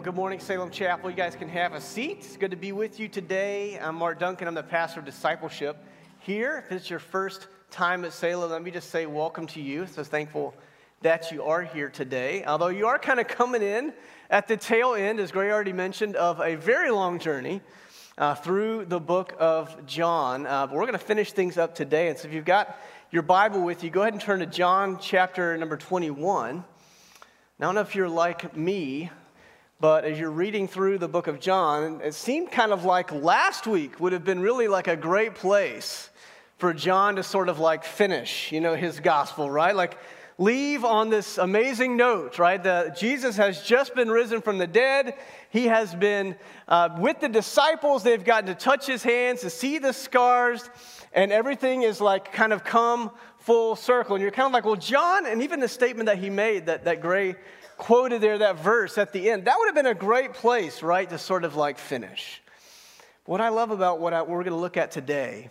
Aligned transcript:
Well, 0.00 0.06
good 0.06 0.16
morning, 0.16 0.40
Salem 0.40 0.70
Chapel. 0.70 1.10
You 1.10 1.16
guys 1.16 1.34
can 1.34 1.50
have 1.50 1.74
a 1.74 1.80
seat. 1.80 2.20
It's 2.20 2.38
good 2.38 2.52
to 2.52 2.56
be 2.56 2.72
with 2.72 2.98
you 2.98 3.06
today. 3.06 3.78
I'm 3.78 3.96
Mark 3.96 4.18
Duncan. 4.18 4.48
I'm 4.48 4.54
the 4.54 4.62
pastor 4.62 5.00
of 5.00 5.04
discipleship 5.04 5.76
here. 6.20 6.64
If 6.64 6.72
it's 6.72 6.88
your 6.88 6.98
first 6.98 7.48
time 7.70 8.06
at 8.06 8.14
Salem, 8.14 8.50
let 8.50 8.62
me 8.62 8.70
just 8.70 8.88
say 8.88 9.04
welcome 9.04 9.46
to 9.48 9.60
you. 9.60 9.86
So 9.86 10.02
thankful 10.02 10.54
that 11.02 11.30
you 11.30 11.42
are 11.42 11.60
here 11.60 11.90
today. 11.90 12.46
Although 12.46 12.68
you 12.68 12.86
are 12.86 12.98
kind 12.98 13.20
of 13.20 13.28
coming 13.28 13.60
in 13.60 13.92
at 14.30 14.48
the 14.48 14.56
tail 14.56 14.94
end, 14.94 15.20
as 15.20 15.32
Gray 15.32 15.50
already 15.50 15.74
mentioned, 15.74 16.16
of 16.16 16.40
a 16.40 16.54
very 16.54 16.90
long 16.90 17.18
journey 17.18 17.60
uh, 18.16 18.34
through 18.34 18.86
the 18.86 19.00
book 19.00 19.34
of 19.38 19.84
John. 19.84 20.46
Uh, 20.46 20.66
but 20.66 20.76
we're 20.76 20.86
going 20.86 20.92
to 20.92 20.98
finish 20.98 21.32
things 21.32 21.58
up 21.58 21.74
today. 21.74 22.08
And 22.08 22.16
so 22.16 22.26
if 22.26 22.32
you've 22.32 22.46
got 22.46 22.74
your 23.10 23.20
Bible 23.20 23.60
with 23.60 23.84
you, 23.84 23.90
go 23.90 24.00
ahead 24.00 24.14
and 24.14 24.22
turn 24.22 24.40
to 24.40 24.46
John 24.46 24.96
chapter 24.98 25.58
number 25.58 25.76
21. 25.76 26.56
Now, 26.56 26.64
I 27.58 27.68
don't 27.68 27.74
know 27.74 27.82
if 27.82 27.94
you're 27.94 28.08
like 28.08 28.56
me, 28.56 29.10
but 29.80 30.04
as 30.04 30.18
you're 30.18 30.30
reading 30.30 30.68
through 30.68 30.98
the 30.98 31.08
book 31.08 31.26
of 31.26 31.40
John, 31.40 32.00
it 32.04 32.12
seemed 32.14 32.52
kind 32.52 32.70
of 32.70 32.84
like 32.84 33.10
last 33.12 33.66
week 33.66 33.98
would 33.98 34.12
have 34.12 34.24
been 34.24 34.40
really 34.40 34.68
like 34.68 34.88
a 34.88 34.96
great 34.96 35.34
place 35.34 36.10
for 36.58 36.74
John 36.74 37.16
to 37.16 37.22
sort 37.22 37.48
of 37.48 37.58
like 37.58 37.84
finish, 37.84 38.52
you 38.52 38.60
know, 38.60 38.74
his 38.74 39.00
gospel, 39.00 39.50
right? 39.50 39.74
Like 39.74 39.96
leave 40.36 40.84
on 40.84 41.08
this 41.08 41.38
amazing 41.38 41.96
note, 41.96 42.38
right? 42.38 42.62
That 42.62 42.98
Jesus 42.98 43.38
has 43.38 43.62
just 43.62 43.94
been 43.94 44.10
risen 44.10 44.42
from 44.42 44.58
the 44.58 44.66
dead. 44.66 45.14
He 45.48 45.66
has 45.66 45.94
been 45.94 46.36
uh, 46.68 46.90
with 46.98 47.20
the 47.20 47.30
disciples. 47.30 48.02
They've 48.02 48.22
gotten 48.22 48.48
to 48.48 48.54
touch 48.54 48.86
his 48.86 49.02
hands, 49.02 49.40
to 49.40 49.48
see 49.50 49.78
the 49.78 49.94
scars, 49.94 50.68
and 51.14 51.32
everything 51.32 51.82
is 51.82 52.02
like 52.02 52.32
kind 52.32 52.52
of 52.52 52.64
come 52.64 53.12
full 53.38 53.76
circle. 53.76 54.14
And 54.14 54.22
you're 54.22 54.30
kind 54.30 54.46
of 54.46 54.52
like, 54.52 54.66
well, 54.66 54.76
John, 54.76 55.24
and 55.24 55.42
even 55.42 55.58
the 55.58 55.68
statement 55.68 56.06
that 56.06 56.18
he 56.18 56.28
made 56.28 56.66
that, 56.66 56.84
that 56.84 57.00
Gray 57.00 57.36
quoted 57.80 58.20
there, 58.20 58.38
that 58.38 58.60
verse 58.60 58.98
at 58.98 59.12
the 59.12 59.30
end, 59.30 59.46
that 59.46 59.58
would 59.58 59.66
have 59.66 59.74
been 59.74 59.86
a 59.86 59.94
great 59.94 60.34
place, 60.34 60.82
right, 60.82 61.08
to 61.08 61.18
sort 61.18 61.44
of 61.44 61.56
like 61.56 61.78
finish. 61.78 62.40
What 63.24 63.40
I 63.40 63.48
love 63.48 63.70
about 63.70 64.00
what, 64.00 64.12
I, 64.12 64.20
what 64.20 64.30
we're 64.30 64.44
going 64.44 64.52
to 64.52 64.60
look 64.60 64.76
at 64.76 64.90
today 64.90 65.48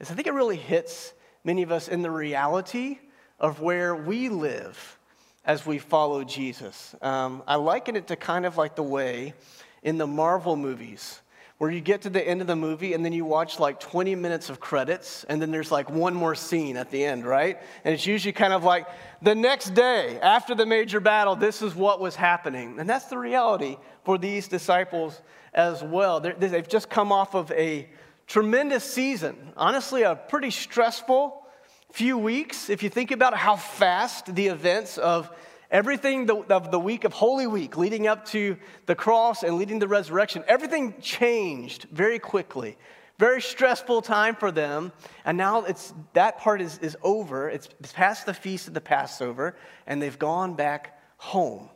is 0.00 0.10
I 0.10 0.14
think 0.14 0.26
it 0.26 0.32
really 0.32 0.56
hits 0.56 1.12
many 1.44 1.62
of 1.62 1.70
us 1.70 1.86
in 1.86 2.02
the 2.02 2.10
reality 2.10 2.98
of 3.38 3.60
where 3.60 3.94
we 3.94 4.28
live 4.28 4.98
as 5.44 5.64
we 5.64 5.78
follow 5.78 6.24
Jesus. 6.24 6.94
Um, 7.02 7.42
I 7.46 7.56
liken 7.56 7.94
it 7.94 8.06
to 8.08 8.16
kind 8.16 8.46
of 8.46 8.56
like 8.56 8.74
the 8.74 8.82
way 8.82 9.34
in 9.82 9.98
the 9.98 10.06
Marvel 10.06 10.56
movies 10.56 11.20
where 11.60 11.70
you 11.70 11.82
get 11.82 12.00
to 12.00 12.08
the 12.08 12.26
end 12.26 12.40
of 12.40 12.46
the 12.46 12.56
movie 12.56 12.94
and 12.94 13.04
then 13.04 13.12
you 13.12 13.22
watch 13.26 13.60
like 13.60 13.78
20 13.78 14.14
minutes 14.14 14.48
of 14.48 14.60
credits 14.60 15.24
and 15.24 15.42
then 15.42 15.50
there's 15.50 15.70
like 15.70 15.90
one 15.90 16.14
more 16.14 16.34
scene 16.34 16.74
at 16.74 16.90
the 16.90 17.04
end, 17.04 17.26
right? 17.26 17.58
And 17.84 17.92
it's 17.92 18.06
usually 18.06 18.32
kind 18.32 18.54
of 18.54 18.64
like 18.64 18.86
the 19.20 19.34
next 19.34 19.74
day 19.74 20.18
after 20.22 20.54
the 20.54 20.64
major 20.64 21.00
battle, 21.00 21.36
this 21.36 21.60
is 21.60 21.74
what 21.74 22.00
was 22.00 22.16
happening. 22.16 22.80
And 22.80 22.88
that's 22.88 23.08
the 23.08 23.18
reality 23.18 23.76
for 24.04 24.16
these 24.16 24.48
disciples 24.48 25.20
as 25.52 25.82
well. 25.82 26.18
they 26.20 26.32
they've 26.32 26.66
just 26.66 26.88
come 26.88 27.12
off 27.12 27.34
of 27.34 27.50
a 27.50 27.90
tremendous 28.26 28.82
season, 28.82 29.52
honestly, 29.54 30.00
a 30.00 30.14
pretty 30.16 30.50
stressful 30.50 31.46
few 31.92 32.16
weeks. 32.16 32.70
If 32.70 32.82
you 32.82 32.88
think 32.88 33.10
about 33.10 33.36
how 33.36 33.56
fast 33.56 34.34
the 34.34 34.46
events 34.46 34.96
of 34.96 35.30
Everything 35.70 36.28
of 36.50 36.70
the 36.72 36.80
week 36.80 37.04
of 37.04 37.12
Holy 37.12 37.46
Week 37.46 37.76
leading 37.76 38.08
up 38.08 38.24
to 38.26 38.56
the 38.86 38.96
cross 38.96 39.44
and 39.44 39.56
leading 39.56 39.78
the 39.78 39.86
resurrection, 39.86 40.42
everything 40.48 40.94
changed 41.00 41.86
very 41.92 42.18
quickly. 42.18 42.76
Very 43.20 43.40
stressful 43.40 44.02
time 44.02 44.34
for 44.34 44.50
them. 44.50 44.92
And 45.24 45.38
now 45.38 45.62
it's, 45.62 45.92
that 46.14 46.38
part 46.38 46.60
is, 46.60 46.78
is 46.78 46.96
over. 47.02 47.48
It's, 47.48 47.68
it's 47.78 47.92
past 47.92 48.26
the 48.26 48.34
feast 48.34 48.66
of 48.66 48.74
the 48.74 48.80
Passover, 48.80 49.54
and 49.86 50.02
they've 50.02 50.18
gone 50.18 50.54
back 50.54 50.98
home. 51.18 51.68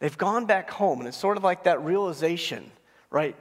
They've 0.00 0.18
gone 0.18 0.46
back 0.46 0.68
home, 0.68 0.98
and 0.98 1.08
it's 1.08 1.16
sort 1.16 1.36
of 1.36 1.44
like 1.44 1.64
that 1.64 1.82
realization, 1.82 2.70
right? 3.08 3.36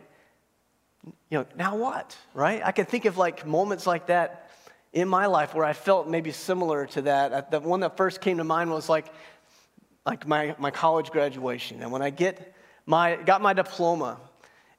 You 1.03 1.39
know, 1.39 1.45
now 1.57 1.75
what, 1.75 2.15
right? 2.33 2.61
I 2.63 2.71
can 2.71 2.85
think 2.85 3.05
of 3.05 3.17
like 3.17 3.45
moments 3.45 3.87
like 3.87 4.07
that 4.07 4.49
in 4.93 5.07
my 5.07 5.25
life 5.25 5.53
where 5.53 5.65
I 5.65 5.73
felt 5.73 6.07
maybe 6.07 6.31
similar 6.31 6.85
to 6.87 7.01
that. 7.03 7.33
Uh, 7.33 7.41
the 7.49 7.59
one 7.59 7.79
that 7.81 7.97
first 7.97 8.21
came 8.21 8.37
to 8.37 8.43
mind 8.43 8.71
was 8.71 8.89
like 8.89 9.07
like 10.09 10.27
my, 10.27 10.55
my 10.57 10.71
college 10.71 11.11
graduation. 11.11 11.83
And 11.83 11.91
when 11.91 12.01
I 12.01 12.09
get 12.09 12.55
my, 12.87 13.15
got 13.15 13.43
my 13.43 13.53
diploma, 13.53 14.19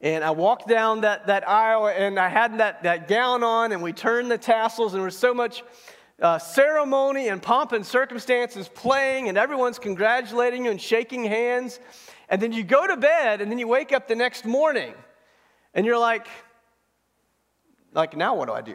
and 0.00 0.24
I 0.24 0.32
walked 0.32 0.66
down 0.66 1.02
that, 1.02 1.28
that 1.28 1.48
aisle, 1.48 1.86
and 1.86 2.18
I 2.18 2.28
had 2.28 2.58
that, 2.58 2.82
that 2.82 3.06
gown 3.06 3.44
on, 3.44 3.70
and 3.70 3.80
we 3.80 3.92
turned 3.92 4.28
the 4.28 4.38
tassels, 4.38 4.92
and 4.92 4.98
there 4.98 5.04
was 5.04 5.16
so 5.16 5.32
much 5.32 5.62
uh, 6.20 6.40
ceremony 6.40 7.28
and 7.28 7.40
pomp 7.40 7.70
and 7.70 7.86
circumstances 7.86 8.68
playing, 8.68 9.28
and 9.28 9.38
everyone's 9.38 9.78
congratulating 9.78 10.64
you 10.64 10.72
and 10.72 10.80
shaking 10.80 11.22
hands. 11.22 11.78
And 12.28 12.42
then 12.42 12.50
you 12.50 12.64
go 12.64 12.88
to 12.88 12.96
bed, 12.96 13.40
and 13.40 13.52
then 13.52 13.60
you 13.60 13.68
wake 13.68 13.92
up 13.92 14.08
the 14.08 14.16
next 14.16 14.44
morning, 14.44 14.94
and 15.74 15.86
you're 15.86 15.98
like, 15.98 16.26
like, 17.94 18.16
now 18.16 18.34
what 18.34 18.48
do 18.48 18.52
I 18.52 18.62
do? 18.62 18.74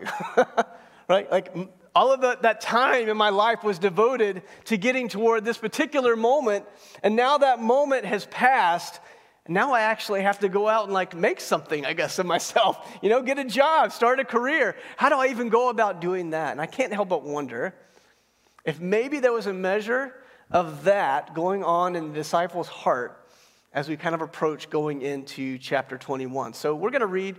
right? 1.10 1.30
Like, 1.30 1.54
all 1.96 2.12
of 2.12 2.20
the, 2.20 2.38
that 2.42 2.60
time 2.60 3.08
in 3.08 3.16
my 3.16 3.30
life 3.30 3.64
was 3.64 3.80
devoted 3.80 4.44
to 4.66 4.76
getting 4.76 5.08
toward 5.08 5.46
this 5.46 5.58
particular 5.58 6.18
moment. 6.18 6.66
And 7.02 7.16
now 7.16 7.38
that 7.38 7.62
moment 7.62 8.06
has 8.06 8.26
passed. 8.26 9.00
now 9.48 9.72
I 9.72 9.82
actually 9.82 10.24
have 10.24 10.40
to 10.40 10.50
go 10.50 10.68
out 10.68 10.84
and 10.84 10.94
like 10.94 11.16
make 11.16 11.40
something, 11.40 11.86
I 11.86 11.94
guess, 11.94 12.20
of 12.20 12.26
myself. 12.26 12.92
You 13.02 13.10
know, 13.10 13.22
get 13.22 13.40
a 13.40 13.46
job, 13.46 13.94
start 13.94 14.20
a 14.20 14.26
career. 14.26 14.76
How 14.98 15.10
do 15.10 15.16
I 15.16 15.28
even 15.28 15.50
go 15.50 15.70
about 15.70 16.02
doing 16.02 16.32
that? 16.32 16.52
And 16.52 16.60
I 16.60 16.66
can't 16.66 16.92
help 16.92 17.10
but 17.10 17.24
wonder 17.24 17.74
if 18.66 18.82
maybe 18.82 19.20
there 19.20 19.32
was 19.32 19.48
a 19.48 19.54
measure 19.54 20.14
of 20.52 20.84
that 20.84 21.34
going 21.34 21.64
on 21.64 21.96
in 21.96 22.10
the 22.10 22.14
disciples' 22.14 22.68
heart 22.68 23.22
as 23.74 23.88
we 23.88 23.96
kind 23.98 24.16
of 24.16 24.22
approach 24.22 24.70
going 24.70 25.02
into 25.02 25.58
chapter 25.60 25.98
21. 25.98 26.54
So 26.54 26.76
we're 26.76 26.92
going 26.92 27.02
to 27.02 27.08
read 27.08 27.36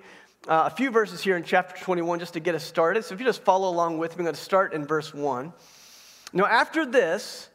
uh, 0.49 0.65
a 0.67 0.71
few 0.71 0.91
verses 0.91 1.23
here 1.23 1.37
in 1.37 1.43
chapter 1.43 1.83
21 1.83 2.21
just 2.21 2.35
to 2.35 2.41
get 2.41 2.55
us 2.55 2.63
started. 2.63 3.05
So 3.05 3.15
if 3.15 3.21
you 3.21 3.27
just 3.27 3.43
follow 3.43 3.69
along 3.69 3.99
with 3.99 4.13
me, 4.13 4.21
I'm 4.21 4.25
going 4.27 4.35
to 4.35 4.41
start 4.41 4.73
in 4.73 4.87
verse 4.87 5.13
1. 5.13 5.53
Now, 6.33 6.47
after 6.47 6.87
this, 6.87 7.49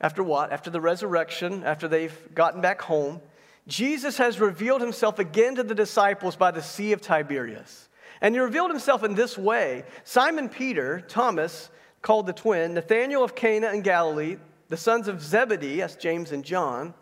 after 0.00 0.22
what? 0.22 0.52
After 0.52 0.70
the 0.70 0.80
resurrection, 0.80 1.64
after 1.64 1.88
they've 1.88 2.34
gotten 2.34 2.60
back 2.60 2.82
home, 2.82 3.20
Jesus 3.66 4.18
has 4.18 4.40
revealed 4.40 4.82
himself 4.82 5.18
again 5.18 5.54
to 5.54 5.62
the 5.62 5.74
disciples 5.74 6.36
by 6.36 6.50
the 6.50 6.62
Sea 6.62 6.92
of 6.92 7.00
Tiberias. 7.00 7.88
And 8.20 8.34
he 8.34 8.40
revealed 8.40 8.70
himself 8.70 9.04
in 9.04 9.14
this 9.14 9.38
way 9.38 9.84
Simon 10.04 10.48
Peter, 10.48 11.00
Thomas, 11.00 11.70
called 12.02 12.26
the 12.26 12.32
twin, 12.34 12.74
Nathanael 12.74 13.24
of 13.24 13.34
Cana 13.34 13.72
in 13.72 13.80
Galilee, 13.80 14.36
the 14.68 14.76
sons 14.76 15.08
of 15.08 15.22
Zebedee, 15.22 15.78
that's 15.78 15.96
James 15.96 16.32
and 16.32 16.44
John, 16.44 16.92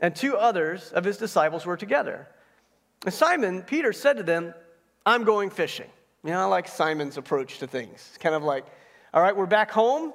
and 0.00 0.16
two 0.16 0.36
others 0.36 0.92
of 0.92 1.04
his 1.04 1.18
disciples 1.18 1.66
were 1.66 1.76
together. 1.76 2.26
And 3.04 3.12
Simon 3.12 3.62
Peter 3.62 3.92
said 3.92 4.16
to 4.16 4.22
them, 4.22 4.54
I'm 5.06 5.22
going 5.22 5.50
fishing. 5.50 5.86
You 6.24 6.32
know, 6.32 6.40
I 6.40 6.44
like 6.46 6.66
Simon's 6.66 7.16
approach 7.16 7.60
to 7.60 7.68
things. 7.68 7.92
It's 7.94 8.18
kind 8.18 8.34
of 8.34 8.42
like, 8.42 8.66
all 9.14 9.22
right, 9.22 9.36
we're 9.36 9.46
back 9.46 9.70
home. 9.70 10.12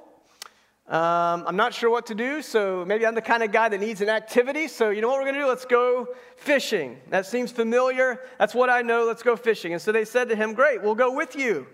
Um, 0.86 1.44
I'm 1.46 1.56
not 1.56 1.72
sure 1.72 1.88
what 1.88 2.04
to 2.06 2.14
do, 2.14 2.42
so 2.42 2.84
maybe 2.84 3.06
I'm 3.06 3.14
the 3.14 3.22
kind 3.22 3.42
of 3.42 3.50
guy 3.50 3.70
that 3.70 3.80
needs 3.80 4.02
an 4.02 4.10
activity. 4.10 4.68
So, 4.68 4.90
you 4.90 5.00
know 5.00 5.08
what 5.08 5.16
we're 5.16 5.24
going 5.24 5.36
to 5.36 5.40
do? 5.40 5.46
Let's 5.46 5.64
go 5.64 6.08
fishing. 6.36 7.00
That 7.08 7.24
seems 7.24 7.50
familiar. 7.50 8.20
That's 8.38 8.54
what 8.54 8.68
I 8.68 8.82
know. 8.82 9.06
Let's 9.06 9.22
go 9.22 9.34
fishing. 9.34 9.72
And 9.72 9.80
so 9.80 9.92
they 9.92 10.04
said 10.04 10.28
to 10.28 10.36
him, 10.36 10.52
Great, 10.52 10.82
we'll 10.82 10.94
go 10.94 11.16
with 11.16 11.36
you. 11.36 11.66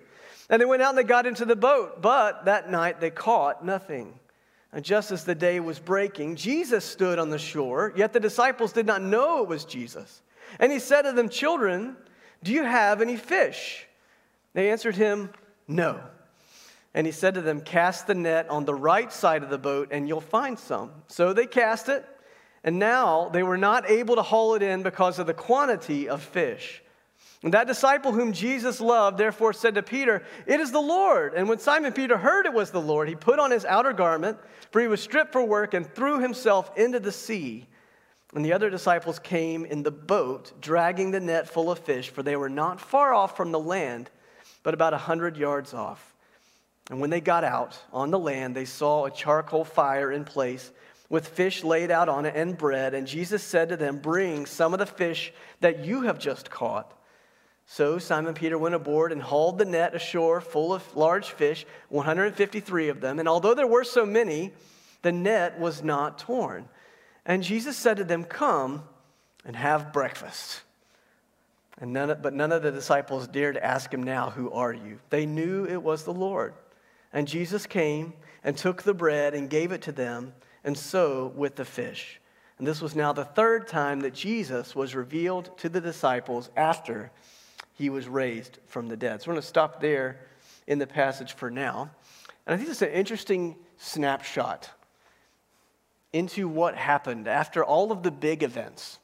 And 0.49 0.63
they 0.63 0.67
went 0.67 0.83
out 0.83 0.91
and 0.91 0.99
they 0.99 1.03
got 1.03 1.27
into 1.27 1.45
the 1.45 1.57
boat. 1.57 2.01
But 2.01 2.45
that 2.45 2.71
night 2.71 3.01
they 3.01 3.11
caught 3.11 3.65
nothing. 3.65 4.17
And 4.73 4.85
just 4.85 5.11
as 5.11 5.25
the 5.25 5.35
day 5.35 5.59
was 5.59 5.81
breaking, 5.81 6.37
Jesus 6.37 6.85
stood 6.85 7.19
on 7.19 7.31
the 7.31 7.39
shore, 7.39 7.93
yet 7.97 8.13
the 8.13 8.21
disciples 8.21 8.73
did 8.73 8.87
not 8.87 9.03
know 9.03 9.43
it 9.43 9.49
was 9.49 9.65
Jesus. 9.65 10.23
And 10.61 10.71
he 10.71 10.79
said 10.79 11.03
to 11.03 11.13
them, 11.13 11.29
Children, 11.29 11.97
do 12.43 12.53
you 12.53 12.65
have 12.65 13.01
any 13.01 13.17
fish? 13.17 13.87
They 14.55 14.71
answered 14.71 14.97
him, 14.97 15.31
No. 15.67 16.01
And 16.95 17.07
he 17.07 17.13
said 17.13 17.35
to 17.35 17.43
them, 17.43 17.61
Cast 17.61 18.07
the 18.07 18.15
net 18.15 18.49
on 18.49 18.65
the 18.65 18.75
right 18.75 19.13
side 19.13 19.43
of 19.43 19.51
the 19.51 19.59
boat, 19.59 19.89
and 19.91 20.09
you'll 20.09 20.21
find 20.21 20.59
some. 20.59 20.91
So 21.09 21.33
they 21.33 21.47
cast 21.47 21.89
it, 21.89 22.05
and 22.65 22.79
now 22.79 23.29
they 23.29 23.43
were 23.43 23.59
not 23.59 23.89
able 23.91 24.17
to 24.17 24.23
haul 24.23 24.55
it 24.55 24.63
in 24.63 24.83
because 24.83 25.19
of 25.19 25.27
the 25.27 25.35
quantity 25.35 26.09
of 26.09 26.23
fish. 26.23 26.83
And 27.43 27.55
that 27.55 27.69
disciple 27.69 28.11
whom 28.11 28.33
Jesus 28.33 28.81
loved 28.81 29.17
therefore 29.17 29.53
said 29.53 29.77
to 29.77 29.83
Peter, 29.83 30.25
It 30.47 30.59
is 30.59 30.73
the 30.73 30.81
Lord. 30.81 31.35
And 31.35 31.49
when 31.49 31.59
Simon 31.59 31.93
Peter 31.93 32.17
heard 32.17 32.47
it 32.47 32.53
was 32.53 32.71
the 32.71 32.81
Lord, 32.81 33.09
he 33.09 33.15
put 33.15 33.39
on 33.39 33.53
his 33.53 33.65
outer 33.65 33.93
garment, 33.93 34.39
for 34.73 34.81
he 34.81 34.89
was 34.89 35.01
stripped 35.01 35.33
for 35.33 35.45
work, 35.45 35.73
and 35.75 35.87
threw 35.87 36.19
himself 36.19 36.77
into 36.77 36.99
the 36.99 37.13
sea. 37.13 37.69
And 38.35 38.45
the 38.45 38.53
other 38.53 38.69
disciples 38.69 39.19
came 39.19 39.65
in 39.65 39.83
the 39.83 39.91
boat, 39.91 40.53
dragging 40.61 41.11
the 41.11 41.21
net 41.21 41.49
full 41.49 41.71
of 41.71 41.79
fish, 41.79 42.11
for 42.11 42.23
they 42.23 42.37
were 42.37 42.51
not 42.51 42.81
far 42.81 43.15
off 43.15 43.37
from 43.37 43.53
the 43.53 43.59
land, 43.59 44.11
but 44.63 44.75
about 44.75 44.93
a 44.93 44.99
hundred 44.99 45.37
yards 45.37 45.73
off. 45.73 46.15
And 46.91 47.01
when 47.01 47.11
they 47.11 47.21
got 47.21 47.45
out 47.45 47.79
on 47.93 48.11
the 48.11 48.19
land, 48.19 48.55
they 48.55 48.65
saw 48.65 49.05
a 49.05 49.11
charcoal 49.11 49.65
fire 49.65 50.13
in 50.13 50.25
place 50.25 50.71
with 51.11 51.29
fish 51.29 51.65
laid 51.65 51.91
out 51.91 52.09
on 52.09 52.27
it 52.27 52.35
and 52.37 52.57
bread. 52.57 52.95
And 52.95 53.07
Jesus 53.07 53.43
said 53.43 53.71
to 53.71 53.77
them, 53.77 53.99
Bring 53.99 54.47
some 54.47 54.73
of 54.73 54.79
the 54.79 54.87
fish 54.87 55.33
that 55.61 55.85
you 55.85 56.03
have 56.03 56.19
just 56.19 56.51
caught. 56.51 56.95
So 57.67 57.99
Simon 57.99 58.35
Peter 58.35 58.57
went 58.57 58.75
aboard 58.75 59.13
and 59.13 59.23
hauled 59.23 59.59
the 59.59 59.65
net 59.67 59.95
ashore 59.95 60.41
full 60.41 60.73
of 60.73 60.97
large 60.97 61.31
fish, 61.31 61.67
153 61.91 62.89
of 62.89 63.01
them. 63.01 63.19
And 63.19 63.29
although 63.29 63.55
there 63.55 63.67
were 63.67 63.85
so 63.85 64.07
many, 64.07 64.53
the 65.03 65.13
net 65.13 65.61
was 65.61 65.83
not 65.83 66.19
torn. 66.19 66.69
And 67.29 67.43
Jesus 67.43 67.77
said 67.77 67.99
to 67.99 68.05
them, 68.05 68.25
Come 68.25 68.83
and 69.45 69.55
have 69.55 69.93
breakfast. 69.93 70.63
And 71.81 71.93
none 71.93 72.11
of, 72.11 72.23
but 72.23 72.35
none 72.35 72.51
of 72.51 72.63
the 72.63 72.73
disciples 72.73 73.29
dared 73.29 73.59
ask 73.59 73.93
him 73.93 74.03
now, 74.03 74.31
Who 74.31 74.51
are 74.51 74.73
you? 74.73 74.99
They 75.11 75.27
knew 75.27 75.67
it 75.67 75.83
was 75.83 76.03
the 76.03 76.13
Lord. 76.13 76.55
And 77.13 77.29
Jesus 77.29 77.67
came 77.67 78.15
and 78.43 78.57
took 78.57 78.83
the 78.83 78.95
bread 78.95 79.35
and 79.35 79.51
gave 79.51 79.73
it 79.73 79.83
to 79.83 79.93
them, 79.93 80.33
and 80.65 80.77
so 80.77 81.33
with 81.37 81.55
the 81.55 81.65
fish. 81.65 82.19
And 82.57 82.67
this 82.67 82.81
was 82.81 82.97
now 82.97 83.13
the 83.13 83.25
third 83.25 83.69
time 83.69 84.01
that 84.01 84.15
Jesus 84.15 84.75
was 84.75 84.95
revealed 84.95 85.57
to 85.59 85.69
the 85.69 85.81
disciples 85.81 86.51
after 86.57 87.13
he 87.75 87.91
was 87.91 88.09
raised 88.09 88.59
from 88.67 88.89
the 88.89 88.97
dead. 88.97 89.21
So 89.21 89.29
we're 89.29 89.35
going 89.35 89.43
to 89.43 89.49
stop 89.49 89.81
there 89.81 90.19
in 90.67 90.79
the 90.79 90.87
passage 90.87 91.35
for 91.35 91.51
now. 91.51 91.91
And 92.47 92.55
I 92.55 92.57
think 92.57 92.71
it's 92.71 92.83
an 92.83 92.91
interesting 92.91 93.55
snapshot 93.77 94.71
into 96.13 96.49
what 96.49 96.75
happened 96.75 97.29
after 97.29 97.65
all 97.65 97.93
of 97.93 98.03
the 98.03 98.11
big 98.11 98.43
events 98.43 98.99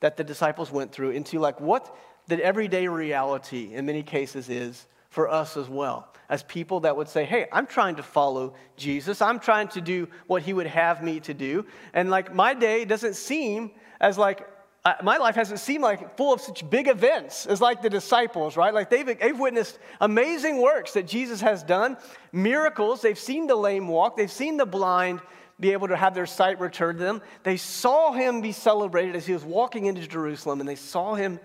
that 0.00 0.16
the 0.16 0.24
disciples 0.24 0.70
went 0.70 0.92
through, 0.92 1.10
into 1.10 1.38
like 1.38 1.60
what 1.60 1.94
the 2.26 2.42
everyday 2.42 2.88
reality 2.88 3.74
in 3.74 3.86
many 3.86 4.02
cases 4.02 4.48
is 4.48 4.86
for 5.10 5.28
us 5.28 5.56
as 5.56 5.68
well. 5.68 6.08
As 6.28 6.42
people 6.44 6.80
that 6.80 6.96
would 6.96 7.08
say, 7.08 7.24
hey, 7.24 7.46
I'm 7.52 7.66
trying 7.66 7.96
to 7.96 8.02
follow 8.02 8.54
Jesus, 8.76 9.20
I'm 9.20 9.40
trying 9.40 9.68
to 9.68 9.80
do 9.80 10.08
what 10.26 10.42
he 10.42 10.52
would 10.52 10.68
have 10.68 11.02
me 11.02 11.20
to 11.20 11.34
do. 11.34 11.66
And 11.92 12.08
like 12.08 12.34
my 12.34 12.54
day 12.54 12.84
doesn't 12.84 13.14
seem 13.14 13.72
as 14.00 14.16
like 14.16 14.46
uh, 14.82 14.94
my 15.02 15.18
life 15.18 15.34
hasn't 15.34 15.60
seemed 15.60 15.82
like 15.82 16.16
full 16.16 16.32
of 16.32 16.40
such 16.40 16.68
big 16.70 16.88
events 16.88 17.44
as 17.44 17.60
like 17.60 17.82
the 17.82 17.90
disciples, 17.90 18.56
right? 18.56 18.72
Like 18.72 18.88
they've, 18.88 19.18
they've 19.18 19.38
witnessed 19.38 19.78
amazing 20.00 20.62
works 20.62 20.94
that 20.94 21.06
Jesus 21.06 21.40
has 21.42 21.62
done, 21.62 21.98
miracles. 22.32 23.02
They've 23.02 23.18
seen 23.18 23.46
the 23.46 23.56
lame 23.56 23.88
walk, 23.88 24.16
they've 24.16 24.30
seen 24.30 24.56
the 24.56 24.64
blind 24.64 25.20
be 25.60 25.72
able 25.72 25.88
to 25.88 25.96
have 25.96 26.14
their 26.14 26.26
sight 26.26 26.58
returned 26.58 26.98
to 26.98 27.04
them. 27.04 27.22
They 27.42 27.56
saw 27.56 28.12
him 28.12 28.40
be 28.40 28.52
celebrated 28.52 29.14
as 29.14 29.26
he 29.26 29.32
was 29.32 29.44
walking 29.44 29.86
into 29.86 30.06
Jerusalem, 30.06 30.60
and 30.60 30.68
they 30.68 30.76
saw 30.76 31.14
him 31.14 31.38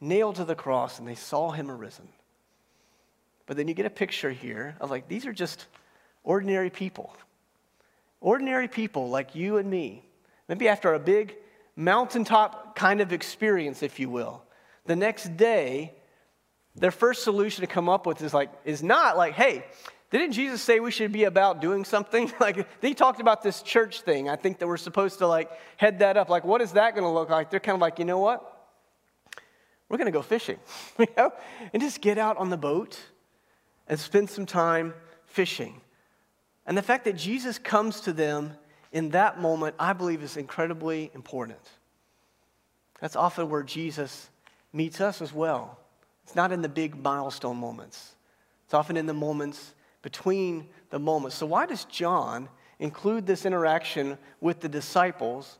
nailed 0.00 0.36
to 0.36 0.44
the 0.44 0.54
cross, 0.54 0.98
and 0.98 1.08
they 1.08 1.14
saw 1.14 1.50
him 1.50 1.70
arisen. 1.70 2.08
But 3.46 3.56
then 3.56 3.68
you 3.68 3.74
get 3.74 3.86
a 3.86 3.90
picture 3.90 4.30
here 4.30 4.76
of 4.80 4.90
like, 4.90 5.08
these 5.08 5.26
are 5.26 5.32
just 5.32 5.66
ordinary 6.24 6.70
people. 6.70 7.14
Ordinary 8.20 8.68
people 8.68 9.08
like 9.08 9.34
you 9.34 9.56
and 9.56 9.70
me. 9.70 10.04
Maybe 10.48 10.68
after 10.68 10.94
a 10.94 10.98
big 10.98 11.36
mountaintop 11.76 12.76
kind 12.76 13.00
of 13.00 13.12
experience, 13.12 13.82
if 13.82 14.00
you 14.00 14.08
will. 14.08 14.42
The 14.86 14.96
next 14.96 15.36
day, 15.36 15.92
their 16.74 16.90
first 16.90 17.24
solution 17.24 17.62
to 17.62 17.66
come 17.66 17.88
up 17.88 18.06
with 18.06 18.22
is 18.22 18.34
like, 18.34 18.50
is 18.64 18.82
not 18.82 19.16
like, 19.16 19.34
hey, 19.34 19.64
didn't 20.18 20.34
Jesus 20.34 20.62
say 20.62 20.80
we 20.80 20.90
should 20.90 21.12
be 21.12 21.24
about 21.24 21.60
doing 21.60 21.84
something? 21.84 22.32
like 22.40 22.66
he 22.80 22.94
talked 22.94 23.20
about 23.20 23.42
this 23.42 23.62
church 23.62 24.02
thing. 24.02 24.28
I 24.28 24.36
think 24.36 24.58
that 24.58 24.66
we're 24.66 24.76
supposed 24.76 25.18
to 25.18 25.26
like 25.26 25.50
head 25.76 25.98
that 26.00 26.16
up. 26.16 26.28
Like, 26.28 26.44
what 26.44 26.60
is 26.60 26.72
that 26.72 26.94
going 26.94 27.04
to 27.04 27.10
look 27.10 27.30
like? 27.30 27.50
They're 27.50 27.60
kind 27.60 27.74
of 27.74 27.80
like, 27.80 27.98
you 27.98 28.04
know 28.04 28.18
what? 28.18 28.52
We're 29.88 29.98
going 29.98 30.06
to 30.06 30.12
go 30.12 30.22
fishing, 30.22 30.58
you 30.98 31.06
know, 31.16 31.32
and 31.72 31.80
just 31.80 32.00
get 32.00 32.18
out 32.18 32.36
on 32.38 32.50
the 32.50 32.56
boat 32.56 32.98
and 33.88 33.98
spend 33.98 34.30
some 34.30 34.46
time 34.46 34.94
fishing. 35.26 35.80
And 36.66 36.76
the 36.76 36.82
fact 36.82 37.04
that 37.04 37.16
Jesus 37.16 37.58
comes 37.58 38.00
to 38.02 38.12
them 38.12 38.52
in 38.92 39.10
that 39.10 39.40
moment, 39.40 39.76
I 39.78 39.92
believe, 39.92 40.22
is 40.22 40.36
incredibly 40.36 41.10
important. 41.14 41.60
That's 43.00 43.14
often 43.14 43.48
where 43.48 43.62
Jesus 43.62 44.28
meets 44.72 45.00
us 45.00 45.22
as 45.22 45.32
well. 45.32 45.78
It's 46.24 46.34
not 46.34 46.50
in 46.50 46.62
the 46.62 46.68
big 46.68 47.00
milestone 47.00 47.56
moments, 47.56 48.14
it's 48.64 48.74
often 48.74 48.96
in 48.96 49.06
the 49.06 49.14
moments 49.14 49.74
between 50.06 50.68
the 50.90 51.00
moments. 51.00 51.34
So, 51.34 51.46
why 51.46 51.66
does 51.66 51.84
John 51.86 52.48
include 52.78 53.26
this 53.26 53.44
interaction 53.44 54.16
with 54.40 54.60
the 54.60 54.68
disciples 54.68 55.58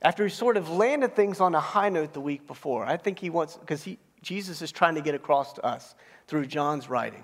after 0.00 0.24
he 0.24 0.30
sort 0.30 0.56
of 0.56 0.70
landed 0.70 1.14
things 1.14 1.42
on 1.42 1.54
a 1.54 1.60
high 1.60 1.90
note 1.90 2.14
the 2.14 2.20
week 2.22 2.46
before? 2.46 2.86
I 2.86 2.96
think 2.96 3.18
he 3.18 3.28
wants, 3.28 3.58
because 3.58 3.86
Jesus 4.22 4.62
is 4.62 4.72
trying 4.72 4.94
to 4.94 5.02
get 5.02 5.14
across 5.14 5.52
to 5.52 5.66
us 5.66 5.94
through 6.26 6.46
John's 6.46 6.88
writing. 6.88 7.22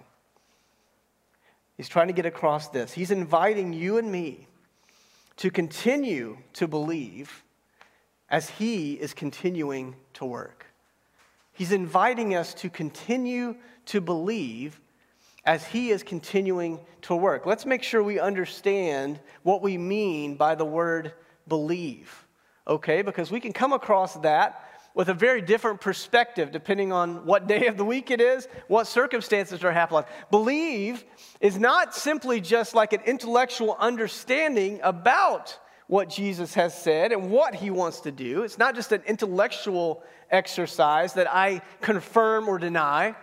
He's 1.79 1.89
trying 1.89 2.09
to 2.09 2.13
get 2.13 2.27
across 2.27 2.69
this. 2.69 2.93
He's 2.93 3.13
inviting 3.13 3.73
you 3.73 3.97
and 3.97 4.13
me 4.13 4.47
to 5.39 5.51
continue 5.51 6.37
to 6.53 6.69
believe 6.69 7.45
as 8.29 8.51
He 8.51 8.93
is 8.93 9.15
continuing 9.15 9.97
to 10.13 10.27
work. 10.27 10.67
He's 11.55 11.73
inviting 11.73 12.35
us 12.35 12.53
to 12.55 12.69
continue 12.69 13.57
to 13.87 14.03
believe 14.03 14.83
as 15.45 15.67
He 15.67 15.91
is 15.91 16.03
continuing 16.03 16.81
to 17.03 17.17
work. 17.17 17.47
Let's 17.47 17.67
make 17.67 17.83
sure 17.83 18.03
we 18.03 18.19
understand 18.19 19.21
what 19.43 19.63
we 19.63 19.79
mean 19.79 20.37
by 20.37 20.55
the 20.55 20.65
word 20.65 21.13
believe, 21.47 22.27
okay? 22.67 23.03
Because 23.03 23.31
we 23.31 23.41
can 23.41 23.53
come 23.53 23.73
across 23.73 24.15
that 24.17 24.65
with 24.95 25.09
a 25.09 25.15
very 25.15 25.41
different 25.41 25.81
perspective 25.81 26.51
depending 26.51 26.93
on 26.93 27.25
what 27.25 27.47
day 27.47 27.67
of 27.67 27.77
the 27.77 27.85
week 27.85 28.11
it 28.11 28.21
is, 28.21 28.49
what 28.67 28.87
circumstances 28.87 29.63
are 29.63 29.73
happening. 29.73 30.05
Believe 30.31 31.05
is 31.41 31.57
not 31.59 31.95
simply 31.95 32.41
just 32.41 32.75
like 32.75 32.93
an 32.93 33.01
intellectual 33.07 33.77
understanding 33.79 34.81
about 34.83 35.57
what 35.87 36.11
Jesus 36.11 36.55
has 36.55 36.77
said 36.77 37.13
and 37.13 37.31
what 37.31 37.55
he 37.55 37.71
wants 37.71 38.01
to 38.01 38.11
do. 38.11 38.43
It's 38.43 38.59
not 38.59 38.75
just 38.75 38.93
an 38.93 39.03
intellectual 39.07 40.03
exercise 40.31 41.15
that 41.15 41.33
I 41.33 41.63
confirm 41.81 42.49
or 42.49 42.59
deny, 42.59 43.15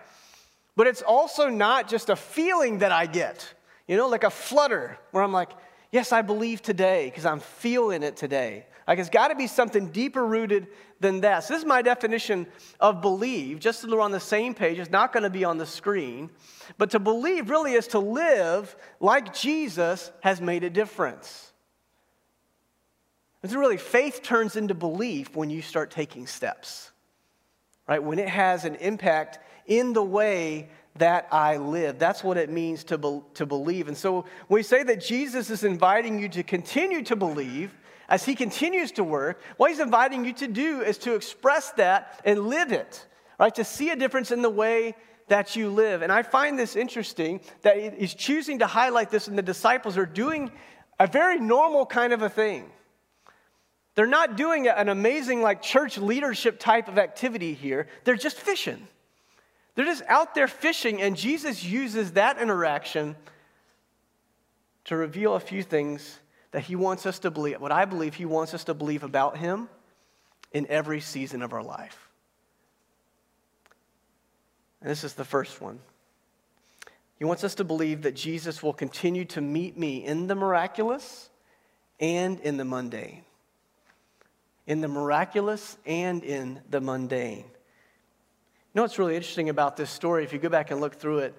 but 0.76 0.86
it's 0.86 1.02
also 1.02 1.48
not 1.48 1.88
just 1.88 2.10
a 2.10 2.16
feeling 2.16 2.78
that 2.78 2.92
I 2.92 3.06
get, 3.06 3.54
you 3.88 3.96
know, 3.96 4.08
like 4.08 4.24
a 4.24 4.30
flutter 4.30 4.98
where 5.10 5.24
I'm 5.24 5.32
like, 5.32 5.50
yes, 5.90 6.12
I 6.12 6.22
believe 6.22 6.62
today 6.62 7.06
because 7.06 7.24
I'm 7.24 7.40
feeling 7.40 8.02
it 8.02 8.16
today. 8.16 8.66
Like 8.86 8.98
it's 8.98 9.08
got 9.08 9.28
to 9.28 9.34
be 9.34 9.46
something 9.46 9.88
deeper 9.90 10.24
rooted 10.24 10.68
than 11.00 11.22
that. 11.22 11.40
So 11.40 11.54
this 11.54 11.62
is 11.62 11.66
my 11.66 11.82
definition 11.82 12.46
of 12.78 13.00
believe, 13.00 13.58
just 13.58 13.80
so 13.80 13.88
we're 13.88 14.00
on 14.00 14.12
the 14.12 14.20
same 14.20 14.54
page. 14.54 14.78
It's 14.78 14.90
not 14.90 15.12
going 15.12 15.24
to 15.24 15.30
be 15.30 15.44
on 15.44 15.58
the 15.58 15.66
screen. 15.66 16.30
But 16.78 16.90
to 16.90 16.98
believe 16.98 17.50
really 17.50 17.72
is 17.72 17.88
to 17.88 17.98
live 17.98 18.76
like 19.00 19.34
Jesus 19.34 20.10
has 20.20 20.40
made 20.40 20.62
a 20.62 20.70
difference. 20.70 21.52
It's 23.42 23.54
really 23.54 23.76
faith 23.76 24.22
turns 24.22 24.56
into 24.56 24.74
belief 24.74 25.34
when 25.34 25.50
you 25.50 25.62
start 25.62 25.90
taking 25.90 26.26
steps. 26.26 26.90
Right? 27.88 28.02
When 28.02 28.18
it 28.18 28.28
has 28.28 28.64
an 28.64 28.76
impact 28.76 29.38
in 29.66 29.92
the 29.92 30.02
way 30.02 30.68
that 30.98 31.28
I 31.30 31.56
live. 31.58 31.98
That's 31.98 32.24
what 32.24 32.36
it 32.36 32.50
means 32.50 32.84
to, 32.84 32.98
be, 32.98 33.20
to 33.34 33.46
believe. 33.46 33.88
And 33.88 33.96
so 33.96 34.24
when 34.48 34.58
we 34.58 34.62
say 34.62 34.82
that 34.82 35.00
Jesus 35.00 35.50
is 35.50 35.64
inviting 35.64 36.18
you 36.18 36.28
to 36.30 36.42
continue 36.42 37.02
to 37.04 37.16
believe, 37.16 37.76
as 38.08 38.24
He 38.24 38.34
continues 38.34 38.92
to 38.92 39.04
work, 39.04 39.40
what 39.56 39.70
He's 39.70 39.80
inviting 39.80 40.24
you 40.24 40.32
to 40.34 40.48
do 40.48 40.80
is 40.80 40.98
to 40.98 41.14
express 41.14 41.72
that 41.72 42.20
and 42.24 42.46
live 42.48 42.72
it, 42.72 43.06
right? 43.38 43.54
To 43.54 43.64
see 43.64 43.90
a 43.90 43.96
difference 43.96 44.30
in 44.30 44.42
the 44.42 44.50
way 44.50 44.94
that 45.28 45.56
you 45.56 45.70
live. 45.70 46.02
And 46.02 46.12
I 46.12 46.22
find 46.22 46.58
this 46.58 46.76
interesting 46.76 47.40
that 47.62 47.98
He's 47.98 48.14
choosing 48.14 48.60
to 48.60 48.66
highlight 48.66 49.10
this, 49.10 49.28
and 49.28 49.36
the 49.36 49.42
disciples 49.42 49.98
are 49.98 50.06
doing 50.06 50.50
a 50.98 51.06
very 51.06 51.38
normal 51.38 51.84
kind 51.84 52.12
of 52.12 52.22
a 52.22 52.28
thing. 52.28 52.70
They're 53.96 54.06
not 54.06 54.36
doing 54.36 54.68
an 54.68 54.88
amazing, 54.88 55.42
like, 55.42 55.62
church 55.62 55.98
leadership 55.98 56.60
type 56.60 56.86
of 56.88 56.98
activity 56.98 57.54
here, 57.54 57.88
they're 58.04 58.14
just 58.14 58.38
fishing. 58.38 58.86
They're 59.76 59.84
just 59.84 60.02
out 60.08 60.34
there 60.34 60.48
fishing, 60.48 61.00
and 61.00 61.16
Jesus 61.16 61.62
uses 61.62 62.12
that 62.12 62.40
interaction 62.40 63.14
to 64.86 64.96
reveal 64.96 65.34
a 65.34 65.40
few 65.40 65.62
things 65.62 66.18
that 66.52 66.62
he 66.62 66.74
wants 66.74 67.04
us 67.04 67.18
to 67.20 67.30
believe, 67.30 67.60
what 67.60 67.72
I 67.72 67.84
believe 67.84 68.14
he 68.14 68.24
wants 68.24 68.54
us 68.54 68.64
to 68.64 68.74
believe 68.74 69.04
about 69.04 69.36
him 69.36 69.68
in 70.52 70.66
every 70.68 71.00
season 71.00 71.42
of 71.42 71.52
our 71.52 71.62
life. 71.62 72.08
And 74.80 74.90
this 74.90 75.04
is 75.04 75.12
the 75.12 75.24
first 75.24 75.60
one. 75.60 75.80
He 77.18 77.24
wants 77.24 77.44
us 77.44 77.56
to 77.56 77.64
believe 77.64 78.02
that 78.02 78.14
Jesus 78.14 78.62
will 78.62 78.72
continue 78.72 79.26
to 79.26 79.40
meet 79.42 79.76
me 79.76 80.04
in 80.04 80.26
the 80.26 80.34
miraculous 80.34 81.28
and 82.00 82.40
in 82.40 82.56
the 82.56 82.64
mundane. 82.64 83.24
In 84.66 84.80
the 84.80 84.88
miraculous 84.88 85.76
and 85.84 86.24
in 86.24 86.60
the 86.70 86.80
mundane. 86.80 87.44
You 88.76 88.80
know 88.80 88.84
what's 88.84 88.98
really 88.98 89.16
interesting 89.16 89.48
about 89.48 89.78
this 89.78 89.88
story? 89.88 90.22
If 90.22 90.34
you 90.34 90.38
go 90.38 90.50
back 90.50 90.70
and 90.70 90.82
look 90.82 90.96
through 90.96 91.20
it, 91.20 91.34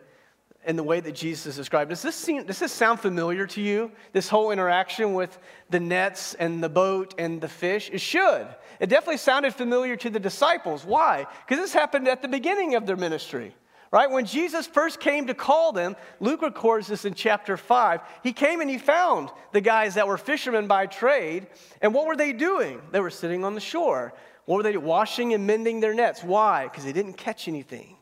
and 0.66 0.76
the 0.76 0.82
way 0.82 1.00
that 1.00 1.12
Jesus 1.12 1.56
described. 1.56 1.92
Does 1.92 2.02
this, 2.02 2.16
seem, 2.16 2.44
does 2.44 2.58
this 2.58 2.72
sound 2.72 3.00
familiar 3.00 3.46
to 3.46 3.62
you? 3.62 3.92
This 4.12 4.28
whole 4.28 4.50
interaction 4.50 5.14
with 5.14 5.38
the 5.70 5.80
nets 5.80 6.34
and 6.34 6.64
the 6.64 6.68
boat 6.68 7.14
and 7.20 7.40
the 7.40 7.48
fish? 7.48 7.92
It 7.94 8.02
should. 8.02 8.48
It 8.80 8.90
definitely 8.90 9.18
sounded 9.18 9.54
familiar 9.54 9.96
to 9.98 10.10
the 10.10 10.20
disciples. 10.20 10.84
Why? 10.84 11.28
Because 11.46 11.64
this 11.64 11.74
happened 11.74 12.08
at 12.08 12.24
the 12.24 12.28
beginning 12.28 12.74
of 12.74 12.88
their 12.88 12.98
ministry. 12.98 13.56
Right? 13.92 14.10
When 14.10 14.26
Jesus 14.26 14.66
first 14.66 15.00
came 15.00 15.28
to 15.28 15.36
call 15.36 15.74
them, 15.74 15.96
Luke 16.20 16.42
records 16.42 16.88
this 16.88 17.06
in 17.06 17.14
chapter 17.14 17.56
5. 17.56 18.02
He 18.24 18.34
came 18.34 18.62
and 18.62 18.70
he 18.70 18.80
found 18.80 19.30
the 19.54 19.62
guys 19.62 19.94
that 19.94 20.08
were 20.08 20.18
fishermen 20.18 20.66
by 20.66 20.88
trade. 20.88 21.46
And 21.84 21.94
what 21.94 22.08
were 22.08 22.18
they 22.18 22.34
doing? 22.34 22.82
They 22.92 23.00
were 23.00 23.12
sitting 23.12 23.46
on 23.46 23.54
the 23.54 23.62
shore. 23.62 24.16
What 24.48 24.56
were 24.56 24.64
they? 24.64 24.78
Washing 24.78 25.34
and 25.34 25.46
mending 25.46 25.82
their 25.82 25.94
nets. 25.94 26.24
Why? 26.24 26.64
Because 26.64 26.86
they 26.86 26.94
didn't 26.94 27.16
catch 27.16 27.50
anything. 27.50 27.98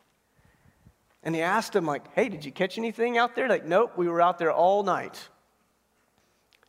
And 1.24 1.34
he 1.34 1.42
asked 1.42 1.74
them, 1.74 1.88
like, 1.88 2.14
hey, 2.14 2.30
did 2.30 2.46
you 2.46 2.52
catch 2.52 2.78
anything 2.78 3.18
out 3.18 3.36
there? 3.36 3.50
Like, 3.50 3.66
nope, 3.66 3.94
we 3.98 4.08
were 4.08 4.22
out 4.22 4.38
there 4.38 4.52
all 4.52 4.84
night. 4.84 5.28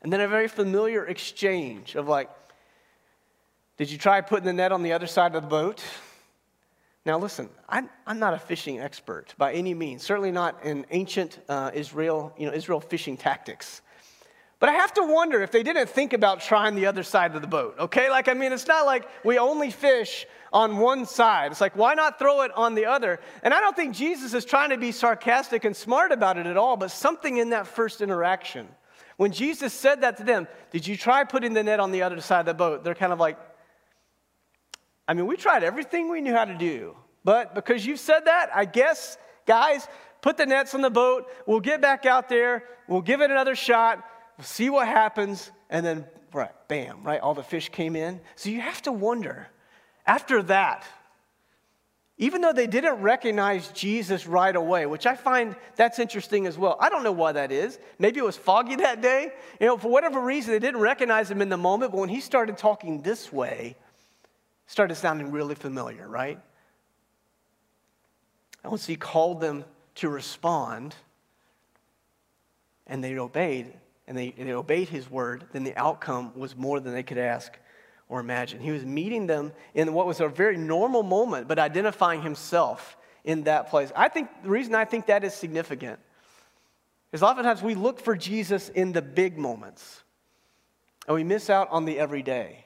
And 0.00 0.10
then 0.10 0.22
a 0.22 0.28
very 0.28 0.48
familiar 0.48 1.04
exchange 1.04 1.94
of 1.94 2.08
like, 2.08 2.30
Did 3.76 3.90
you 3.90 3.98
try 3.98 4.22
putting 4.22 4.46
the 4.46 4.54
net 4.54 4.72
on 4.72 4.82
the 4.82 4.94
other 4.94 5.06
side 5.06 5.34
of 5.34 5.42
the 5.42 5.48
boat? 5.48 5.84
Now, 7.04 7.18
listen, 7.18 7.50
I'm, 7.68 7.90
I'm 8.06 8.18
not 8.18 8.32
a 8.32 8.38
fishing 8.38 8.80
expert 8.80 9.34
by 9.36 9.52
any 9.52 9.74
means, 9.74 10.02
certainly 10.02 10.32
not 10.32 10.64
in 10.64 10.86
ancient 10.90 11.38
uh, 11.50 11.70
Israel, 11.74 12.34
you 12.38 12.46
know, 12.46 12.52
Israel 12.54 12.80
fishing 12.80 13.18
tactics. 13.18 13.82
But 14.58 14.70
I 14.70 14.72
have 14.72 14.94
to 14.94 15.02
wonder 15.02 15.42
if 15.42 15.50
they 15.50 15.62
didn't 15.62 15.90
think 15.90 16.14
about 16.14 16.40
trying 16.40 16.76
the 16.76 16.86
other 16.86 17.02
side 17.02 17.34
of 17.34 17.42
the 17.42 17.48
boat, 17.48 17.76
okay? 17.78 18.08
Like, 18.08 18.26
I 18.26 18.34
mean, 18.34 18.52
it's 18.52 18.66
not 18.66 18.86
like 18.86 19.06
we 19.22 19.38
only 19.38 19.70
fish 19.70 20.26
on 20.50 20.78
one 20.78 21.04
side. 21.04 21.52
It's 21.52 21.60
like, 21.60 21.76
why 21.76 21.92
not 21.92 22.18
throw 22.18 22.40
it 22.40 22.52
on 22.56 22.74
the 22.74 22.86
other? 22.86 23.20
And 23.42 23.52
I 23.52 23.60
don't 23.60 23.76
think 23.76 23.94
Jesus 23.94 24.32
is 24.32 24.46
trying 24.46 24.70
to 24.70 24.78
be 24.78 24.92
sarcastic 24.92 25.66
and 25.66 25.76
smart 25.76 26.10
about 26.10 26.38
it 26.38 26.46
at 26.46 26.56
all, 26.56 26.78
but 26.78 26.90
something 26.90 27.36
in 27.36 27.50
that 27.50 27.66
first 27.66 28.00
interaction. 28.00 28.66
When 29.18 29.30
Jesus 29.30 29.74
said 29.74 30.00
that 30.00 30.16
to 30.18 30.24
them, 30.24 30.48
did 30.70 30.86
you 30.86 30.96
try 30.96 31.24
putting 31.24 31.52
the 31.52 31.62
net 31.62 31.78
on 31.78 31.90
the 31.90 32.02
other 32.02 32.20
side 32.22 32.40
of 32.40 32.46
the 32.46 32.54
boat? 32.54 32.82
They're 32.82 32.94
kind 32.94 33.12
of 33.12 33.20
like, 33.20 33.38
I 35.06 35.12
mean, 35.12 35.26
we 35.26 35.36
tried 35.36 35.64
everything 35.64 36.10
we 36.10 36.22
knew 36.22 36.32
how 36.32 36.46
to 36.46 36.56
do. 36.56 36.96
But 37.24 37.54
because 37.54 37.84
you've 37.84 38.00
said 38.00 38.20
that, 38.24 38.50
I 38.54 38.64
guess, 38.64 39.18
guys, 39.46 39.86
put 40.22 40.36
the 40.36 40.46
nets 40.46 40.74
on 40.74 40.80
the 40.80 40.90
boat. 40.90 41.30
We'll 41.46 41.60
get 41.60 41.80
back 41.80 42.06
out 42.06 42.28
there. 42.28 42.64
We'll 42.88 43.02
give 43.02 43.20
it 43.20 43.30
another 43.30 43.54
shot. 43.54 44.02
See 44.42 44.70
what 44.70 44.86
happens. 44.86 45.50
And 45.70 45.84
then, 45.84 46.06
right, 46.32 46.52
bam, 46.68 47.02
right, 47.02 47.20
all 47.20 47.34
the 47.34 47.42
fish 47.42 47.68
came 47.70 47.96
in. 47.96 48.20
So 48.34 48.50
you 48.50 48.60
have 48.60 48.82
to 48.82 48.92
wonder 48.92 49.48
after 50.06 50.42
that, 50.44 50.84
even 52.18 52.40
though 52.40 52.52
they 52.52 52.66
didn't 52.66 53.02
recognize 53.02 53.68
Jesus 53.68 54.26
right 54.26 54.54
away, 54.54 54.86
which 54.86 55.04
I 55.04 55.16
find 55.16 55.54
that's 55.74 55.98
interesting 55.98 56.46
as 56.46 56.56
well. 56.56 56.76
I 56.80 56.88
don't 56.88 57.02
know 57.02 57.12
why 57.12 57.32
that 57.32 57.52
is. 57.52 57.78
Maybe 57.98 58.20
it 58.20 58.24
was 58.24 58.36
foggy 58.36 58.76
that 58.76 59.02
day. 59.02 59.32
You 59.60 59.66
know, 59.66 59.76
for 59.76 59.88
whatever 59.90 60.20
reason, 60.20 60.52
they 60.52 60.58
didn't 60.58 60.80
recognize 60.80 61.30
him 61.30 61.42
in 61.42 61.48
the 61.48 61.56
moment, 61.56 61.92
but 61.92 61.98
when 61.98 62.08
he 62.08 62.20
started 62.20 62.56
talking 62.56 63.02
this 63.02 63.32
way, 63.32 63.76
started 64.66 64.94
sounding 64.94 65.30
really 65.30 65.54
familiar, 65.54 66.08
right? 66.08 66.40
And 68.62 68.70
once 68.70 68.86
he 68.86 68.96
called 68.96 69.40
them 69.40 69.64
to 69.96 70.08
respond, 70.08 70.94
and 72.86 73.02
they 73.02 73.16
obeyed, 73.18 73.72
and 74.08 74.16
they, 74.16 74.30
they 74.30 74.52
obeyed 74.52 74.88
his 74.88 75.10
word, 75.10 75.44
then 75.52 75.64
the 75.64 75.76
outcome 75.76 76.32
was 76.36 76.56
more 76.56 76.80
than 76.80 76.92
they 76.92 77.02
could 77.02 77.18
ask 77.18 77.58
or 78.08 78.20
imagine. 78.20 78.60
He 78.60 78.70
was 78.70 78.84
meeting 78.84 79.26
them 79.26 79.52
in 79.74 79.92
what 79.92 80.06
was 80.06 80.20
a 80.20 80.28
very 80.28 80.56
normal 80.56 81.02
moment, 81.02 81.48
but 81.48 81.58
identifying 81.58 82.22
himself 82.22 82.96
in 83.24 83.44
that 83.44 83.68
place. 83.68 83.90
I 83.96 84.08
think 84.08 84.28
the 84.42 84.48
reason 84.48 84.74
I 84.74 84.84
think 84.84 85.06
that 85.06 85.24
is 85.24 85.34
significant 85.34 85.98
is 87.12 87.22
oftentimes 87.22 87.62
we 87.62 87.74
look 87.74 88.00
for 88.00 88.16
Jesus 88.16 88.68
in 88.68 88.92
the 88.92 89.02
big 89.02 89.36
moments, 89.38 90.02
and 91.06 91.14
we 91.14 91.24
miss 91.24 91.50
out 91.50 91.68
on 91.70 91.84
the 91.84 91.98
everyday. 91.98 92.64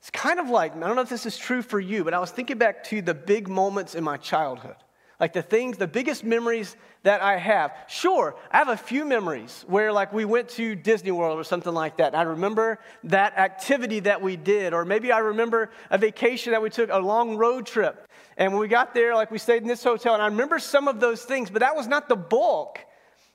It's 0.00 0.10
kind 0.10 0.38
of 0.38 0.48
like, 0.48 0.76
I 0.76 0.80
don't 0.80 0.94
know 0.94 1.02
if 1.02 1.08
this 1.08 1.26
is 1.26 1.36
true 1.36 1.62
for 1.62 1.80
you, 1.80 2.04
but 2.04 2.14
I 2.14 2.18
was 2.18 2.30
thinking 2.30 2.58
back 2.58 2.84
to 2.84 3.02
the 3.02 3.14
big 3.14 3.48
moments 3.48 3.94
in 3.94 4.04
my 4.04 4.16
childhood. 4.16 4.76
Like 5.20 5.32
the 5.32 5.42
things, 5.42 5.76
the 5.76 5.88
biggest 5.88 6.22
memories 6.22 6.76
that 7.02 7.20
I 7.22 7.38
have. 7.38 7.72
Sure, 7.88 8.36
I 8.52 8.58
have 8.58 8.68
a 8.68 8.76
few 8.76 9.04
memories 9.04 9.64
where, 9.66 9.92
like, 9.92 10.12
we 10.12 10.24
went 10.24 10.48
to 10.50 10.76
Disney 10.76 11.10
World 11.10 11.38
or 11.38 11.44
something 11.44 11.74
like 11.74 11.96
that. 11.96 12.14
I 12.14 12.22
remember 12.22 12.78
that 13.04 13.36
activity 13.36 14.00
that 14.00 14.22
we 14.22 14.36
did, 14.36 14.72
or 14.72 14.84
maybe 14.84 15.10
I 15.10 15.18
remember 15.18 15.70
a 15.90 15.98
vacation 15.98 16.52
that 16.52 16.62
we 16.62 16.70
took, 16.70 16.90
a 16.92 16.98
long 16.98 17.36
road 17.36 17.66
trip. 17.66 18.06
And 18.36 18.52
when 18.52 18.60
we 18.60 18.68
got 18.68 18.94
there, 18.94 19.14
like, 19.14 19.30
we 19.30 19.38
stayed 19.38 19.62
in 19.62 19.68
this 19.68 19.82
hotel, 19.82 20.14
and 20.14 20.22
I 20.22 20.26
remember 20.26 20.60
some 20.60 20.86
of 20.86 21.00
those 21.00 21.24
things, 21.24 21.50
but 21.50 21.60
that 21.60 21.74
was 21.74 21.88
not 21.88 22.08
the 22.08 22.16
bulk 22.16 22.78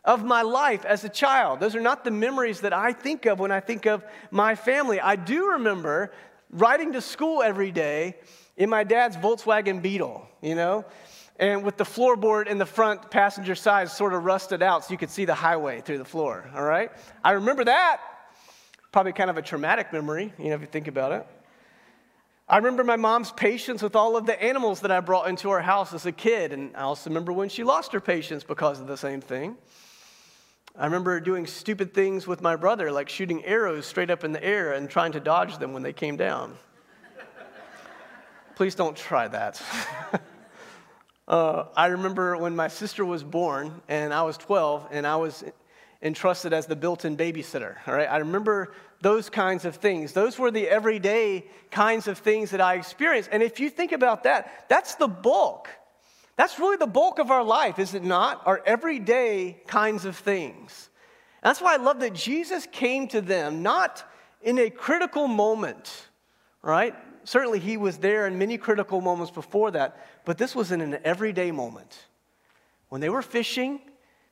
of 0.05 0.23
my 0.23 0.41
life 0.41 0.85
as 0.85 1.03
a 1.03 1.09
child. 1.09 1.59
Those 1.59 1.75
are 1.75 1.81
not 1.81 2.03
the 2.03 2.11
memories 2.11 2.61
that 2.61 2.73
I 2.73 2.93
think 2.93 3.25
of 3.25 3.39
when 3.39 3.51
I 3.51 3.59
think 3.59 3.85
of 3.85 4.05
my 4.31 4.55
family. 4.55 4.99
I 5.01 5.15
do 5.15 5.51
remember 5.51 6.13
riding 6.49 6.93
to 6.93 7.01
school 7.01 7.41
every 7.41 7.71
day 7.71 8.15
in 8.55 8.69
my 8.69 8.83
dad's 8.83 9.17
Volkswagen 9.17 9.81
Beetle, 9.81 10.27
you 10.41 10.55
know? 10.55 10.85
And 11.39 11.63
with 11.63 11.77
the 11.77 11.83
floorboard 11.83 12.47
in 12.47 12.57
the 12.57 12.65
front 12.65 13.09
passenger 13.09 13.55
side 13.55 13.89
sort 13.89 14.13
of 14.13 14.23
rusted 14.23 14.61
out 14.61 14.85
so 14.85 14.91
you 14.91 14.97
could 14.97 15.09
see 15.09 15.25
the 15.25 15.33
highway 15.33 15.81
through 15.81 15.97
the 15.97 16.05
floor, 16.05 16.49
all 16.55 16.63
right? 16.63 16.91
I 17.23 17.31
remember 17.31 17.63
that. 17.65 18.01
Probably 18.91 19.13
kind 19.13 19.29
of 19.29 19.37
a 19.37 19.41
traumatic 19.41 19.91
memory, 19.91 20.31
you 20.37 20.49
know, 20.49 20.55
if 20.55 20.61
you 20.61 20.67
think 20.67 20.87
about 20.87 21.11
it. 21.11 21.25
I 22.47 22.57
remember 22.57 22.83
my 22.83 22.97
mom's 22.97 23.31
patience 23.31 23.81
with 23.81 23.95
all 23.95 24.15
of 24.15 24.25
the 24.25 24.41
animals 24.41 24.81
that 24.81 24.91
I 24.91 24.99
brought 24.99 25.27
into 25.27 25.49
our 25.49 25.61
house 25.61 25.93
as 25.93 26.05
a 26.05 26.11
kid, 26.11 26.53
and 26.53 26.75
I 26.75 26.81
also 26.81 27.09
remember 27.09 27.33
when 27.33 27.49
she 27.49 27.63
lost 27.63 27.93
her 27.93 28.01
patience 28.01 28.43
because 28.43 28.79
of 28.79 28.85
the 28.85 28.97
same 28.97 29.21
thing. 29.21 29.55
I 30.77 30.85
remember 30.85 31.19
doing 31.19 31.47
stupid 31.47 31.93
things 31.93 32.27
with 32.27 32.41
my 32.41 32.55
brother, 32.55 32.91
like 32.91 33.07
shooting 33.07 33.45
arrows 33.45 33.85
straight 33.85 34.09
up 34.09 34.23
in 34.23 34.33
the 34.33 34.43
air 34.43 34.73
and 34.73 34.89
trying 34.89 35.13
to 35.13 35.19
dodge 35.19 35.57
them 35.57 35.73
when 35.73 35.83
they 35.83 35.93
came 35.93 36.17
down. 36.17 36.57
Please 38.55 38.75
don't 38.75 38.95
try 38.95 39.27
that. 39.27 39.61
uh, 41.27 41.65
I 41.75 41.87
remember 41.87 42.37
when 42.37 42.55
my 42.55 42.67
sister 42.67 43.05
was 43.05 43.23
born 43.23 43.81
and 43.87 44.13
I 44.13 44.23
was 44.23 44.37
12 44.37 44.87
and 44.91 45.07
I 45.07 45.15
was 45.15 45.43
entrusted 46.01 46.53
as 46.53 46.65
the 46.65 46.75
built 46.75 47.05
in 47.05 47.15
babysitter. 47.15 47.75
All 47.87 47.93
right, 47.93 48.09
I 48.09 48.17
remember 48.17 48.73
those 49.01 49.29
kinds 49.29 49.65
of 49.65 49.77
things. 49.77 50.13
Those 50.13 50.37
were 50.37 50.51
the 50.51 50.67
everyday 50.67 51.45
kinds 51.71 52.07
of 52.07 52.17
things 52.17 52.51
that 52.51 52.61
I 52.61 52.75
experienced. 52.75 53.29
And 53.31 53.41
if 53.41 53.59
you 53.59 53.69
think 53.69 53.91
about 53.91 54.23
that, 54.23 54.65
that's 54.69 54.95
the 54.95 55.07
bulk 55.07 55.69
that's 56.35 56.57
really 56.57 56.77
the 56.77 56.87
bulk 56.87 57.19
of 57.19 57.29
our 57.29 57.43
life, 57.43 57.77
is 57.77 57.93
it 57.93 58.03
not? 58.03 58.41
Our 58.45 58.61
everyday 58.65 59.57
kinds 59.67 60.05
of 60.05 60.15
things. 60.15 60.89
That's 61.43 61.61
why 61.61 61.73
I 61.73 61.77
love 61.77 61.99
that 61.99 62.13
Jesus 62.13 62.67
came 62.71 63.07
to 63.09 63.21
them 63.21 63.61
not 63.61 64.03
in 64.41 64.57
a 64.57 64.69
critical 64.69 65.27
moment, 65.27 66.07
right? 66.61 66.95
Certainly 67.23 67.59
he 67.59 67.77
was 67.77 67.97
there 67.97 68.27
in 68.27 68.37
many 68.37 68.57
critical 68.57 69.01
moments 69.01 69.31
before 69.31 69.71
that, 69.71 70.05
but 70.25 70.37
this 70.37 70.55
was 70.55 70.71
in 70.71 70.81
an 70.81 70.97
everyday 71.03 71.51
moment. 71.51 72.07
When 72.89 73.01
they 73.01 73.09
were 73.09 73.21
fishing, 73.21 73.79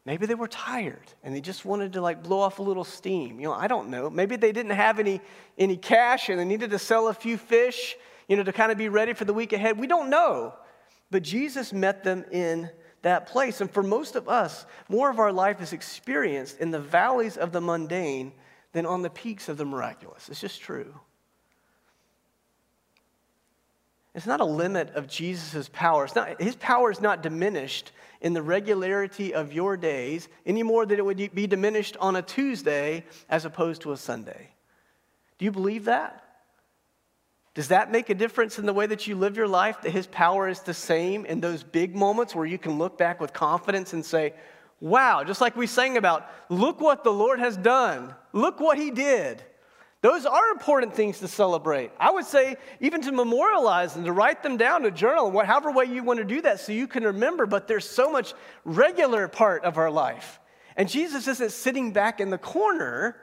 maybe 0.05 0.25
they 0.25 0.35
were 0.35 0.47
tired 0.47 1.13
and 1.23 1.33
they 1.33 1.41
just 1.41 1.65
wanted 1.65 1.93
to 1.93 2.01
like 2.01 2.23
blow 2.23 2.39
off 2.39 2.59
a 2.59 2.63
little 2.63 2.83
steam. 2.83 3.39
You 3.39 3.47
know, 3.47 3.53
I 3.53 3.67
don't 3.67 3.89
know. 3.89 4.09
Maybe 4.09 4.35
they 4.35 4.51
didn't 4.51 4.71
have 4.73 4.99
any, 4.99 5.21
any 5.57 5.77
cash 5.77 6.29
and 6.29 6.39
they 6.39 6.45
needed 6.45 6.69
to 6.71 6.79
sell 6.79 7.07
a 7.07 7.13
few 7.13 7.37
fish, 7.37 7.95
you 8.27 8.35
know, 8.35 8.43
to 8.43 8.53
kind 8.53 8.71
of 8.71 8.77
be 8.77 8.89
ready 8.89 9.13
for 9.13 9.25
the 9.25 9.33
week 9.33 9.53
ahead. 9.53 9.79
We 9.79 9.87
don't 9.87 10.09
know. 10.09 10.53
But 11.09 11.23
Jesus 11.23 11.73
met 11.73 12.03
them 12.03 12.23
in 12.31 12.69
that 13.01 13.27
place. 13.27 13.61
And 13.61 13.71
for 13.71 13.83
most 13.83 14.15
of 14.15 14.29
us, 14.29 14.65
more 14.89 15.09
of 15.09 15.19
our 15.19 15.31
life 15.31 15.61
is 15.61 15.73
experienced 15.73 16.59
in 16.59 16.71
the 16.71 16.79
valleys 16.79 17.37
of 17.37 17.51
the 17.51 17.61
mundane 17.61 18.31
than 18.73 18.85
on 18.85 19.01
the 19.01 19.09
peaks 19.09 19.49
of 19.49 19.57
the 19.57 19.65
miraculous. 19.65 20.29
It's 20.29 20.39
just 20.39 20.61
true. 20.61 20.93
It's 24.13 24.27
not 24.27 24.41
a 24.41 24.45
limit 24.45 24.89
of 24.95 25.07
Jesus' 25.07 25.69
power. 25.71 26.07
Not, 26.15 26.41
his 26.41 26.55
power 26.57 26.91
is 26.91 26.99
not 26.99 27.23
diminished 27.23 27.91
in 28.19 28.33
the 28.33 28.41
regularity 28.41 29.33
of 29.33 29.53
your 29.53 29.77
days 29.77 30.27
any 30.45 30.63
more 30.63 30.85
than 30.85 30.99
it 30.99 31.05
would 31.05 31.33
be 31.33 31.47
diminished 31.47 31.95
on 31.99 32.15
a 32.15 32.21
Tuesday 32.21 33.05
as 33.29 33.45
opposed 33.45 33.83
to 33.83 33.93
a 33.93 33.97
Sunday. 33.97 34.49
Do 35.37 35.45
you 35.45 35.51
believe 35.51 35.85
that? 35.85 36.23
Does 37.53 37.69
that 37.69 37.91
make 37.91 38.09
a 38.09 38.15
difference 38.15 38.59
in 38.59 38.65
the 38.65 38.73
way 38.73 38.85
that 38.85 39.07
you 39.07 39.15
live 39.15 39.35
your 39.35 39.47
life? 39.47 39.81
That 39.81 39.91
His 39.91 40.07
power 40.07 40.47
is 40.47 40.61
the 40.61 40.73
same 40.73 41.25
in 41.25 41.41
those 41.41 41.63
big 41.63 41.95
moments 41.95 42.35
where 42.35 42.45
you 42.45 42.57
can 42.57 42.77
look 42.77 42.97
back 42.97 43.19
with 43.19 43.33
confidence 43.33 43.93
and 43.93 44.05
say, 44.05 44.33
wow, 44.79 45.23
just 45.23 45.41
like 45.41 45.55
we 45.55 45.67
sang 45.67 45.97
about, 45.97 46.29
look 46.49 46.79
what 46.79 47.03
the 47.03 47.11
Lord 47.11 47.39
has 47.39 47.57
done. 47.57 48.13
Look 48.33 48.59
what 48.59 48.77
He 48.77 48.91
did. 48.91 49.43
Those 50.01 50.25
are 50.25 50.49
important 50.49 50.95
things 50.95 51.19
to 51.19 51.27
celebrate. 51.27 51.91
I 51.99 52.09
would 52.09 52.25
say, 52.25 52.57
even 52.79 53.01
to 53.03 53.11
memorialize 53.11 53.95
and 53.95 54.05
to 54.05 54.11
write 54.11 54.41
them 54.41 54.57
down, 54.57 54.81
to 54.81 54.91
journal, 54.91 55.31
however 55.43 55.71
way 55.71 55.85
you 55.85 56.03
want 56.03 56.17
to 56.17 56.25
do 56.25 56.41
that 56.41 56.59
so 56.59 56.71
you 56.71 56.87
can 56.87 57.03
remember, 57.03 57.45
but 57.45 57.67
there's 57.67 57.87
so 57.87 58.11
much 58.11 58.33
regular 58.65 59.27
part 59.27 59.63
of 59.63 59.77
our 59.77 59.91
life. 59.91 60.39
And 60.75 60.89
Jesus 60.89 61.27
isn't 61.27 61.51
sitting 61.51 61.91
back 61.91 62.19
in 62.19 62.31
the 62.31 62.39
corner 62.39 63.15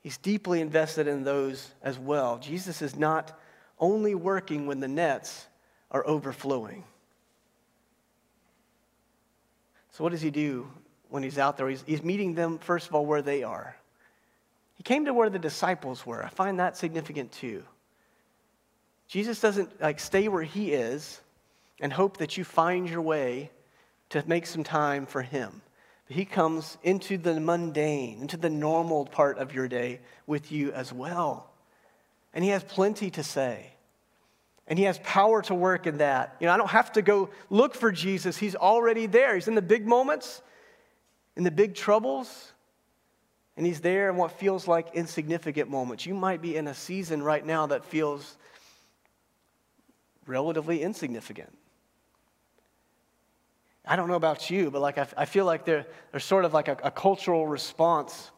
He's 0.00 0.16
deeply 0.16 0.60
invested 0.60 1.06
in 1.06 1.24
those 1.24 1.72
as 1.82 1.98
well. 1.98 2.38
Jesus 2.38 2.80
is 2.82 2.96
not 2.96 3.38
only 3.78 4.14
working 4.14 4.66
when 4.66 4.80
the 4.80 4.88
nets 4.88 5.46
are 5.90 6.06
overflowing. 6.06 6.84
So, 9.90 10.04
what 10.04 10.10
does 10.10 10.22
he 10.22 10.30
do 10.30 10.70
when 11.10 11.22
he's 11.22 11.38
out 11.38 11.56
there? 11.56 11.68
He's, 11.68 11.84
he's 11.86 12.02
meeting 12.02 12.34
them, 12.34 12.58
first 12.58 12.88
of 12.88 12.94
all, 12.94 13.04
where 13.04 13.22
they 13.22 13.42
are. 13.42 13.76
He 14.80 14.82
came 14.82 15.04
to 15.04 15.12
where 15.12 15.28
the 15.28 15.38
disciples 15.38 16.06
were. 16.06 16.24
I 16.24 16.30
find 16.30 16.58
that 16.58 16.74
significant 16.74 17.32
too. 17.32 17.64
Jesus 19.08 19.38
doesn't 19.38 19.78
like 19.78 20.00
stay 20.00 20.26
where 20.26 20.42
he 20.42 20.72
is 20.72 21.20
and 21.82 21.92
hope 21.92 22.16
that 22.16 22.38
you 22.38 22.44
find 22.44 22.88
your 22.88 23.02
way 23.02 23.50
to 24.08 24.24
make 24.26 24.46
some 24.46 24.64
time 24.64 25.04
for 25.04 25.20
him. 25.20 25.60
But 26.06 26.16
He 26.16 26.24
comes 26.24 26.78
into 26.82 27.18
the 27.18 27.38
mundane, 27.38 28.22
into 28.22 28.38
the 28.38 28.48
normal 28.48 29.04
part 29.04 29.36
of 29.36 29.52
your 29.52 29.68
day 29.68 30.00
with 30.26 30.50
you 30.50 30.72
as 30.72 30.94
well. 30.94 31.50
And 32.32 32.42
He 32.42 32.48
has 32.48 32.64
plenty 32.64 33.10
to 33.10 33.22
say. 33.22 33.74
And 34.66 34.78
He 34.78 34.86
has 34.86 34.98
power 35.00 35.42
to 35.42 35.54
work 35.54 35.86
in 35.86 35.98
that. 35.98 36.36
You 36.40 36.46
know, 36.46 36.54
I 36.54 36.56
don't 36.56 36.70
have 36.70 36.92
to 36.92 37.02
go 37.02 37.28
look 37.50 37.74
for 37.74 37.92
Jesus, 37.92 38.38
He's 38.38 38.56
already 38.56 39.04
there. 39.04 39.34
He's 39.34 39.46
in 39.46 39.56
the 39.56 39.60
big 39.60 39.86
moments, 39.86 40.40
in 41.36 41.44
the 41.44 41.50
big 41.50 41.74
troubles, 41.74 42.54
And 43.60 43.66
He's 43.66 43.82
there 43.82 44.08
in 44.08 44.16
what 44.16 44.32
feels 44.32 44.66
like 44.66 44.94
insignificant 44.94 45.68
moments. 45.68 46.06
You 46.06 46.14
might 46.14 46.40
be 46.40 46.56
in 46.56 46.66
a 46.66 46.72
season 46.72 47.22
right 47.22 47.44
now 47.44 47.66
that 47.66 47.84
feels 47.84 48.38
relatively 50.24 50.80
insignificant. 50.80 51.54
I 53.84 53.96
don't 53.96 54.08
know 54.08 54.14
about 54.14 54.48
you, 54.48 54.70
but 54.70 54.80
like 54.80 54.96
I, 54.96 55.06
I 55.14 55.24
feel 55.26 55.44
like 55.44 55.66
there, 55.66 55.84
there's 56.10 56.24
sort 56.24 56.46
of 56.46 56.54
like 56.54 56.68
a, 56.68 56.78
a 56.82 56.90
cultural 56.90 57.46
response 57.46 58.30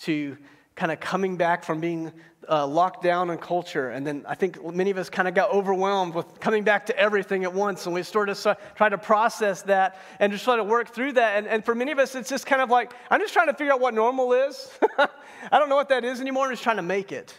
to 0.00 0.36
kind 0.78 0.92
of 0.92 1.00
coming 1.00 1.36
back 1.36 1.64
from 1.64 1.80
being 1.80 2.12
uh, 2.48 2.64
locked 2.64 3.02
down 3.02 3.30
in 3.30 3.36
culture. 3.36 3.90
And 3.90 4.06
then 4.06 4.24
I 4.28 4.36
think 4.36 4.64
many 4.72 4.90
of 4.90 4.96
us 4.96 5.10
kind 5.10 5.26
of 5.26 5.34
got 5.34 5.50
overwhelmed 5.50 6.14
with 6.14 6.38
coming 6.38 6.62
back 6.62 6.86
to 6.86 6.96
everything 6.96 7.42
at 7.42 7.52
once. 7.52 7.84
And 7.86 7.94
we 7.94 8.04
sort 8.04 8.28
of 8.28 8.56
try 8.76 8.88
to 8.88 8.96
process 8.96 9.62
that 9.62 9.98
and 10.20 10.30
just 10.32 10.44
try 10.44 10.54
to 10.54 10.62
work 10.62 10.94
through 10.94 11.14
that. 11.14 11.36
And, 11.36 11.48
and 11.48 11.64
for 11.64 11.74
many 11.74 11.90
of 11.90 11.98
us, 11.98 12.14
it's 12.14 12.30
just 12.30 12.46
kind 12.46 12.62
of 12.62 12.70
like, 12.70 12.92
I'm 13.10 13.20
just 13.20 13.32
trying 13.32 13.48
to 13.48 13.54
figure 13.54 13.72
out 13.72 13.80
what 13.80 13.92
normal 13.92 14.32
is. 14.34 14.70
I 14.98 15.58
don't 15.58 15.68
know 15.68 15.74
what 15.74 15.88
that 15.88 16.04
is 16.04 16.20
anymore. 16.20 16.44
I'm 16.44 16.52
just 16.52 16.62
trying 16.62 16.76
to 16.76 16.82
make 16.82 17.10
it. 17.10 17.36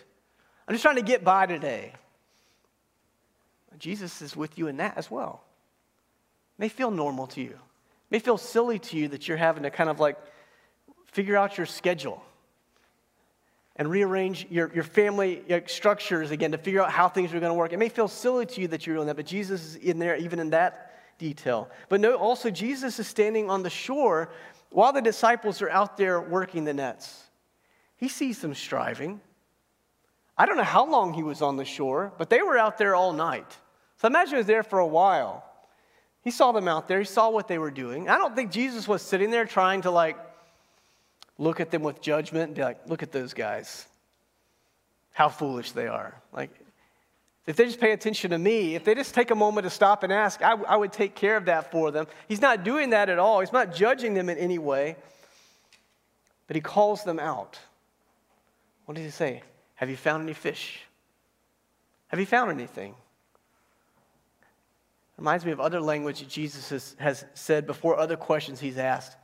I'm 0.68 0.76
just 0.76 0.84
trying 0.84 0.98
to 0.98 1.02
get 1.02 1.24
by 1.24 1.46
today. 1.46 1.94
Jesus 3.78 4.22
is 4.22 4.36
with 4.36 4.58
you 4.58 4.68
in 4.68 4.78
that 4.78 4.98
as 4.98 5.10
well. 5.10 5.46
It 6.58 6.62
may 6.62 6.70
feel 6.70 6.92
normal 6.92 7.26
to 7.28 7.42
you. 7.42 7.52
It 7.52 8.12
may 8.12 8.20
feel 8.20 8.38
silly 8.38 8.80
to 8.80 8.98
you 8.98 9.08
that 9.08 9.30
you're 9.30 9.38
having 9.38 9.64
to 9.64 9.72
kind 9.72 9.90
of 9.90 10.02
like 10.02 10.18
figure 11.08 11.38
out 11.38 11.58
your 11.58 11.66
schedule 11.66 12.22
and 13.80 13.90
rearrange 13.90 14.46
your, 14.50 14.70
your 14.76 14.84
family 14.84 15.42
structures 15.66 16.32
again 16.32 16.52
to 16.52 16.58
figure 16.58 16.82
out 16.82 16.92
how 16.92 17.08
things 17.08 17.34
are 17.34 17.40
going 17.40 17.50
to 17.50 17.56
work. 17.56 17.72
It 17.72 17.80
may 17.80 17.88
feel 17.88 18.10
silly 18.10 18.46
to 18.46 18.62
you 18.62 18.68
that 18.68 18.86
you're 18.86 18.98
doing 18.98 19.08
that, 19.08 19.16
but 19.16 19.26
Jesus 19.26 19.64
is 19.64 19.76
in 19.78 20.00
there 20.00 20.18
even 20.18 20.38
in 20.38 20.50
that 20.50 21.18
detail. 21.18 21.70
But 21.88 22.02
note 22.02 22.20
also, 22.20 22.50
Jesus 22.50 23.00
is 23.00 23.08
standing 23.08 23.50
on 23.50 23.64
the 23.64 23.70
shore 23.70 24.32
while 24.70 24.92
the 24.92 25.02
disciples 25.02 25.62
are 25.62 25.70
out 25.70 25.96
there 25.96 26.20
working 26.20 26.66
the 26.66 26.74
nets. 26.74 27.24
He 27.96 28.10
sees 28.10 28.42
them 28.42 28.54
striving. 28.54 29.22
I 30.38 30.46
don't 30.46 30.58
know 30.58 30.64
how 30.64 30.86
long 30.86 31.14
he 31.14 31.24
was 31.24 31.42
on 31.42 31.56
the 31.56 31.66
shore, 31.66 32.12
but 32.18 32.30
they 32.30 32.42
were 32.42 32.58
out 32.58 32.78
there 32.78 32.96
all 32.96 33.14
night. 33.14 33.58
So 33.96 34.10
imagine 34.10 34.32
he 34.32 34.38
was 34.38 34.46
there 34.46 34.64
for 34.64 34.80
a 34.80 34.88
while. 34.88 35.46
He 36.22 36.32
saw 36.32 36.52
them 36.52 36.68
out 36.68 36.90
there, 36.90 37.00
he 37.00 37.06
saw 37.06 37.30
what 37.30 37.48
they 37.48 37.58
were 37.58 37.72
doing. 37.72 38.10
I 38.10 38.18
don't 38.18 38.36
think 38.36 38.52
Jesus 38.52 38.90
was 38.90 39.02
sitting 39.02 39.32
there 39.32 39.46
trying 39.46 39.84
to 39.84 39.92
like 39.92 40.18
look 41.40 41.60
at 41.60 41.72
them 41.72 41.82
with 41.82 42.02
judgment 42.02 42.48
and 42.50 42.56
be 42.56 42.62
like, 42.62 42.78
look 42.88 43.02
at 43.02 43.12
those 43.12 43.34
guys. 43.34 43.88
How 45.14 45.30
foolish 45.30 45.72
they 45.72 45.88
are. 45.88 46.14
Like, 46.32 46.52
if 47.48 47.56
they 47.56 47.66
just 47.66 47.80
pay 47.80 47.94
attention 47.94 48.30
to 48.32 48.38
me, 48.38 48.76
if 48.76 48.84
they 48.84 48.94
just 48.94 49.16
take 49.16 49.32
a 49.32 49.36
moment 49.36 49.64
to 49.64 49.72
stop 49.72 50.04
and 50.04 50.14
ask, 50.14 50.44
I, 50.44 50.52
I 50.52 50.76
would 50.76 50.94
take 50.94 51.16
care 51.16 51.36
of 51.36 51.46
that 51.46 51.72
for 51.72 51.90
them. 51.90 52.06
He's 52.28 52.42
not 52.42 52.64
doing 52.64 52.92
that 52.92 53.10
at 53.10 53.18
all. 53.18 53.40
He's 53.40 53.54
not 53.54 53.74
judging 53.74 54.14
them 54.14 54.30
in 54.30 54.38
any 54.38 54.60
way, 54.60 54.98
but 56.46 56.56
he 56.56 56.62
calls 56.62 57.04
them 57.04 57.20
out. 57.20 57.58
What 58.86 58.96
does 58.96 59.06
he 59.06 59.12
say? 59.12 59.42
Have 59.76 59.90
you 59.90 59.98
found 59.98 60.24
any 60.24 60.34
fish? 60.34 60.82
Have 62.10 62.20
you 62.20 62.26
found 62.26 62.52
anything? 62.52 62.94
Reminds 65.18 65.46
me 65.46 65.52
of 65.52 65.60
other 65.60 65.80
language 65.80 66.20
that 66.20 66.30
Jesus 66.30 66.70
has, 66.70 66.96
has 67.00 67.26
said 67.34 67.66
before 67.66 67.98
other 67.98 68.16
questions 68.16 68.60
he's 68.60 68.78
asked. 68.78 69.16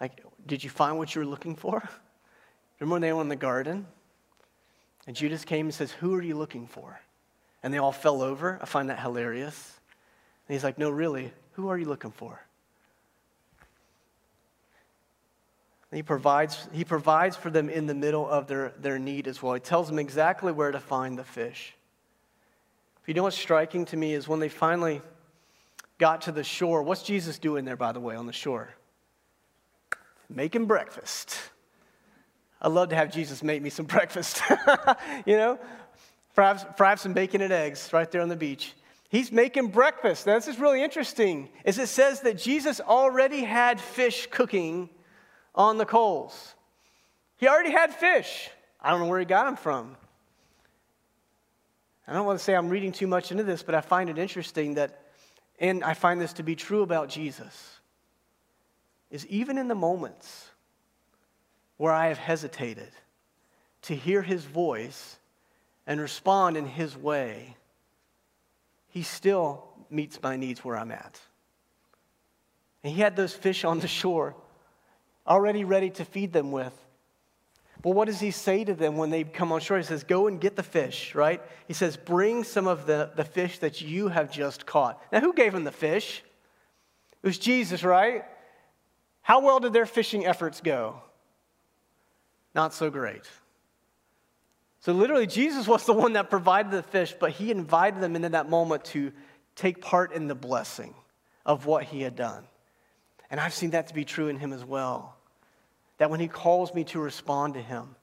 Like, 0.00 0.22
did 0.46 0.62
you 0.62 0.70
find 0.70 0.98
what 0.98 1.14
you 1.14 1.20
were 1.20 1.26
looking 1.26 1.56
for? 1.56 1.88
Remember 2.80 2.94
when 2.94 3.02
they 3.02 3.12
were 3.12 3.22
in 3.22 3.28
the 3.28 3.36
garden? 3.36 3.86
And 5.06 5.14
Judas 5.14 5.44
came 5.44 5.66
and 5.66 5.74
says, 5.74 5.92
Who 5.92 6.14
are 6.14 6.22
you 6.22 6.36
looking 6.36 6.66
for? 6.66 7.00
And 7.62 7.72
they 7.72 7.78
all 7.78 7.92
fell 7.92 8.22
over. 8.22 8.58
I 8.60 8.66
find 8.66 8.90
that 8.90 9.00
hilarious. 9.00 9.80
And 10.48 10.54
he's 10.54 10.64
like, 10.64 10.78
No, 10.78 10.90
really, 10.90 11.32
who 11.52 11.68
are 11.68 11.78
you 11.78 11.86
looking 11.86 12.10
for? 12.10 12.40
He 15.92 16.02
provides, 16.02 16.66
he 16.72 16.84
provides 16.84 17.36
for 17.36 17.50
them 17.50 17.70
in 17.70 17.86
the 17.86 17.94
middle 17.94 18.28
of 18.28 18.48
their, 18.48 18.72
their 18.80 18.98
need 18.98 19.28
as 19.28 19.40
well. 19.40 19.54
He 19.54 19.60
tells 19.60 19.88
them 19.88 20.00
exactly 20.00 20.50
where 20.50 20.72
to 20.72 20.80
find 20.80 21.16
the 21.16 21.22
fish. 21.22 21.72
If 23.00 23.08
you 23.08 23.14
know 23.14 23.22
what's 23.22 23.38
striking 23.38 23.84
to 23.86 23.96
me 23.96 24.12
is 24.12 24.26
when 24.26 24.40
they 24.40 24.48
finally 24.48 25.02
got 25.98 26.22
to 26.22 26.32
the 26.32 26.42
shore, 26.42 26.82
what's 26.82 27.04
Jesus 27.04 27.38
doing 27.38 27.64
there, 27.64 27.76
by 27.76 27.92
the 27.92 28.00
way, 28.00 28.16
on 28.16 28.26
the 28.26 28.32
shore? 28.32 28.74
Making 30.34 30.66
breakfast. 30.66 31.38
I'd 32.60 32.68
love 32.72 32.88
to 32.90 32.96
have 32.96 33.12
Jesus 33.12 33.42
make 33.42 33.62
me 33.62 33.70
some 33.70 33.86
breakfast, 33.96 34.42
you 35.26 35.36
know? 35.36 35.58
Fry, 36.32 36.56
fry 36.56 36.94
some 36.96 37.12
bacon 37.12 37.40
and 37.42 37.52
eggs 37.52 37.92
right 37.92 38.10
there 38.10 38.20
on 38.20 38.28
the 38.28 38.36
beach. 38.36 38.74
He's 39.08 39.30
making 39.30 39.68
breakfast. 39.68 40.26
Now, 40.26 40.34
this 40.34 40.48
is 40.48 40.58
really 40.58 40.82
interesting, 40.82 41.48
is 41.64 41.78
it 41.78 41.88
says 41.88 42.22
that 42.22 42.36
Jesus 42.36 42.80
already 42.80 43.42
had 43.44 43.80
fish 43.80 44.26
cooking 44.30 44.88
on 45.54 45.78
the 45.78 45.86
coals. 45.86 46.54
He 47.36 47.46
already 47.46 47.70
had 47.70 47.94
fish. 47.94 48.50
I 48.80 48.90
don't 48.90 49.00
know 49.00 49.06
where 49.06 49.20
he 49.20 49.26
got 49.26 49.44
them 49.44 49.56
from. 49.56 49.96
I 52.08 52.12
don't 52.12 52.26
want 52.26 52.38
to 52.38 52.44
say 52.44 52.54
I'm 52.54 52.68
reading 52.68 52.90
too 52.90 53.06
much 53.06 53.30
into 53.30 53.44
this, 53.44 53.62
but 53.62 53.74
I 53.74 53.80
find 53.80 54.10
it 54.10 54.18
interesting 54.18 54.74
that, 54.74 55.00
and 55.60 55.84
I 55.84 55.94
find 55.94 56.20
this 56.20 56.32
to 56.34 56.42
be 56.42 56.56
true 56.56 56.82
about 56.82 57.08
Jesus 57.08 57.73
is 59.10 59.26
even 59.26 59.58
in 59.58 59.68
the 59.68 59.74
moments 59.74 60.48
where 61.76 61.92
I 61.92 62.08
have 62.08 62.18
hesitated 62.18 62.90
to 63.82 63.94
hear 63.94 64.22
his 64.22 64.44
voice 64.44 65.18
and 65.86 66.00
respond 66.00 66.56
in 66.56 66.66
his 66.66 66.96
way, 66.96 67.56
he 68.88 69.02
still 69.02 69.64
meets 69.90 70.22
my 70.22 70.36
needs 70.36 70.64
where 70.64 70.76
I'm 70.76 70.92
at. 70.92 71.20
And 72.82 72.92
he 72.92 73.00
had 73.00 73.16
those 73.16 73.34
fish 73.34 73.64
on 73.64 73.80
the 73.80 73.88
shore 73.88 74.34
already 75.26 75.64
ready 75.64 75.90
to 75.90 76.04
feed 76.04 76.32
them 76.32 76.52
with. 76.52 76.72
But 77.82 77.90
what 77.90 78.06
does 78.06 78.20
he 78.20 78.30
say 78.30 78.64
to 78.64 78.74
them 78.74 78.96
when 78.96 79.10
they 79.10 79.24
come 79.24 79.52
on 79.52 79.60
shore? 79.60 79.76
He 79.76 79.84
says, 79.84 80.04
Go 80.04 80.26
and 80.26 80.40
get 80.40 80.56
the 80.56 80.62
fish, 80.62 81.14
right? 81.14 81.42
He 81.68 81.74
says, 81.74 81.96
Bring 81.96 82.44
some 82.44 82.66
of 82.66 82.86
the, 82.86 83.10
the 83.14 83.24
fish 83.24 83.58
that 83.58 83.82
you 83.82 84.08
have 84.08 84.30
just 84.30 84.64
caught. 84.64 85.02
Now, 85.12 85.20
who 85.20 85.34
gave 85.34 85.54
him 85.54 85.64
the 85.64 85.70
fish? 85.70 86.22
It 87.22 87.26
was 87.26 87.38
Jesus, 87.38 87.84
right? 87.84 88.24
How 89.24 89.40
well 89.40 89.58
did 89.58 89.72
their 89.72 89.86
fishing 89.86 90.26
efforts 90.26 90.60
go? 90.60 91.00
Not 92.54 92.74
so 92.74 92.90
great. 92.90 93.22
So, 94.80 94.92
literally, 94.92 95.26
Jesus 95.26 95.66
was 95.66 95.86
the 95.86 95.94
one 95.94 96.12
that 96.12 96.28
provided 96.28 96.70
the 96.70 96.82
fish, 96.82 97.14
but 97.18 97.30
he 97.30 97.50
invited 97.50 98.02
them 98.02 98.16
into 98.16 98.28
that 98.28 98.50
moment 98.50 98.84
to 98.86 99.12
take 99.56 99.80
part 99.80 100.12
in 100.12 100.28
the 100.28 100.34
blessing 100.34 100.94
of 101.46 101.64
what 101.64 101.84
he 101.84 102.02
had 102.02 102.16
done. 102.16 102.44
And 103.30 103.40
I've 103.40 103.54
seen 103.54 103.70
that 103.70 103.88
to 103.88 103.94
be 103.94 104.04
true 104.04 104.28
in 104.28 104.38
him 104.38 104.52
as 104.52 104.62
well. 104.62 105.16
That 105.96 106.10
when 106.10 106.20
he 106.20 106.28
calls 106.28 106.74
me 106.74 106.84
to 106.84 107.00
respond 107.00 107.54
to 107.54 107.62
him, 107.62 107.96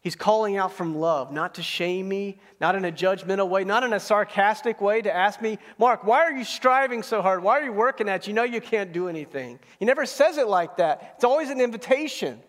He's 0.00 0.14
calling 0.14 0.56
out 0.56 0.72
from 0.72 0.96
love, 0.96 1.32
not 1.32 1.56
to 1.56 1.62
shame 1.62 2.08
me, 2.08 2.38
not 2.60 2.76
in 2.76 2.84
a 2.84 2.92
judgmental 2.92 3.48
way, 3.48 3.64
not 3.64 3.82
in 3.82 3.92
a 3.92 4.00
sarcastic 4.00 4.80
way 4.80 5.02
to 5.02 5.12
ask 5.12 5.42
me, 5.42 5.58
Mark, 5.76 6.04
why 6.04 6.20
are 6.20 6.32
you 6.32 6.44
striving 6.44 7.02
so 7.02 7.20
hard? 7.20 7.42
Why 7.42 7.58
are 7.58 7.64
you 7.64 7.72
working 7.72 8.08
at? 8.08 8.28
You 8.28 8.32
know 8.32 8.44
you 8.44 8.60
can't 8.60 8.92
do 8.92 9.08
anything. 9.08 9.58
He 9.80 9.84
never 9.84 10.06
says 10.06 10.38
it 10.38 10.46
like 10.46 10.76
that. 10.76 11.14
It's 11.16 11.24
always 11.24 11.50
an 11.50 11.60
invitation. 11.60 12.40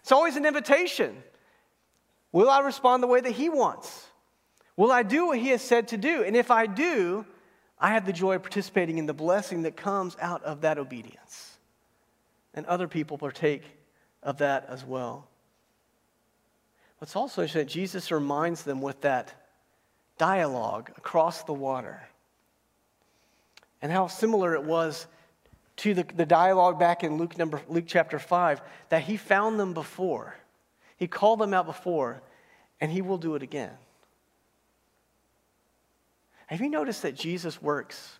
It's 0.00 0.12
always 0.12 0.36
an 0.36 0.44
invitation. 0.44 1.22
Will 2.30 2.50
I 2.50 2.60
respond 2.60 3.02
the 3.02 3.06
way 3.06 3.22
that 3.22 3.32
he 3.32 3.48
wants? 3.48 4.06
Will 4.76 4.92
I 4.92 5.02
do 5.02 5.28
what 5.28 5.38
he 5.38 5.48
has 5.48 5.62
said 5.62 5.88
to 5.88 5.96
do? 5.96 6.22
And 6.22 6.36
if 6.36 6.50
I 6.50 6.66
do, 6.66 7.24
I 7.78 7.94
have 7.94 8.04
the 8.04 8.12
joy 8.12 8.36
of 8.36 8.42
participating 8.42 8.98
in 8.98 9.06
the 9.06 9.14
blessing 9.14 9.62
that 9.62 9.76
comes 9.76 10.16
out 10.20 10.42
of 10.44 10.60
that 10.60 10.78
obedience. 10.78 11.56
And 12.52 12.66
other 12.66 12.86
people 12.86 13.16
partake 13.16 13.62
of 14.22 14.38
that 14.38 14.66
as 14.68 14.84
well. 14.84 15.28
What's 16.98 17.14
also 17.14 17.42
interesting 17.42 17.66
that 17.66 17.72
Jesus 17.72 18.10
reminds 18.10 18.64
them 18.64 18.80
with 18.80 19.00
that 19.02 19.32
dialogue 20.18 20.90
across 20.96 21.44
the 21.44 21.52
water 21.52 22.02
and 23.80 23.92
how 23.92 24.08
similar 24.08 24.54
it 24.54 24.64
was 24.64 25.06
to 25.76 25.94
the, 25.94 26.04
the 26.16 26.26
dialogue 26.26 26.78
back 26.78 27.04
in 27.04 27.16
Luke, 27.16 27.38
number, 27.38 27.62
Luke 27.68 27.84
chapter 27.86 28.18
5 28.18 28.60
that 28.88 29.02
he 29.02 29.16
found 29.16 29.60
them 29.60 29.74
before. 29.74 30.34
He 30.96 31.06
called 31.06 31.38
them 31.38 31.54
out 31.54 31.66
before, 31.66 32.20
and 32.80 32.90
he 32.90 33.00
will 33.00 33.18
do 33.18 33.36
it 33.36 33.44
again. 33.44 33.70
Have 36.48 36.60
you 36.60 36.68
noticed 36.68 37.02
that 37.02 37.14
Jesus 37.14 37.62
works? 37.62 38.18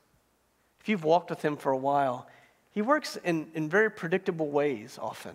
If 0.81 0.89
you've 0.89 1.03
walked 1.03 1.31
with 1.31 1.43
him 1.43 1.57
for 1.57 1.73
a 1.73 1.77
while, 1.77 2.29
he 2.71 2.83
works 2.83 3.17
in, 3.25 3.49
in 3.55 3.69
very 3.69 3.91
predictable 3.91 4.51
ways 4.51 4.97
often 5.03 5.35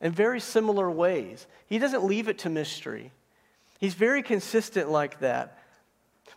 in 0.00 0.12
very 0.12 0.40
similar 0.40 0.90
ways. 0.90 1.46
He 1.66 1.78
doesn't 1.78 2.04
leave 2.04 2.28
it 2.28 2.38
to 2.40 2.50
mystery. 2.50 3.12
He's 3.78 3.94
very 3.94 4.22
consistent 4.22 4.90
like 4.90 5.20
that. 5.20 5.58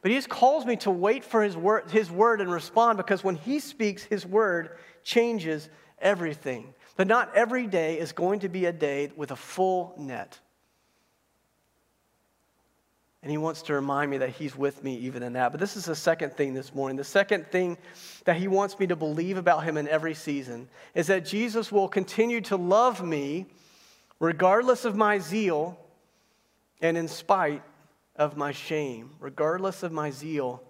But 0.01 0.11
he 0.11 0.17
just 0.17 0.29
calls 0.29 0.65
me 0.65 0.75
to 0.77 0.91
wait 0.91 1.23
for 1.23 1.43
his 1.43 1.55
word, 1.55 1.89
his 1.89 2.11
word 2.11 2.41
and 2.41 2.51
respond 2.51 2.97
because 2.97 3.23
when 3.23 3.35
he 3.35 3.59
speaks, 3.59 4.03
his 4.03 4.25
word 4.25 4.77
changes 5.03 5.69
everything. 5.99 6.73
But 6.95 7.07
not 7.07 7.33
every 7.35 7.67
day 7.67 7.99
is 7.99 8.11
going 8.11 8.41
to 8.41 8.49
be 8.49 8.65
a 8.65 8.73
day 8.73 9.11
with 9.15 9.31
a 9.31 9.35
full 9.35 9.95
net. 9.97 10.39
And 13.23 13.31
he 13.31 13.37
wants 13.37 13.61
to 13.63 13.73
remind 13.73 14.11
me 14.11 14.17
that 14.17 14.31
he's 14.31 14.55
with 14.55 14.83
me 14.83 14.97
even 14.97 15.23
in 15.23 15.33
that. 15.33 15.51
But 15.53 15.61
this 15.61 15.77
is 15.77 15.85
the 15.85 15.95
second 15.95 16.33
thing 16.33 16.53
this 16.53 16.75
morning. 16.75 16.97
The 16.97 17.05
second 17.05 17.47
thing 17.47 17.77
that 18.25 18.35
he 18.35 18.49
wants 18.49 18.77
me 18.77 18.87
to 18.87 18.97
believe 18.97 19.37
about 19.37 19.63
him 19.63 19.77
in 19.77 19.87
every 19.87 20.13
season 20.13 20.67
is 20.93 21.07
that 21.07 21.25
Jesus 21.25 21.71
will 21.71 21.87
continue 21.87 22.41
to 22.41 22.57
love 22.57 23.01
me 23.01 23.45
regardless 24.19 24.83
of 24.83 24.97
my 24.97 25.19
zeal 25.19 25.79
and 26.81 26.97
in 26.97 27.07
spite 27.07 27.63
of 28.17 28.35
my 28.35 28.51
shame. 28.51 29.11
Regardless 29.21 29.83
of 29.83 29.93
my 29.93 30.11
zeal 30.11 30.61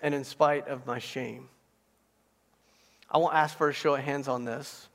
and 0.00 0.14
in 0.14 0.22
spite 0.22 0.68
of 0.68 0.86
my 0.86 1.00
shame. 1.00 1.48
I 3.10 3.18
won't 3.18 3.34
ask 3.34 3.56
for 3.56 3.68
a 3.68 3.72
show 3.72 3.94
of 3.94 4.00
hands 4.00 4.28
on 4.28 4.44
this, 4.44 4.86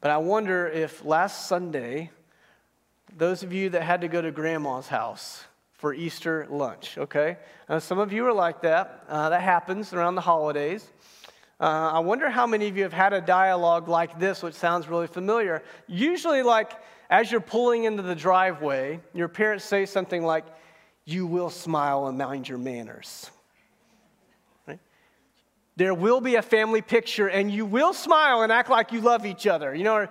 but 0.00 0.10
I 0.10 0.18
wonder 0.18 0.66
if 0.66 1.04
last 1.04 1.48
Sunday, 1.48 2.10
those 3.16 3.42
of 3.42 3.52
you 3.52 3.70
that 3.70 3.82
had 3.82 4.00
to 4.02 4.08
go 4.08 4.20
to 4.22 4.30
grandma's 4.30 4.88
house 4.88 5.44
for 5.74 5.92
Easter 5.92 6.46
lunch, 6.48 6.96
okay? 6.96 7.36
Uh, 7.68 7.80
some 7.80 7.98
of 7.98 8.12
you 8.12 8.26
are 8.26 8.32
like 8.32 8.62
that. 8.62 9.04
Uh, 9.08 9.28
that 9.30 9.42
happens 9.42 9.92
around 9.92 10.14
the 10.14 10.20
holidays. 10.20 10.90
Uh, 11.60 11.92
I 11.94 11.98
wonder 12.00 12.28
how 12.30 12.46
many 12.46 12.68
of 12.68 12.76
you 12.76 12.82
have 12.84 12.92
had 12.92 13.12
a 13.12 13.20
dialogue 13.20 13.88
like 13.88 14.18
this, 14.18 14.42
which 14.42 14.54
sounds 14.54 14.88
really 14.88 15.06
familiar. 15.06 15.62
Usually, 15.86 16.42
like 16.42 16.72
as 17.10 17.30
you're 17.30 17.40
pulling 17.40 17.84
into 17.84 18.02
the 18.02 18.14
driveway, 18.14 19.00
your 19.12 19.28
parents 19.28 19.64
say 19.64 19.86
something 19.86 20.24
like, 20.24 20.44
You 21.04 21.26
will 21.26 21.50
smile 21.50 22.06
and 22.06 22.16
mind 22.16 22.48
your 22.48 22.58
manners. 22.58 23.30
Right? 24.66 24.80
There 25.76 25.94
will 25.94 26.20
be 26.20 26.36
a 26.36 26.42
family 26.42 26.80
picture, 26.80 27.28
and 27.28 27.50
you 27.50 27.66
will 27.66 27.92
smile 27.92 28.42
and 28.42 28.50
act 28.50 28.70
like 28.70 28.92
you 28.92 29.00
love 29.00 29.26
each 29.26 29.46
other. 29.46 29.74
You 29.74 29.84
know, 29.84 30.08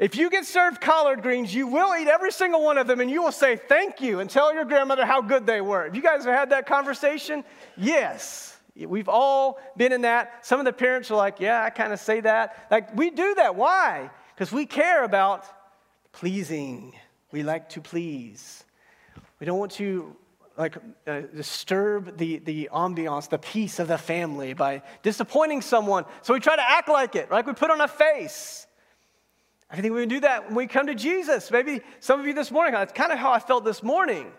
if 0.00 0.16
you 0.16 0.30
get 0.30 0.46
served 0.46 0.80
collard 0.80 1.20
greens, 1.20 1.54
you 1.54 1.66
will 1.66 1.94
eat 1.94 2.08
every 2.08 2.32
single 2.32 2.64
one 2.64 2.78
of 2.78 2.86
them, 2.86 3.00
and 3.00 3.10
you 3.10 3.22
will 3.22 3.32
say 3.32 3.56
thank 3.56 4.00
you 4.00 4.20
and 4.20 4.30
tell 4.30 4.54
your 4.54 4.64
grandmother 4.64 5.04
how 5.04 5.20
good 5.20 5.46
they 5.46 5.60
were. 5.60 5.84
Have 5.84 5.94
you 5.94 6.00
guys 6.00 6.24
have 6.24 6.34
had 6.34 6.50
that 6.50 6.66
conversation? 6.66 7.44
Yes. 7.76 8.56
We've 8.74 9.10
all 9.10 9.60
been 9.76 9.92
in 9.92 10.00
that. 10.02 10.46
Some 10.46 10.58
of 10.58 10.64
the 10.64 10.72
parents 10.72 11.10
are 11.10 11.16
like, 11.16 11.38
yeah, 11.38 11.62
I 11.62 11.68
kind 11.68 11.92
of 11.92 12.00
say 12.00 12.20
that. 12.20 12.66
Like, 12.70 12.96
we 12.96 13.10
do 13.10 13.34
that. 13.34 13.56
Why? 13.56 14.10
Because 14.34 14.50
we 14.50 14.64
care 14.64 15.04
about 15.04 15.44
pleasing. 16.12 16.94
We 17.30 17.42
like 17.42 17.68
to 17.70 17.82
please. 17.82 18.64
We 19.38 19.44
don't 19.44 19.58
want 19.58 19.72
to 19.72 20.16
like 20.56 20.76
uh, 21.06 21.20
disturb 21.34 22.16
the, 22.16 22.38
the 22.38 22.70
ambiance, 22.72 23.28
the 23.28 23.38
peace 23.38 23.78
of 23.78 23.88
the 23.88 23.98
family 23.98 24.54
by 24.54 24.82
disappointing 25.02 25.60
someone. 25.60 26.06
So 26.22 26.32
we 26.32 26.40
try 26.40 26.56
to 26.56 26.70
act 26.70 26.88
like 26.88 27.16
it, 27.16 27.30
right? 27.30 27.44
We 27.44 27.52
put 27.52 27.70
on 27.70 27.82
a 27.82 27.88
face. 27.88 28.66
I 29.70 29.80
think 29.80 29.94
we 29.94 30.00
can 30.00 30.08
do 30.08 30.20
that 30.20 30.46
when 30.46 30.56
we 30.56 30.66
come 30.66 30.86
to 30.88 30.94
Jesus. 30.94 31.50
Maybe 31.50 31.80
some 32.00 32.18
of 32.20 32.26
you 32.26 32.34
this 32.34 32.50
morning, 32.50 32.74
that's 32.74 32.92
kind 32.92 33.12
of 33.12 33.18
how 33.18 33.32
I 33.32 33.38
felt 33.38 33.64
this 33.64 33.82
morning. 33.82 34.32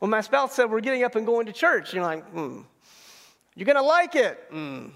When 0.00 0.10
my 0.10 0.20
spouse 0.20 0.54
said, 0.54 0.70
We're 0.70 0.80
getting 0.80 1.04
up 1.04 1.14
and 1.14 1.24
going 1.24 1.46
to 1.46 1.52
church, 1.52 1.94
you're 1.94 2.02
like, 2.02 2.28
hmm, 2.30 2.62
you're 3.54 3.66
going 3.66 3.76
to 3.76 3.82
like 3.82 4.16
it. 4.16 4.50
Mm. 4.52 4.90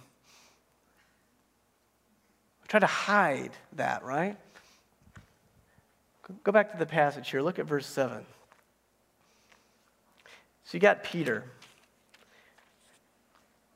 Try 2.67 2.81
to 2.81 2.87
hide 2.87 3.53
that, 3.75 4.03
right? 4.03 4.37
Go 6.43 6.51
back 6.51 6.73
to 6.73 6.79
the 6.79 6.87
passage 6.87 7.31
here. 7.31 7.41
Look 7.41 7.61
at 7.61 7.67
verse 7.67 7.87
7. 7.87 8.27
So 10.65 10.71
you 10.73 10.81
got 10.81 11.05
Peter. 11.05 11.45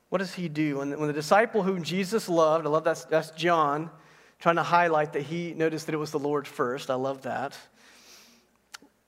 What 0.08 0.18
does 0.18 0.34
he 0.34 0.48
do? 0.48 0.78
When, 0.78 0.98
when 0.98 1.06
the 1.06 1.12
disciple 1.12 1.62
whom 1.62 1.84
Jesus 1.84 2.28
loved, 2.28 2.66
I 2.66 2.68
love 2.68 2.82
that, 2.82 3.06
that's 3.08 3.30
John, 3.30 3.90
trying 4.40 4.56
to 4.56 4.62
highlight 4.62 5.12
that 5.12 5.22
he 5.22 5.54
noticed 5.54 5.86
that 5.86 5.94
it 5.94 5.98
was 5.98 6.10
the 6.10 6.18
Lord 6.18 6.48
first. 6.48 6.90
I 6.90 6.94
love 6.94 7.22
that. 7.22 7.56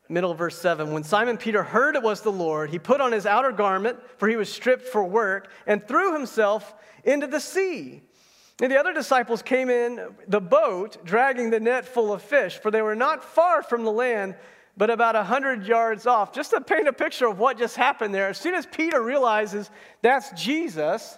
Middle 0.08 0.30
of 0.30 0.36
verse 0.36 0.58
7 0.58 0.92
when 0.92 1.04
simon 1.04 1.38
peter 1.38 1.62
heard 1.62 1.96
it 1.96 2.02
was 2.02 2.20
the 2.20 2.32
lord 2.32 2.68
he 2.68 2.78
put 2.78 3.00
on 3.00 3.12
his 3.12 3.24
outer 3.24 3.50
garment 3.50 3.98
for 4.18 4.28
he 4.28 4.36
was 4.36 4.52
stripped 4.52 4.86
for 4.88 5.02
work 5.02 5.50
and 5.66 5.86
threw 5.88 6.12
himself 6.12 6.74
into 7.04 7.26
the 7.26 7.40
sea. 7.40 8.02
And 8.60 8.70
the 8.70 8.78
other 8.78 8.92
disciples 8.92 9.40
came 9.40 9.70
in 9.70 10.14
the 10.28 10.40
boat 10.40 11.02
dragging 11.04 11.48
the 11.48 11.60
net 11.60 11.86
full 11.86 12.12
of 12.12 12.20
fish 12.20 12.58
for 12.58 12.70
they 12.70 12.82
were 12.82 12.96
not 12.96 13.24
far 13.24 13.62
from 13.62 13.84
the 13.84 13.92
land 13.92 14.34
but 14.76 14.90
about 14.90 15.16
a 15.16 15.22
hundred 15.22 15.66
yards 15.66 16.06
off. 16.06 16.34
Just 16.34 16.50
to 16.50 16.60
paint 16.60 16.88
a 16.88 16.92
picture 16.92 17.26
of 17.26 17.38
what 17.38 17.58
just 17.58 17.76
happened 17.76 18.14
there 18.14 18.28
as 18.28 18.38
soon 18.38 18.54
as 18.54 18.66
peter 18.66 19.00
realizes 19.00 19.70
that's 20.02 20.30
jesus 20.32 21.16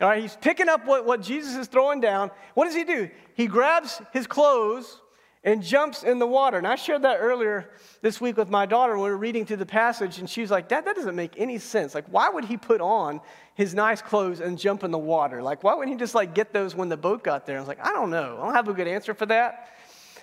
all 0.00 0.08
right 0.08 0.22
he's 0.22 0.36
picking 0.36 0.68
up 0.68 0.86
what, 0.86 1.04
what 1.04 1.22
jesus 1.22 1.54
is 1.56 1.66
throwing 1.66 2.00
down 2.00 2.30
what 2.54 2.64
does 2.64 2.74
he 2.74 2.84
do 2.84 3.10
he 3.34 3.46
grabs 3.46 4.00
his 4.12 4.26
clothes 4.26 5.00
and 5.46 5.62
jumps 5.62 6.02
in 6.02 6.18
the 6.18 6.26
water. 6.26 6.58
And 6.58 6.66
I 6.66 6.74
shared 6.74 7.02
that 7.02 7.18
earlier 7.20 7.70
this 8.02 8.20
week 8.20 8.36
with 8.36 8.50
my 8.50 8.66
daughter 8.66 8.96
we 8.96 9.02
were 9.02 9.16
reading 9.16 9.46
through 9.46 9.58
the 9.58 9.64
passage, 9.64 10.18
and 10.18 10.28
she 10.28 10.40
was 10.40 10.50
like, 10.50 10.68
Dad, 10.68 10.84
that 10.84 10.96
doesn't 10.96 11.14
make 11.14 11.34
any 11.36 11.58
sense. 11.58 11.94
Like, 11.94 12.04
why 12.10 12.28
would 12.28 12.44
he 12.44 12.56
put 12.56 12.80
on 12.80 13.20
his 13.54 13.72
nice 13.72 14.02
clothes 14.02 14.40
and 14.40 14.58
jump 14.58 14.82
in 14.82 14.90
the 14.90 14.98
water? 14.98 15.40
Like, 15.40 15.62
why 15.62 15.74
wouldn't 15.74 15.94
he 15.94 15.98
just 15.98 16.16
like 16.16 16.34
get 16.34 16.52
those 16.52 16.74
when 16.74 16.88
the 16.88 16.96
boat 16.96 17.22
got 17.22 17.46
there? 17.46 17.56
I 17.56 17.60
was 17.60 17.68
like, 17.68 17.84
I 17.84 17.92
don't 17.92 18.10
know. 18.10 18.38
I 18.40 18.44
don't 18.44 18.54
have 18.54 18.66
a 18.66 18.74
good 18.74 18.88
answer 18.88 19.14
for 19.14 19.26
that. 19.26 19.70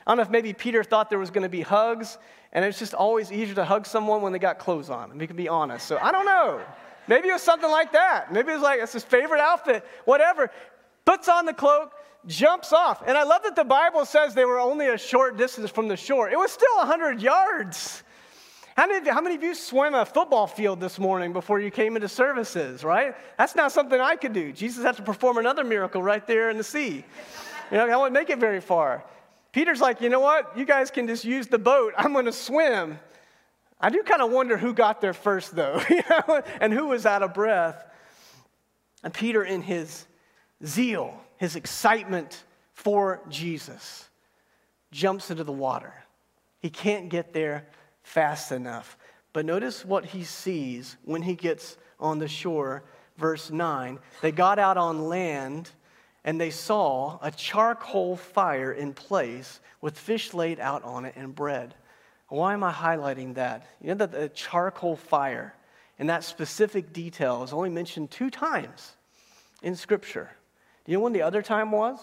I 0.06 0.12
don't 0.12 0.18
know 0.18 0.24
if 0.24 0.30
maybe 0.30 0.52
Peter 0.52 0.84
thought 0.84 1.10
there 1.10 1.20
was 1.20 1.32
going 1.32 1.44
to 1.44 1.50
be 1.50 1.62
hugs, 1.62 2.18
and 2.52 2.66
it's 2.66 2.78
just 2.78 2.94
always 2.94 3.32
easier 3.32 3.56
to 3.56 3.64
hug 3.64 3.86
someone 3.86 4.22
when 4.22 4.34
they 4.34 4.40
got 4.40 4.60
clothes 4.60 4.90
on. 4.90 5.12
And 5.12 5.20
we 5.22 5.26
can 5.26 5.38
be 5.38 5.48
honest. 5.48 5.88
So 5.88 5.98
I 6.02 6.12
don't 6.12 6.26
know. 6.26 6.62
Maybe 7.08 7.30
it 7.30 7.34
was 7.34 7.42
something 7.42 7.70
like 7.70 7.92
that. 7.94 8.32
Maybe 8.32 8.52
it 8.52 8.56
was 8.56 8.64
like, 8.64 8.80
it's 8.80 8.94
his 8.94 9.04
favorite 9.04 9.42
outfit, 9.42 9.86
whatever. 10.06 10.52
Puts 11.06 11.28
on 11.28 11.46
the 11.46 11.54
cloak, 11.54 11.92
jumps 12.26 12.72
off. 12.72 13.04
And 13.06 13.18
I 13.18 13.24
love 13.24 13.44
that 13.44 13.56
the 13.56 13.64
Bible 13.64 14.06
says 14.06 14.34
they 14.34 14.46
were 14.46 14.60
only 14.60 14.88
a 14.88 14.98
short 14.98 15.38
distance 15.38 15.70
from 15.70 15.88
the 15.88 15.98
shore. 15.98 16.30
It 16.30 16.38
was 16.38 16.52
still 16.52 16.78
100 16.78 17.22
yards. 17.22 18.04
How 18.76 18.88
many, 18.88 19.08
how 19.10 19.22
many 19.22 19.36
of 19.36 19.44
you 19.44 19.54
swam 19.54 19.94
a 19.94 20.06
football 20.06 20.48
field 20.48 20.80
this 20.80 20.98
morning 20.98 21.32
before 21.32 21.60
you 21.60 21.70
came 21.70 21.96
into 21.96 22.08
services, 22.08 22.84
right? 22.84 23.16
That's 23.38 23.56
not 23.56 23.72
something 23.72 24.00
I 24.00 24.16
could 24.16 24.34
do. 24.34 24.52
Jesus 24.52 24.84
had 24.84 24.96
to 24.96 25.04
perform 25.04 25.38
another 25.38 25.64
miracle 25.64 26.02
right 26.02 26.26
there 26.26 26.50
in 26.50 26.58
the 26.58 26.64
sea. 26.64 27.06
You 27.70 27.78
know, 27.78 27.88
I 27.88 27.96
wouldn't 27.98 28.14
make 28.14 28.32
it 28.32 28.40
very 28.40 28.62
far. 28.62 29.04
Peter's 29.52 29.80
like, 29.80 30.02
you 30.02 30.10
know 30.10 30.20
what? 30.20 30.58
You 30.58 30.66
guys 30.66 30.90
can 30.90 31.06
just 31.06 31.24
use 31.24 31.46
the 31.48 31.60
boat. 31.60 31.94
I'm 31.96 32.14
going 32.14 32.26
to 32.26 32.34
swim. 32.34 32.98
I 33.84 33.90
do 33.90 34.02
kind 34.02 34.22
of 34.22 34.32
wonder 34.32 34.58
who 34.58 34.74
got 34.74 35.02
there 35.02 35.12
first, 35.12 35.58
though, 35.58 35.82
and 36.62 36.72
who 36.72 36.88
was 36.88 37.06
out 37.06 37.22
of 37.22 37.34
breath. 37.34 37.84
And 39.04 39.14
Peter, 39.14 39.44
in 39.44 39.62
his 39.62 40.08
zeal, 40.66 41.20
his 41.36 41.58
excitement 41.58 42.46
for 42.72 43.20
Jesus, 43.28 44.10
jumps 44.94 45.32
into 45.32 45.44
the 45.44 45.52
water. 45.52 45.94
He 46.60 46.70
can't 46.70 47.10
get 47.10 47.34
there 47.34 47.68
fast 48.04 48.54
enough. 48.54 48.98
But 49.34 49.46
notice 49.46 49.84
what 49.84 50.06
he 50.06 50.24
sees 50.24 50.96
when 51.04 51.22
he 51.22 51.36
gets 51.36 51.76
on 52.00 52.20
the 52.20 52.30
shore. 52.30 52.86
Verse 53.18 53.52
9 53.52 54.00
They 54.22 54.32
got 54.32 54.60
out 54.60 54.78
on 54.78 55.10
land 55.10 55.70
and 56.24 56.40
they 56.40 56.52
saw 56.52 57.20
a 57.22 57.32
charcoal 57.32 58.16
fire 58.16 58.72
in 58.72 58.94
place 58.94 59.60
with 59.82 60.00
fish 60.00 60.34
laid 60.34 60.62
out 60.62 60.86
on 60.86 61.04
it 61.04 61.16
and 61.18 61.36
bread. 61.36 61.76
Why 62.34 62.54
am 62.54 62.64
I 62.64 62.72
highlighting 62.72 63.36
that? 63.36 63.68
You 63.80 63.90
know 63.90 63.94
that 63.94 64.12
the 64.12 64.28
charcoal 64.28 64.96
fire 64.96 65.54
and 66.00 66.10
that 66.10 66.24
specific 66.24 66.92
detail 66.92 67.44
is 67.44 67.54
only 67.54 67.70
mentioned 67.70 68.10
two 68.10 68.32
times 68.32 68.94
in 69.62 69.76
Scripture. 69.76 70.32
Do 70.84 70.92
you 70.92 70.98
know 70.98 71.04
when 71.04 71.14
the 71.14 71.22
other 71.22 71.44
time 71.44 71.72
was? 71.72 72.00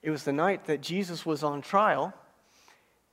It 0.00 0.08
was 0.08 0.24
the 0.24 0.32
night 0.32 0.64
that 0.64 0.80
Jesus 0.80 1.26
was 1.26 1.42
on 1.42 1.60
trial, 1.60 2.14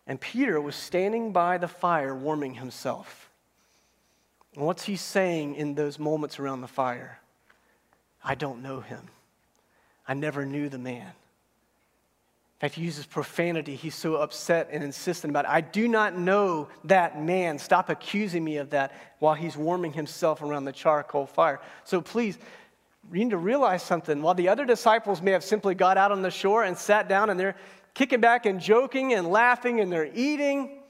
and 0.08 0.22
Peter 0.22 0.62
was 0.62 0.78
standing 0.78 1.34
by 1.34 1.58
the 1.58 1.68
fire 1.68 2.16
warming 2.16 2.54
himself. 2.54 3.30
And 4.56 4.64
what's 4.64 4.86
he 4.86 4.96
saying 4.96 5.56
in 5.56 5.76
those 5.76 6.00
moments 6.00 6.40
around 6.40 6.62
the 6.62 6.68
fire? 6.70 7.20
I 8.24 8.36
don't 8.36 8.64
know 8.64 8.80
him. 8.80 9.10
I 10.08 10.14
never 10.14 10.46
knew 10.46 10.70
the 10.70 10.80
man. 10.80 11.12
In 12.60 12.68
fact, 12.68 12.76
he 12.76 12.84
uses 12.84 13.06
profanity. 13.06 13.78
He's 13.78 13.96
so 13.96 14.16
upset 14.16 14.68
and 14.70 14.84
insistent 14.84 15.32
about 15.32 15.46
it. 15.46 15.52
I 15.52 15.62
do 15.62 15.88
not 15.88 16.18
know 16.18 16.68
that 16.84 17.22
man. 17.22 17.58
Stop 17.58 17.90
accusing 17.90 18.44
me 18.44 18.58
of 18.58 18.72
that 18.72 18.92
while 19.20 19.34
he's 19.34 19.56
warming 19.56 19.94
himself 19.94 20.42
around 20.42 20.66
the 20.66 20.74
charcoal 20.74 21.26
fire. 21.26 21.62
So 21.86 22.02
please, 22.02 22.38
you 23.14 23.24
need 23.24 23.30
to 23.30 23.38
realize 23.38 23.82
something. 23.82 24.22
While 24.22 24.34
the 24.34 24.50
other 24.50 24.66
disciples 24.66 25.22
may 25.22 25.32
have 25.32 25.44
simply 25.44 25.74
got 25.74 25.98
out 25.98 26.12
on 26.12 26.22
the 26.22 26.30
shore 26.30 26.66
and 26.66 26.78
sat 26.78 27.08
down 27.08 27.30
and 27.30 27.40
they're 27.40 27.56
kicking 27.94 28.20
back 28.20 28.46
and 28.46 28.60
joking 28.60 29.14
and 29.14 29.30
laughing 29.30 29.80
and 29.80 29.90
they're 29.90 30.12
eating, 30.14 30.82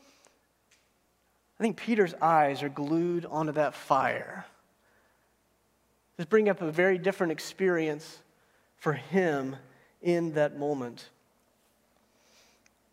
I 1.60 1.64
think 1.64 1.78
Peter's 1.78 2.16
eyes 2.16 2.64
are 2.64 2.70
glued 2.70 3.28
onto 3.28 3.52
that 3.52 3.76
fire. 3.76 4.44
This 6.18 6.26
brings 6.26 6.50
up 6.50 6.64
a 6.64 6.72
very 6.72 6.98
different 6.98 7.32
experience 7.32 8.18
for 8.78 8.94
him 8.94 9.56
in 10.02 10.34
that 10.34 10.58
moment. 10.58 11.10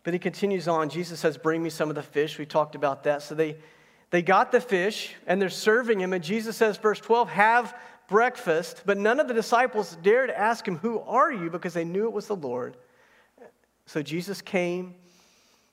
But 0.07 0.13
he 0.13 0.19
continues 0.19 0.69
on. 0.69 0.87
Jesus 0.87 1.19
says, 1.19 1.37
Bring 1.37 1.61
me 1.61 1.69
some 1.69 1.89
of 1.89 1.95
the 1.95 2.01
fish. 2.01 2.37
We 2.37 2.45
talked 2.45 2.75
about 2.75 3.03
that. 3.03 3.21
So 3.23 3.35
they, 3.35 3.57
they 4.09 4.21
got 4.21 4.53
the 4.53 4.61
fish 4.61 5.13
and 5.25 5.41
they're 5.41 5.49
serving 5.49 5.99
him. 5.99 6.13
And 6.13 6.23
Jesus 6.23 6.55
says, 6.55 6.77
verse 6.77 7.01
12, 7.01 7.27
Have 7.27 7.77
breakfast, 8.07 8.83
but 8.85 8.97
none 8.97 9.19
of 9.19 9.27
the 9.27 9.33
disciples 9.33 9.97
dared 10.01 10.29
ask 10.29 10.65
him, 10.65 10.77
Who 10.77 11.01
are 11.01 11.29
you? 11.29 11.49
because 11.49 11.73
they 11.73 11.83
knew 11.83 12.05
it 12.05 12.13
was 12.13 12.27
the 12.27 12.37
Lord. 12.37 12.77
So 13.85 14.01
Jesus 14.01 14.41
came 14.41 14.95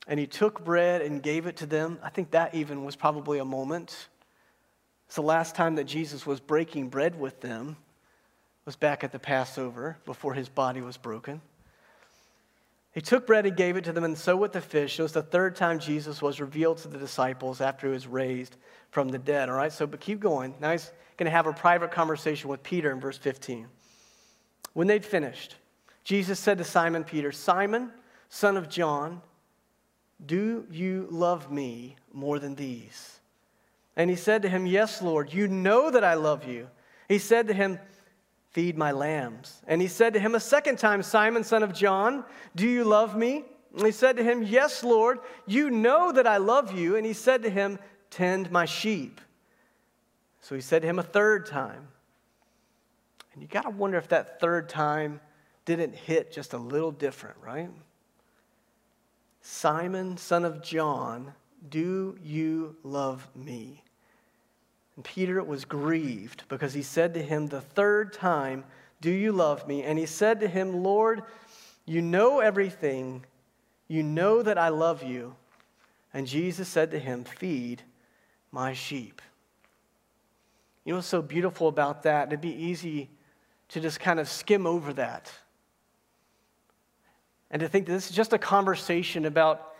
and 0.09 0.19
he 0.19 0.27
took 0.27 0.65
bread 0.65 1.01
and 1.01 1.23
gave 1.23 1.47
it 1.47 1.59
to 1.59 1.67
them. 1.67 2.01
I 2.03 2.11
think 2.11 2.33
that 2.33 2.57
even 2.57 2.85
was 2.85 2.97
probably 2.97 3.39
a 3.39 3.45
moment. 3.45 4.09
It's 5.07 5.15
the 5.15 5.23
last 5.23 5.55
time 5.55 5.77
that 5.77 5.85
Jesus 5.85 6.27
was 6.27 6.41
breaking 6.41 6.89
bread 6.89 7.17
with 7.21 7.41
them 7.41 7.77
was 8.65 8.75
back 8.75 9.05
at 9.05 9.13
the 9.13 9.21
Passover 9.21 9.97
before 10.05 10.35
his 10.35 10.49
body 10.49 10.81
was 10.81 10.97
broken. 10.97 11.41
He 12.95 13.01
took 13.01 13.27
bread 13.27 13.45
and 13.45 13.57
gave 13.57 13.77
it 13.77 13.85
to 13.85 13.93
them, 13.93 14.05
and 14.05 14.17
so 14.17 14.37
with 14.37 14.53
the 14.53 14.61
fish. 14.61 14.99
It 15.01 15.03
was 15.03 15.13
the 15.13 15.23
third 15.23 15.57
time 15.57 15.81
Jesus 15.81 16.23
was 16.23 16.41
revealed 16.41 16.79
to 16.79 16.89
the 16.89 16.97
disciples 16.97 17.61
after 17.61 17.89
he 17.89 17.93
was 17.93 18.07
raised 18.07 18.57
from 18.93 19.09
the 19.09 19.19
dead. 19.19 19.49
All 19.49 19.57
right, 19.57 19.73
so 19.73 19.85
but 19.85 20.01
keep 20.01 20.21
going. 20.21 20.55
Now 20.61 20.71
he's 20.71 20.93
going 21.17 21.27
to 21.27 21.33
have 21.33 21.49
a 21.49 21.53
private 21.53 21.91
conversation 21.91 22.49
with 22.49 22.63
Peter 22.63 22.93
in 22.93 23.01
verse 23.01 23.19
15. 23.19 23.67
When 24.75 24.87
they'd 24.87 25.05
finished, 25.05 25.57
Jesus 26.05 26.39
said 26.39 26.59
to 26.59 26.65
Simon 26.65 27.03
Peter, 27.03 27.33
Simon, 27.33 27.91
son 28.29 28.57
of 28.57 28.69
John, 28.69 29.21
do 30.25 30.65
you 30.71 31.09
love 31.11 31.51
me 31.51 31.97
more 32.13 32.39
than 32.39 32.55
these? 32.55 33.19
And 33.97 34.09
he 34.09 34.17
said 34.17 34.43
to 34.43 34.49
him, 34.49 34.67
Yes, 34.67 35.03
Lord, 35.03 35.33
you 35.33 35.49
know 35.49 35.91
that 35.91 36.05
I 36.05 36.15
love 36.15 36.47
you. 36.47 36.69
He 37.09 37.19
said 37.19 37.49
to 37.49 37.55
him, 37.55 37.79
Feed 38.55 38.79
my 38.79 38.93
lambs. 38.93 39.61
And 39.67 39.83
he 39.83 39.89
said 39.89 40.15
to 40.15 40.21
him 40.21 40.37
a 40.37 40.41
second 40.41 40.79
time, 40.79 41.03
Simon, 41.03 41.43
son 41.43 41.65
of 41.65 41.75
John, 41.75 42.25
do 42.55 42.69
you 42.69 42.85
love 42.85 43.17
me? 43.17 43.45
And 43.77 43.85
he 43.85 43.91
said 43.91 44.17
to 44.17 44.23
him, 44.23 44.45
Yes, 44.45 44.85
Lord, 44.85 45.19
you 45.45 45.71
know 45.71 46.13
that 46.13 46.27
I 46.27 46.37
love 46.37 46.73
you. 46.73 46.95
And 46.95 47.05
he 47.05 47.13
said 47.13 47.43
to 47.43 47.51
him, 47.51 47.81
Tend 48.11 48.53
my 48.53 48.65
sheep. 48.65 49.21
So 50.41 50.55
he 50.55 50.61
said 50.61 50.83
to 50.83 50.89
him 50.89 51.01
a 51.01 51.03
third 51.03 51.47
time. 51.47 51.89
And 53.33 53.43
you 53.43 53.49
got 53.49 53.63
to 53.63 53.71
wonder 53.71 53.99
if 53.99 54.09
that 54.09 54.41
third 54.41 54.69
time 54.69 55.21
didn't 55.65 55.95
hit 55.95 56.31
just 56.31 56.53
a 56.53 56.59
little 56.59 56.93
different, 56.93 57.37
right? 57.43 57.71
Simon, 59.41 60.17
son 60.17 60.45
of 60.45 60.63
John, 60.63 61.35
do 61.69 62.17
you 62.23 62.77
love 62.85 63.29
me? 63.35 63.84
And 64.97 65.05
Peter 65.05 65.43
was 65.43 65.65
grieved 65.65 66.45
because 66.49 66.75
he 66.75 66.83
said 66.83 67.15
to 67.15 67.23
him 67.23 67.47
the 67.47 67.61
third 67.61 68.13
time, 68.13 68.65
Do 69.01 69.11
you 69.11 69.33
love 69.33 69.67
me? 69.67 69.83
And 69.83 69.99
he 69.99 70.07
said 70.07 70.41
to 70.41 70.49
him, 70.49 70.83
Lord, 70.83 71.23
you 71.85 72.01
know 72.01 72.41
everything. 72.41 73.25
You 73.89 74.03
know 74.03 74.43
that 74.43 74.59
I 74.59 74.69
love 74.69 75.03
you. 75.03 75.35
And 76.13 76.27
Jesus 76.27 76.69
said 76.69 76.91
to 76.93 76.99
him, 76.99 77.25
Feed 77.25 77.83
my 78.53 78.73
sheep. 78.73 79.21
You 80.85 80.93
know 80.93 80.99
what's 80.99 81.09
so 81.09 81.23
beautiful 81.23 81.69
about 81.69 82.05
that? 82.05 82.29
It'd 82.29 82.41
be 82.41 82.55
easy 82.55 83.11
to 83.71 83.81
just 83.81 83.99
kind 83.99 84.21
of 84.21 84.29
skim 84.29 84.67
over 84.67 84.93
that 84.93 85.33
and 87.51 87.61
to 87.61 87.69
think 87.69 87.87
that 87.87 87.93
this 87.93 88.11
is 88.11 88.17
just 88.17 88.33
a 88.33 88.39
conversation 88.39 89.25
about 89.25 89.74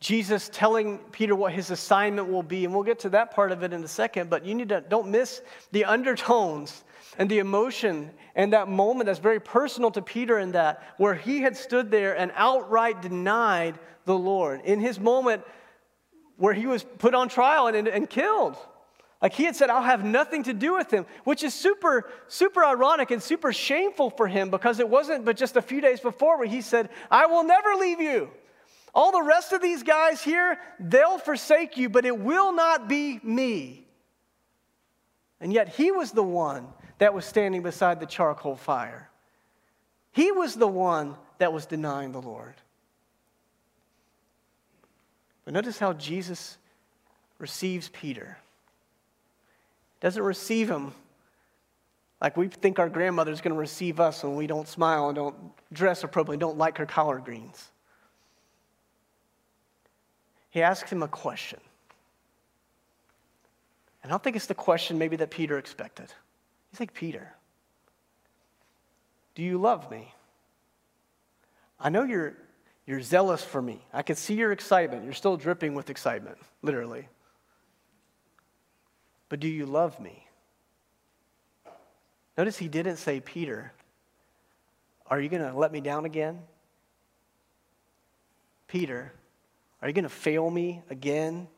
Jesus 0.00 0.48
telling 0.52 0.98
Peter 1.12 1.36
what 1.36 1.52
his 1.52 1.70
assignment 1.70 2.28
will 2.28 2.42
be, 2.42 2.64
and 2.64 2.72
we'll 2.72 2.82
get 2.82 3.00
to 3.00 3.10
that 3.10 3.32
part 3.32 3.52
of 3.52 3.62
it 3.62 3.72
in 3.72 3.84
a 3.84 3.88
second, 3.88 4.30
but 4.30 4.46
you 4.46 4.54
need 4.54 4.70
to 4.70 4.80
don't 4.80 5.08
miss 5.08 5.42
the 5.72 5.84
undertones 5.84 6.84
and 7.18 7.30
the 7.30 7.38
emotion 7.38 8.10
and 8.34 8.52
that 8.54 8.68
moment 8.68 9.06
that's 9.06 9.18
very 9.18 9.40
personal 9.40 9.90
to 9.90 10.00
Peter 10.00 10.38
in 10.38 10.52
that, 10.52 10.82
where 10.96 11.14
he 11.14 11.40
had 11.40 11.56
stood 11.56 11.90
there 11.90 12.16
and 12.16 12.32
outright 12.34 13.02
denied 13.02 13.78
the 14.06 14.16
Lord. 14.16 14.62
In 14.64 14.80
his 14.80 14.98
moment 14.98 15.42
where 16.36 16.54
he 16.54 16.66
was 16.66 16.82
put 16.98 17.14
on 17.14 17.28
trial 17.28 17.66
and, 17.66 17.76
and, 17.76 17.86
and 17.86 18.08
killed. 18.08 18.56
Like 19.20 19.34
he 19.34 19.44
had 19.44 19.54
said, 19.54 19.68
I'll 19.68 19.82
have 19.82 20.02
nothing 20.02 20.44
to 20.44 20.54
do 20.54 20.74
with 20.74 20.90
him, 20.90 21.04
which 21.24 21.42
is 21.42 21.52
super, 21.52 22.08
super 22.28 22.64
ironic 22.64 23.10
and 23.10 23.22
super 23.22 23.52
shameful 23.52 24.08
for 24.08 24.26
him 24.26 24.48
because 24.48 24.80
it 24.80 24.88
wasn't 24.88 25.26
but 25.26 25.36
just 25.36 25.56
a 25.56 25.62
few 25.62 25.82
days 25.82 26.00
before 26.00 26.38
where 26.38 26.46
he 26.46 26.62
said, 26.62 26.88
I 27.10 27.26
will 27.26 27.44
never 27.44 27.74
leave 27.74 28.00
you. 28.00 28.30
All 28.94 29.12
the 29.12 29.22
rest 29.22 29.52
of 29.52 29.62
these 29.62 29.82
guys 29.82 30.22
here, 30.22 30.58
they'll 30.78 31.18
forsake 31.18 31.76
you, 31.76 31.88
but 31.88 32.04
it 32.04 32.18
will 32.18 32.52
not 32.52 32.88
be 32.88 33.20
me. 33.22 33.86
And 35.40 35.52
yet 35.52 35.68
he 35.68 35.90
was 35.92 36.10
the 36.12 36.22
one 36.22 36.66
that 36.98 37.14
was 37.14 37.24
standing 37.24 37.62
beside 37.62 38.00
the 38.00 38.06
charcoal 38.06 38.56
fire. 38.56 39.08
He 40.12 40.32
was 40.32 40.54
the 40.54 40.66
one 40.66 41.16
that 41.38 41.52
was 41.52 41.66
denying 41.66 42.12
the 42.12 42.20
Lord. 42.20 42.54
But 45.44 45.54
notice 45.54 45.78
how 45.78 45.92
Jesus 45.92 46.58
receives 47.38 47.88
Peter. 47.88 48.36
Doesn't 50.00 50.22
receive 50.22 50.68
him 50.68 50.92
like 52.20 52.36
we 52.36 52.48
think 52.48 52.78
our 52.78 52.88
grandmother's 52.88 53.40
going 53.40 53.54
to 53.54 53.60
receive 53.60 53.98
us 53.98 54.22
when 54.22 54.36
we 54.36 54.46
don't 54.46 54.68
smile 54.68 55.08
and 55.08 55.16
don't 55.16 55.36
dress 55.72 56.04
appropriately, 56.04 56.36
don't 56.36 56.58
like 56.58 56.76
her 56.76 56.84
collard 56.84 57.24
greens 57.24 57.70
he 60.50 60.62
asks 60.62 60.90
him 60.90 61.02
a 61.02 61.08
question. 61.08 61.60
And 64.02 64.10
I 64.10 64.14
don't 64.14 64.22
think 64.22 64.36
it's 64.36 64.46
the 64.46 64.54
question 64.54 64.98
maybe 64.98 65.16
that 65.16 65.30
Peter 65.30 65.58
expected. 65.58 66.12
He's 66.70 66.80
like, 66.80 66.94
Peter, 66.94 67.34
do 69.34 69.42
you 69.42 69.58
love 69.58 69.90
me? 69.90 70.12
I 71.78 71.88
know 71.88 72.02
you're, 72.04 72.34
you're 72.86 73.00
zealous 73.00 73.42
for 73.42 73.62
me. 73.62 73.84
I 73.92 74.02
can 74.02 74.16
see 74.16 74.34
your 74.34 74.52
excitement. 74.52 75.04
You're 75.04 75.12
still 75.12 75.36
dripping 75.36 75.74
with 75.74 75.90
excitement, 75.90 76.38
literally. 76.62 77.08
But 79.28 79.40
do 79.40 79.48
you 79.48 79.66
love 79.66 79.98
me? 80.00 80.26
Notice 82.36 82.58
he 82.58 82.68
didn't 82.68 82.96
say, 82.96 83.20
Peter, 83.20 83.72
are 85.06 85.20
you 85.20 85.28
going 85.28 85.42
to 85.42 85.56
let 85.56 85.72
me 85.72 85.80
down 85.80 86.04
again? 86.04 86.40
Peter, 88.66 89.12
are 89.82 89.88
you 89.88 89.94
going 89.94 90.04
to 90.04 90.08
fail 90.08 90.50
me 90.50 90.82
again? 90.90 91.48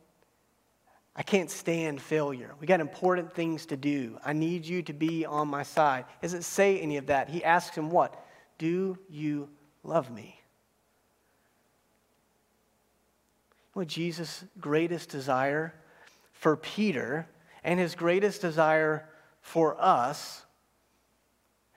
I 1.14 1.22
can't 1.22 1.50
stand 1.50 2.00
failure. 2.00 2.54
We 2.60 2.66
got 2.66 2.80
important 2.80 3.34
things 3.34 3.66
to 3.66 3.76
do. 3.76 4.18
I 4.24 4.32
need 4.32 4.64
you 4.64 4.82
to 4.84 4.92
be 4.92 5.26
on 5.26 5.48
my 5.48 5.62
side. 5.62 6.06
He 6.20 6.26
doesn't 6.26 6.44
say 6.44 6.80
any 6.80 6.96
of 6.96 7.06
that. 7.06 7.28
He 7.28 7.44
asks 7.44 7.76
him, 7.76 7.90
What? 7.90 8.14
Do 8.58 8.96
you 9.08 9.48
love 9.82 10.10
me? 10.10 10.40
What 13.72 13.88
Jesus' 13.88 14.44
greatest 14.60 15.08
desire 15.08 15.74
for 16.32 16.56
Peter 16.56 17.26
and 17.64 17.78
his 17.80 17.94
greatest 17.94 18.40
desire 18.40 19.08
for 19.40 19.80
us 19.80 20.42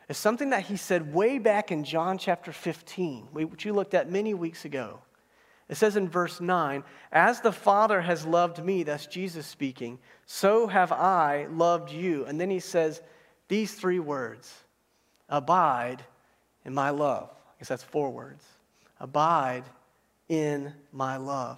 is 0.08 0.18
something 0.18 0.52
that 0.52 0.64
he 0.64 0.78
said 0.78 1.14
way 1.14 1.40
back 1.40 1.72
in 1.72 1.84
John 1.84 2.18
chapter 2.18 2.52
15, 2.52 3.30
which 3.32 3.66
you 3.66 3.74
looked 3.74 3.94
at 3.94 4.12
many 4.12 4.34
weeks 4.34 4.66
ago. 4.66 5.00
It 5.68 5.76
says 5.76 5.96
in 5.96 6.10
verse 6.10 6.40
9, 6.40 6.84
As 7.12 7.42
the 7.42 7.52
Father 7.52 8.02
has 8.02 8.26
loved 8.26 8.64
me, 8.64 8.84
that's 8.84 9.08
Jesus 9.08 9.48
speaking, 9.48 9.98
so 10.26 10.68
have 10.68 10.92
I 10.92 11.48
loved 11.50 11.92
you. 11.92 12.26
And 12.26 12.40
then 12.40 12.50
he 12.50 12.60
says 12.60 13.02
these 13.48 13.74
three 13.74 14.00
words 14.00 14.54
Abide 15.28 16.04
in 16.66 16.74
my 16.74 16.92
love. 16.92 17.30
I 17.32 17.60
guess 17.60 17.70
that's 17.70 17.84
four 17.84 18.12
words. 18.12 18.46
Abide 19.00 19.64
in 20.30 20.72
my 20.92 21.18
love. 21.18 21.58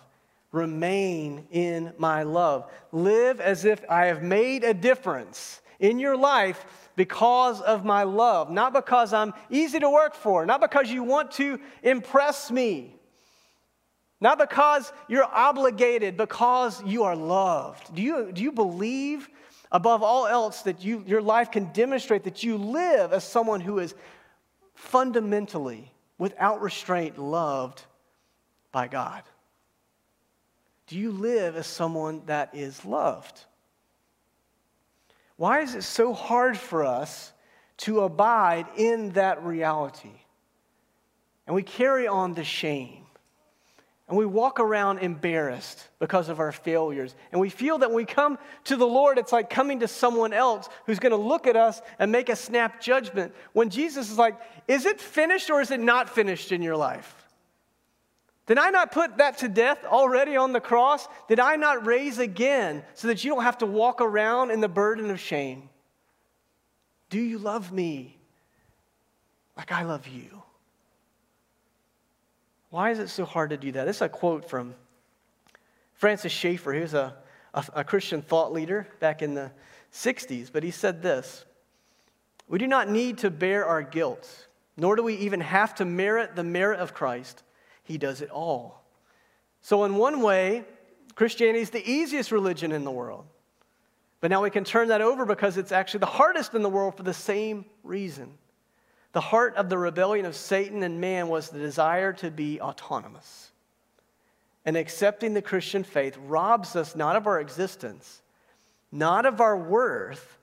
Remain 0.53 1.45
in 1.51 1.91
my 1.97 2.23
love. 2.23 2.71
Live 2.93 3.41
as 3.41 3.65
if 3.65 3.83
I 3.89 4.05
have 4.05 4.23
made 4.23 4.63
a 4.63 4.73
difference 4.73 5.61
in 5.79 5.99
your 5.99 6.15
life 6.15 6.65
because 6.95 7.61
of 7.61 7.83
my 7.83 8.03
love, 8.03 8.49
not 8.49 8.71
because 8.73 9.13
I'm 9.13 9.33
easy 9.49 9.79
to 9.79 9.89
work 9.89 10.15
for, 10.15 10.45
not 10.45 10.61
because 10.61 10.89
you 10.89 11.03
want 11.03 11.31
to 11.33 11.59
impress 11.83 12.49
me 12.49 12.96
not 14.19 14.39
because 14.39 14.91
you're 15.07 15.25
obligated, 15.25 16.17
because 16.17 16.83
you 16.83 17.03
are 17.03 17.15
loved. 17.15 17.93
Do 17.93 18.01
you, 18.01 18.31
do 18.31 18.41
you 18.41 18.51
believe, 18.51 19.29
above 19.71 20.01
all 20.01 20.25
else, 20.25 20.63
that 20.63 20.83
you, 20.83 21.03
your 21.05 21.21
life 21.21 21.51
can 21.51 21.71
demonstrate 21.73 22.23
that 22.23 22.43
you 22.43 22.57
live 22.57 23.13
as 23.13 23.23
someone 23.23 23.61
who 23.61 23.79
is 23.79 23.93
fundamentally, 24.73 25.91
without 26.17 26.61
restraint, 26.61 27.19
loved 27.19 27.83
by 28.71 28.87
God? 28.87 29.23
Do 30.87 30.97
you 30.97 31.11
live 31.11 31.55
as 31.55 31.67
someone 31.67 32.23
that 32.25 32.55
is 32.55 32.85
loved? 32.85 33.41
Why 35.35 35.61
is 35.61 35.75
it 35.75 35.83
so 35.83 36.13
hard 36.13 36.57
for 36.57 36.85
us 36.85 37.33
to 37.79 38.01
abide 38.01 38.65
in 38.77 39.11
that 39.11 39.43
reality? 39.43 40.21
And 41.45 41.55
we 41.55 41.61
carry 41.61 42.07
on 42.07 42.33
the 42.33 42.43
shame. 42.43 43.06
And 44.07 44.17
we 44.17 44.25
walk 44.25 44.59
around 44.61 44.99
embarrassed 44.99 45.85
because 45.99 46.29
of 46.29 46.39
our 46.39 46.53
failures. 46.53 47.13
And 47.31 47.41
we 47.41 47.49
feel 47.49 47.79
that 47.79 47.89
when 47.89 47.97
we 47.97 48.05
come 48.05 48.37
to 48.65 48.77
the 48.77 48.87
Lord, 48.87 49.17
it's 49.17 49.33
like 49.33 49.49
coming 49.49 49.81
to 49.81 49.87
someone 49.87 50.31
else 50.31 50.69
who's 50.85 50.99
going 50.99 51.11
to 51.11 51.17
look 51.17 51.45
at 51.45 51.57
us 51.57 51.81
and 51.99 52.09
make 52.09 52.29
a 52.29 52.35
snap 52.35 52.79
judgment. 52.79 53.33
When 53.51 53.69
Jesus 53.69 54.09
is 54.09 54.17
like, 54.17 54.39
is 54.67 54.85
it 54.85 55.01
finished 55.01 55.49
or 55.49 55.59
is 55.59 55.71
it 55.71 55.81
not 55.81 56.09
finished 56.09 56.53
in 56.53 56.61
your 56.61 56.77
life? 56.77 57.13
Did 58.45 58.57
I 58.57 58.69
not 58.69 58.93
put 58.93 59.17
that 59.17 59.39
to 59.39 59.49
death 59.49 59.83
already 59.83 60.37
on 60.37 60.53
the 60.53 60.61
cross? 60.61 61.05
Did 61.27 61.41
I 61.41 61.57
not 61.57 61.85
raise 61.85 62.17
again 62.17 62.83
so 62.93 63.09
that 63.09 63.25
you 63.25 63.31
don't 63.31 63.43
have 63.43 63.57
to 63.57 63.65
walk 63.65 63.99
around 63.99 64.51
in 64.51 64.61
the 64.61 64.69
burden 64.69 65.09
of 65.09 65.19
shame? 65.19 65.67
Do 67.09 67.19
you 67.19 67.39
love 67.39 67.73
me 67.73 68.17
like 69.57 69.73
I 69.73 69.83
love 69.83 70.07
you? 70.07 70.43
Why 72.77 72.91
is 72.91 72.99
it 72.99 73.09
so 73.09 73.25
hard 73.25 73.49
to 73.49 73.57
do 73.57 73.71
that? 73.71 73.85
This 73.85 73.95
is 73.95 74.01
a 74.03 74.09
quote 74.09 74.47
from 74.47 74.75
Francis 75.95 76.31
Schaeffer. 76.31 76.73
He 76.73 76.81
was 76.81 76.93
a, 76.93 77.15
a, 77.55 77.65
a 77.77 77.83
Christian 77.83 78.21
thought 78.21 78.53
leader 78.53 78.87
back 78.99 79.23
in 79.23 79.33
the 79.33 79.51
60s, 79.91 80.51
but 80.53 80.61
he 80.61 80.69
said 80.69 81.01
this 81.01 81.43
We 82.47 82.59
do 82.59 82.67
not 82.67 82.87
need 82.87 83.17
to 83.17 83.31
bear 83.31 83.65
our 83.65 83.81
guilt, 83.81 84.47
nor 84.77 84.95
do 84.95 85.01
we 85.01 85.15
even 85.15 85.39
have 85.39 85.73
to 85.73 85.85
merit 85.85 86.35
the 86.35 86.43
merit 86.43 86.79
of 86.79 86.93
Christ. 86.93 87.41
He 87.83 87.97
does 87.97 88.21
it 88.21 88.29
all. 88.29 88.83
So, 89.63 89.83
in 89.83 89.95
one 89.95 90.21
way, 90.21 90.63
Christianity 91.15 91.61
is 91.61 91.71
the 91.71 91.91
easiest 91.91 92.31
religion 92.31 92.71
in 92.71 92.83
the 92.83 92.91
world. 92.91 93.25
But 94.21 94.29
now 94.29 94.43
we 94.43 94.51
can 94.51 94.63
turn 94.63 94.89
that 94.89 95.01
over 95.01 95.25
because 95.25 95.57
it's 95.57 95.71
actually 95.71 96.01
the 96.01 96.05
hardest 96.05 96.53
in 96.53 96.61
the 96.61 96.69
world 96.69 96.95
for 96.95 97.01
the 97.01 97.11
same 97.11 97.65
reason. 97.83 98.37
The 99.17 99.21
heart 99.21 99.55
of 99.55 99.67
the 99.67 99.79
rebellion 99.79 100.27
of 100.27 100.35
Satan 100.35 100.83
and 100.83 101.01
man 101.01 101.27
was 101.27 101.49
the 101.49 101.57
desire 101.57 102.13
to 102.13 102.29
be 102.29 102.61
autonomous. 102.61 103.49
And 104.63 104.77
accepting 104.77 105.33
the 105.33 105.41
Christian 105.41 105.83
faith 105.83 106.15
robs 106.27 106.75
us 106.75 106.95
not 106.95 107.15
of 107.15 107.25
our 107.25 107.41
existence, 107.41 108.21
not 108.91 109.25
of 109.25 109.41
our 109.41 109.57
worth, 109.57 110.37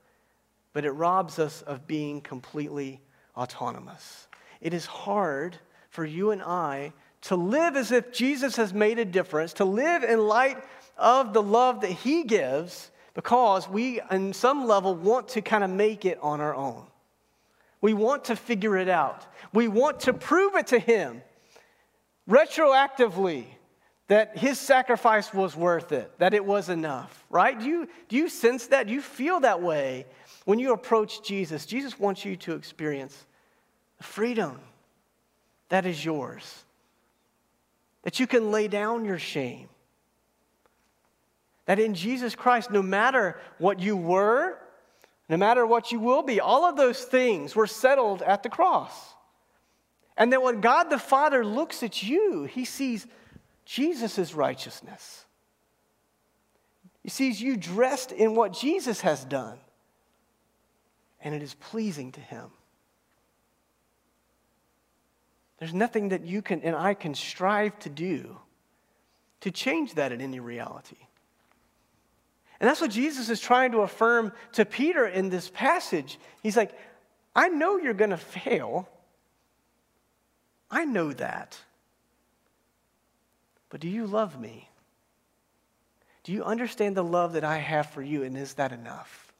but 0.73 0.85
it 0.85 0.91
robs 0.91 1.39
us 1.39 1.63
of 1.63 1.87
being 1.87 2.21
completely 2.21 3.01
autonomous. 3.37 4.27
It 4.61 4.75
is 4.75 4.87
hard 4.87 5.57
for 5.91 6.05
you 6.05 6.33
and 6.33 6.43
I 6.43 6.95
to 7.21 7.37
live 7.37 7.77
as 7.77 7.93
if 7.93 8.11
Jesus 8.11 8.57
has 8.57 8.75
made 8.75 8.99
a 8.99 9.05
difference, 9.05 9.53
to 9.53 9.65
live 9.65 10.03
in 10.03 10.27
light 10.27 10.59
of 10.99 11.33
the 11.33 11.45
love 11.45 11.83
that 11.83 11.93
he 11.93 12.25
gives, 12.25 12.91
because 13.15 13.69
we, 13.69 14.01
on 14.01 14.33
some 14.33 14.67
level, 14.67 14.97
want 14.97 15.29
to 15.29 15.43
kind 15.43 15.63
of 15.63 15.71
make 15.71 16.05
it 16.05 16.19
on 16.21 16.41
our 16.41 16.57
own. 16.57 16.87
We 17.85 17.92
want 17.92 18.25
to 18.25 18.37
figure 18.37 18.79
it 18.79 18.88
out. 18.88 19.27
We 19.53 19.68
want 19.68 20.01
to 20.01 20.14
prove 20.14 20.55
it 20.55 20.68
to 20.68 20.79
him 20.79 21.20
retroactively 22.27 23.44
that 24.09 24.38
his 24.38 24.59
sacrifice 24.59 25.35
was 25.35 25.55
worth 25.55 25.92
it, 25.92 26.11
that 26.16 26.33
it 26.33 26.42
was 26.42 26.70
enough, 26.70 27.27
right? 27.29 27.61
Do 27.61 27.66
you, 27.66 27.87
do 28.09 28.16
you 28.16 28.31
sense 28.31 28.68
that? 28.68 28.87
Do 28.87 28.94
you 28.94 29.03
feel 29.03 29.40
that 29.40 29.61
way 29.61 30.07
when 30.47 30.59
you 30.59 30.73
approach 30.73 31.23
Jesus? 31.23 31.66
Jesus 31.66 32.01
wants 32.01 32.25
you 32.25 32.37
to 32.37 32.55
experience 32.55 33.27
the 33.99 34.05
freedom 34.05 34.59
that 35.68 35.85
is 35.85 36.03
yours, 36.03 36.64
that 38.01 38.18
you 38.18 38.27
can 38.27 38.51
lay 38.51 38.66
down 38.66 39.05
your 39.05 39.18
shame. 39.18 39.68
That 41.66 41.79
in 41.79 41.92
Jesus 41.92 42.35
Christ, 42.35 42.70
no 42.70 42.81
matter 42.81 43.38
what 43.59 43.79
you 43.79 43.94
were, 43.94 44.57
no 45.29 45.37
matter 45.37 45.67
what 45.67 45.91
you 45.91 46.01
will 46.01 46.23
be, 46.23 46.41
all 46.41 46.65
of 46.65 46.77
those 46.77 47.03
things 47.03 47.57
were 47.57 47.67
settled 47.67 48.23
at 48.23 48.43
the 48.43 48.49
cross. 48.49 49.15
And 50.17 50.33
that 50.33 50.43
when 50.43 50.61
God 50.61 50.85
the 50.85 50.99
Father 50.99 51.45
looks 51.45 51.83
at 51.83 52.03
you, 52.03 52.45
he 52.45 52.65
sees 52.65 53.07
Jesus' 53.65 54.35
righteousness. 54.35 55.25
He 57.03 57.09
sees 57.09 57.41
you 57.41 57.57
dressed 57.57 58.13
in 58.13 58.35
what 58.35 58.53
Jesus 58.53 59.01
has 59.01 59.25
done, 59.25 59.59
and 61.21 61.35
it 61.35 61.43
is 61.43 61.55
pleasing 61.55 62.13
to 62.13 62.21
him. 62.21 62.51
There's 65.59 65.75
nothing 65.75 66.11
that 66.11 66.25
you 66.25 66.43
can 66.43 66.61
and 66.61 66.77
I 66.77 66.95
can 66.95 67.15
strive 67.15 67.79
to 67.81 67.91
do 67.91 68.39
to 69.41 69.51
change 69.51 69.95
that 69.95 70.13
in 70.13 70.21
any 70.21 70.41
reality. 70.41 70.97
And 72.64 72.70
that's 72.70 72.81
what 72.81 72.92
Jesus 72.92 73.29
is 73.29 73.40
trying 73.40 73.72
to 73.72 73.81
affirm 73.81 74.33
to 74.53 74.64
Peter 74.64 75.07
in 75.07 75.29
this 75.29 75.50
passage. 75.50 76.18
He's 76.42 76.57
like, 76.57 76.72
I 77.37 77.50
know 77.50 77.77
you're 77.77 77.92
going 77.92 78.09
to 78.09 78.16
fail. 78.16 78.88
I 80.70 80.87
know 80.87 81.12
that. 81.12 81.59
But 83.68 83.83
do 83.83 83.88
you 83.90 84.07
love 84.07 84.40
me? 84.40 84.70
Do 86.22 86.33
you 86.33 86.42
understand 86.42 86.96
the 86.96 87.05
love 87.05 87.35
that 87.35 87.44
I 87.44 87.59
have 87.59 87.90
for 87.90 88.00
you, 88.00 88.22
and 88.22 88.35
is 88.35 88.55
that 88.55 88.72
enough? 88.72 89.35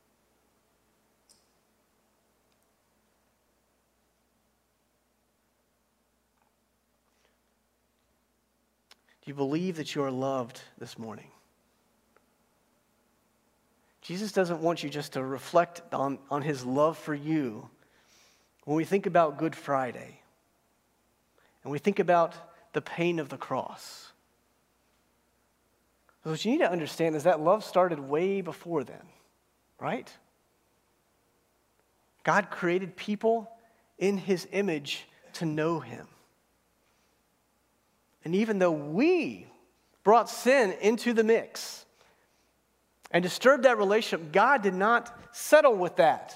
Do 9.22 9.30
you 9.30 9.34
believe 9.34 9.76
that 9.76 9.94
you 9.94 10.02
are 10.02 10.10
loved 10.10 10.60
this 10.76 10.98
morning? 10.98 11.30
Jesus 14.05 14.33
doesn't 14.33 14.61
want 14.61 14.83
you 14.83 14.90
just 14.90 15.14
to 15.14 15.25
reflect 15.25 15.81
on, 15.93 16.19
on 16.31 16.43
his 16.43 16.64
love 16.64 16.99
for 16.99 17.14
you 17.14 17.71
when 18.64 18.77
we 18.77 18.85
think 18.85 19.07
about 19.07 19.38
Good 19.38 19.57
Friday 19.57 20.21
and 21.62 21.73
we 21.73 21.79
think 21.79 21.99
about 21.99 22.35
the 22.75 22.83
pain 22.83 23.19
of 23.19 23.31
the 23.31 23.38
cross. 23.38 24.12
What 26.23 26.45
you 26.45 26.53
need 26.53 26.59
to 26.59 26.71
understand 26.71 27.17
is 27.17 27.25
that 27.25 27.40
love 27.40 27.64
started 27.64 27.99
way 27.99 28.43
before 28.43 28.85
then, 28.85 29.07
right? 29.81 30.11
God 32.25 32.51
created 32.51 32.97
people 32.97 33.51
in 33.99 34.19
his 34.19 34.47
image 34.53 35.07
to 35.35 35.47
know 35.47 35.81
him. 35.81 36.07
And 38.23 38.35
even 38.35 38.59
though 38.59 38.73
we 38.73 39.47
brought 40.03 40.29
sin 40.29 40.75
into 40.83 41.14
the 41.14 41.25
mix 41.25 41.84
and 43.14 43.22
disturbed 43.22 43.62
that 43.62 43.79
relationship, 43.79 44.33
God 44.33 44.61
did 44.62 44.74
not 44.74 45.16
settle 45.33 45.77
with 45.77 45.96
that. 45.96 46.35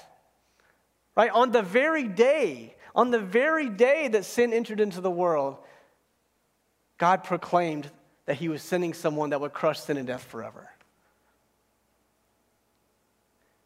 Right? 1.15 1.29
On 1.29 1.51
the 1.51 1.61
very 1.61 2.07
day, 2.07 2.73
on 2.95 3.11
the 3.11 3.19
very 3.19 3.69
day 3.69 4.07
that 4.07 4.23
sin 4.23 4.53
entered 4.53 4.79
into 4.79 5.01
the 5.01 5.11
world, 5.11 5.57
God 6.97 7.25
proclaimed 7.25 7.91
that 8.27 8.37
he 8.37 8.47
was 8.47 8.63
sending 8.63 8.93
someone 8.93 9.31
that 9.31 9.41
would 9.41 9.51
crush 9.51 9.81
sin 9.81 9.97
and 9.97 10.07
death 10.07 10.23
forever. 10.23 10.69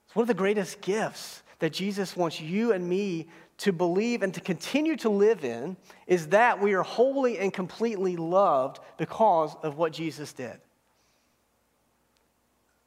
It's 0.08 0.16
one 0.16 0.24
of 0.24 0.28
the 0.28 0.34
greatest 0.34 0.82
gifts 0.82 1.44
that 1.60 1.72
Jesus 1.72 2.18
wants 2.18 2.42
you 2.42 2.74
and 2.74 2.90
me 2.90 3.28
to 3.60 3.72
believe 3.72 4.24
and 4.24 4.34
to 4.34 4.42
continue 4.42 4.96
to 4.98 5.10
live 5.10 5.46
in 5.46 5.78
is 6.08 6.30
that 6.30 6.60
we 6.60 6.74
are 6.74 6.82
wholly 6.82 7.38
and 7.38 7.54
completely 7.54 8.18
loved 8.18 8.80
because 8.98 9.56
of 9.62 9.78
what 9.78 9.94
Jesus 9.94 10.34
did. 10.34 10.60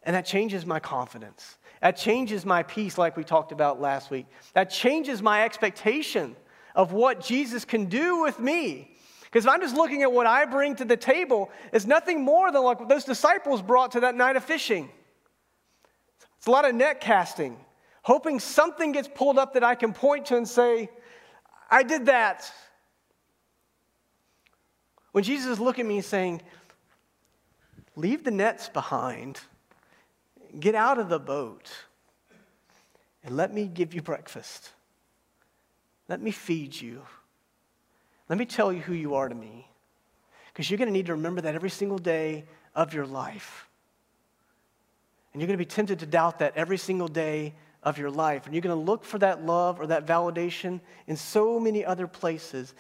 And 0.07 0.17
that 0.17 0.25
changes 0.25 0.65
my 0.65 0.81
confidence. 0.81 1.59
That 1.83 1.99
changes 1.99 2.47
my 2.47 2.63
peace, 2.63 2.97
like 2.97 3.17
we 3.19 3.25
talked 3.25 3.53
about 3.53 3.81
last 3.81 4.11
week. 4.11 4.25
That 4.55 4.71
changes 4.71 5.21
my 5.21 5.45
expectation 5.45 6.35
of 6.75 6.93
what 6.93 7.21
Jesus 7.21 7.67
can 7.67 7.87
do 7.87 8.23
with 8.23 8.41
me 8.41 8.97
because 9.37 9.45
if 9.45 9.51
I'm 9.51 9.61
just 9.61 9.77
looking 9.77 10.03
at 10.03 10.11
what 10.11 10.27
I 10.27 10.47
bring 10.47 10.77
to 10.77 10.85
the 10.87 10.97
table, 10.97 11.51
it's 11.71 11.85
nothing 11.85 12.23
more 12.23 12.51
than 12.51 12.63
like 12.63 12.81
what 12.81 12.89
those 12.89 13.05
disciples 13.05 13.61
brought 13.61 13.91
to 13.91 14.01
that 14.01 14.15
night 14.15 14.37
of 14.37 14.45
fishing. 14.45 14.89
It's 16.39 16.47
a 16.47 16.51
lot 16.51 16.65
of 16.65 16.75
net 16.75 17.03
casting, 17.03 17.59
hoping 18.01 18.41
something 18.41 18.93
gets 18.93 19.09
pulled 19.15 19.39
up 19.39 19.53
that 19.53 19.63
I 19.63 19.75
can 19.75 19.93
point 19.93 20.25
to 20.27 20.39
and 20.39 20.49
say, 20.49 20.89
I 21.71 21.83
did 21.83 22.07
that. 22.07 22.51
When 25.13 25.23
Jesus 25.23 25.49
is 25.49 25.61
looking 25.61 25.85
at 25.85 25.89
me 25.89 26.01
saying, 26.01 26.41
Leave 27.95 28.25
the 28.25 28.31
nets 28.31 28.71
behind, 28.71 29.41
get 30.59 30.75
out 30.75 30.99
of 30.99 31.09
the 31.09 31.19
boat, 31.19 31.71
and 33.25 33.37
let 33.37 33.53
me 33.53 33.67
give 33.67 33.95
you 33.95 34.03
breakfast. 34.03 34.71
Let 36.09 36.21
me 36.21 36.31
feed 36.31 36.81
you. 36.81 37.03
Let 38.29 38.39
me 38.39 38.47
tell 38.47 38.73
you 38.73 38.81
who 38.81 38.95
you 38.95 39.15
are 39.15 39.29
to 39.29 39.35
me. 39.35 39.69
Because 40.53 40.71
you're 40.71 40.79
going 40.79 40.89
to 40.89 40.93
need 40.93 41.07
to 41.07 41.15
remember 41.15 41.43
that 41.43 41.55
every 41.55 41.71
single 41.71 41.99
day 41.99 42.45
of 42.75 42.95
your 42.95 43.07
life. 43.07 43.69
And 45.33 45.41
you're 45.41 45.49
going 45.49 45.59
to 45.59 45.65
be 45.65 45.69
tempted 45.69 45.99
to 45.99 46.07
doubt 46.07 46.39
that 46.39 46.57
every 46.57 46.79
single 46.79 47.09
day 47.09 47.55
of 47.83 47.99
your 47.99 48.11
life. 48.11 48.47
And 48.47 48.55
you're 48.55 48.63
going 48.63 48.77
to 48.77 48.83
look 48.83 49.05
for 49.05 49.19
that 49.19 49.45
love 49.45 49.81
or 49.81 49.89
that 49.89 50.07
validation 50.07 50.81
in 51.07 51.17
so 51.17 51.61
many 51.61 51.85
other 51.85 52.07
places. 52.07 52.73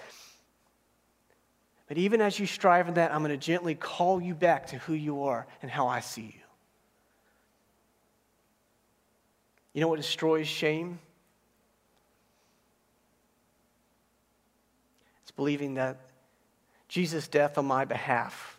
But 1.87 1.99
even 1.99 2.21
as 2.21 2.39
you 2.39 2.47
strive 2.47 2.89
in 2.89 2.95
that, 2.95 3.13
I'm 3.13 3.21
going 3.21 3.31
to 3.31 3.37
gently 3.37 3.75
call 3.75 4.21
you 4.21 4.35
back 4.35 4.69
to 4.69 4.79
who 4.79 4.95
you 4.95 5.25
are 5.25 5.47
and 5.63 5.71
how 5.71 5.87
I 5.87 6.01
see 6.01 6.35
you. 6.35 6.46
You 9.77 9.83
know 9.83 9.89
what 9.89 9.97
destroys 9.97 10.49
shame? 10.49 10.99
It's 15.21 15.31
believing 15.31 15.75
that 15.75 15.99
Jesus' 16.89 17.29
death 17.29 17.59
on 17.59 17.67
my 17.67 17.85
behalf 17.85 18.59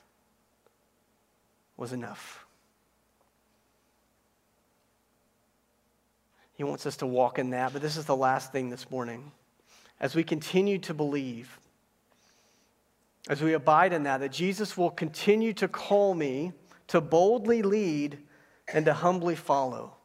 was 1.76 1.92
enough. 1.92 2.46
He 6.54 6.64
wants 6.64 6.86
us 6.86 6.98
to 6.98 7.08
walk 7.08 7.40
in 7.40 7.50
that, 7.50 7.74
but 7.74 7.82
this 7.82 7.98
is 7.98 8.06
the 8.06 8.16
last 8.16 8.52
thing 8.52 8.70
this 8.70 8.92
morning. 8.92 9.32
As 10.00 10.14
we 10.14 10.24
continue 10.24 10.78
to 10.78 10.94
believe, 10.94 11.58
as 13.28 13.42
we 13.42 13.54
abide 13.54 13.92
in 13.92 14.04
that, 14.04 14.20
that 14.20 14.34
Jesus 14.34 14.78
will 14.78 14.92
continue 14.92 15.54
to 15.54 15.68
call 15.68 16.14
me 16.14 16.52
to 16.90 17.02
boldly 17.02 17.64
lead 17.64 18.20
and 18.72 18.86
to 18.86 18.94
humbly 18.94 19.36
follow. 19.36 19.97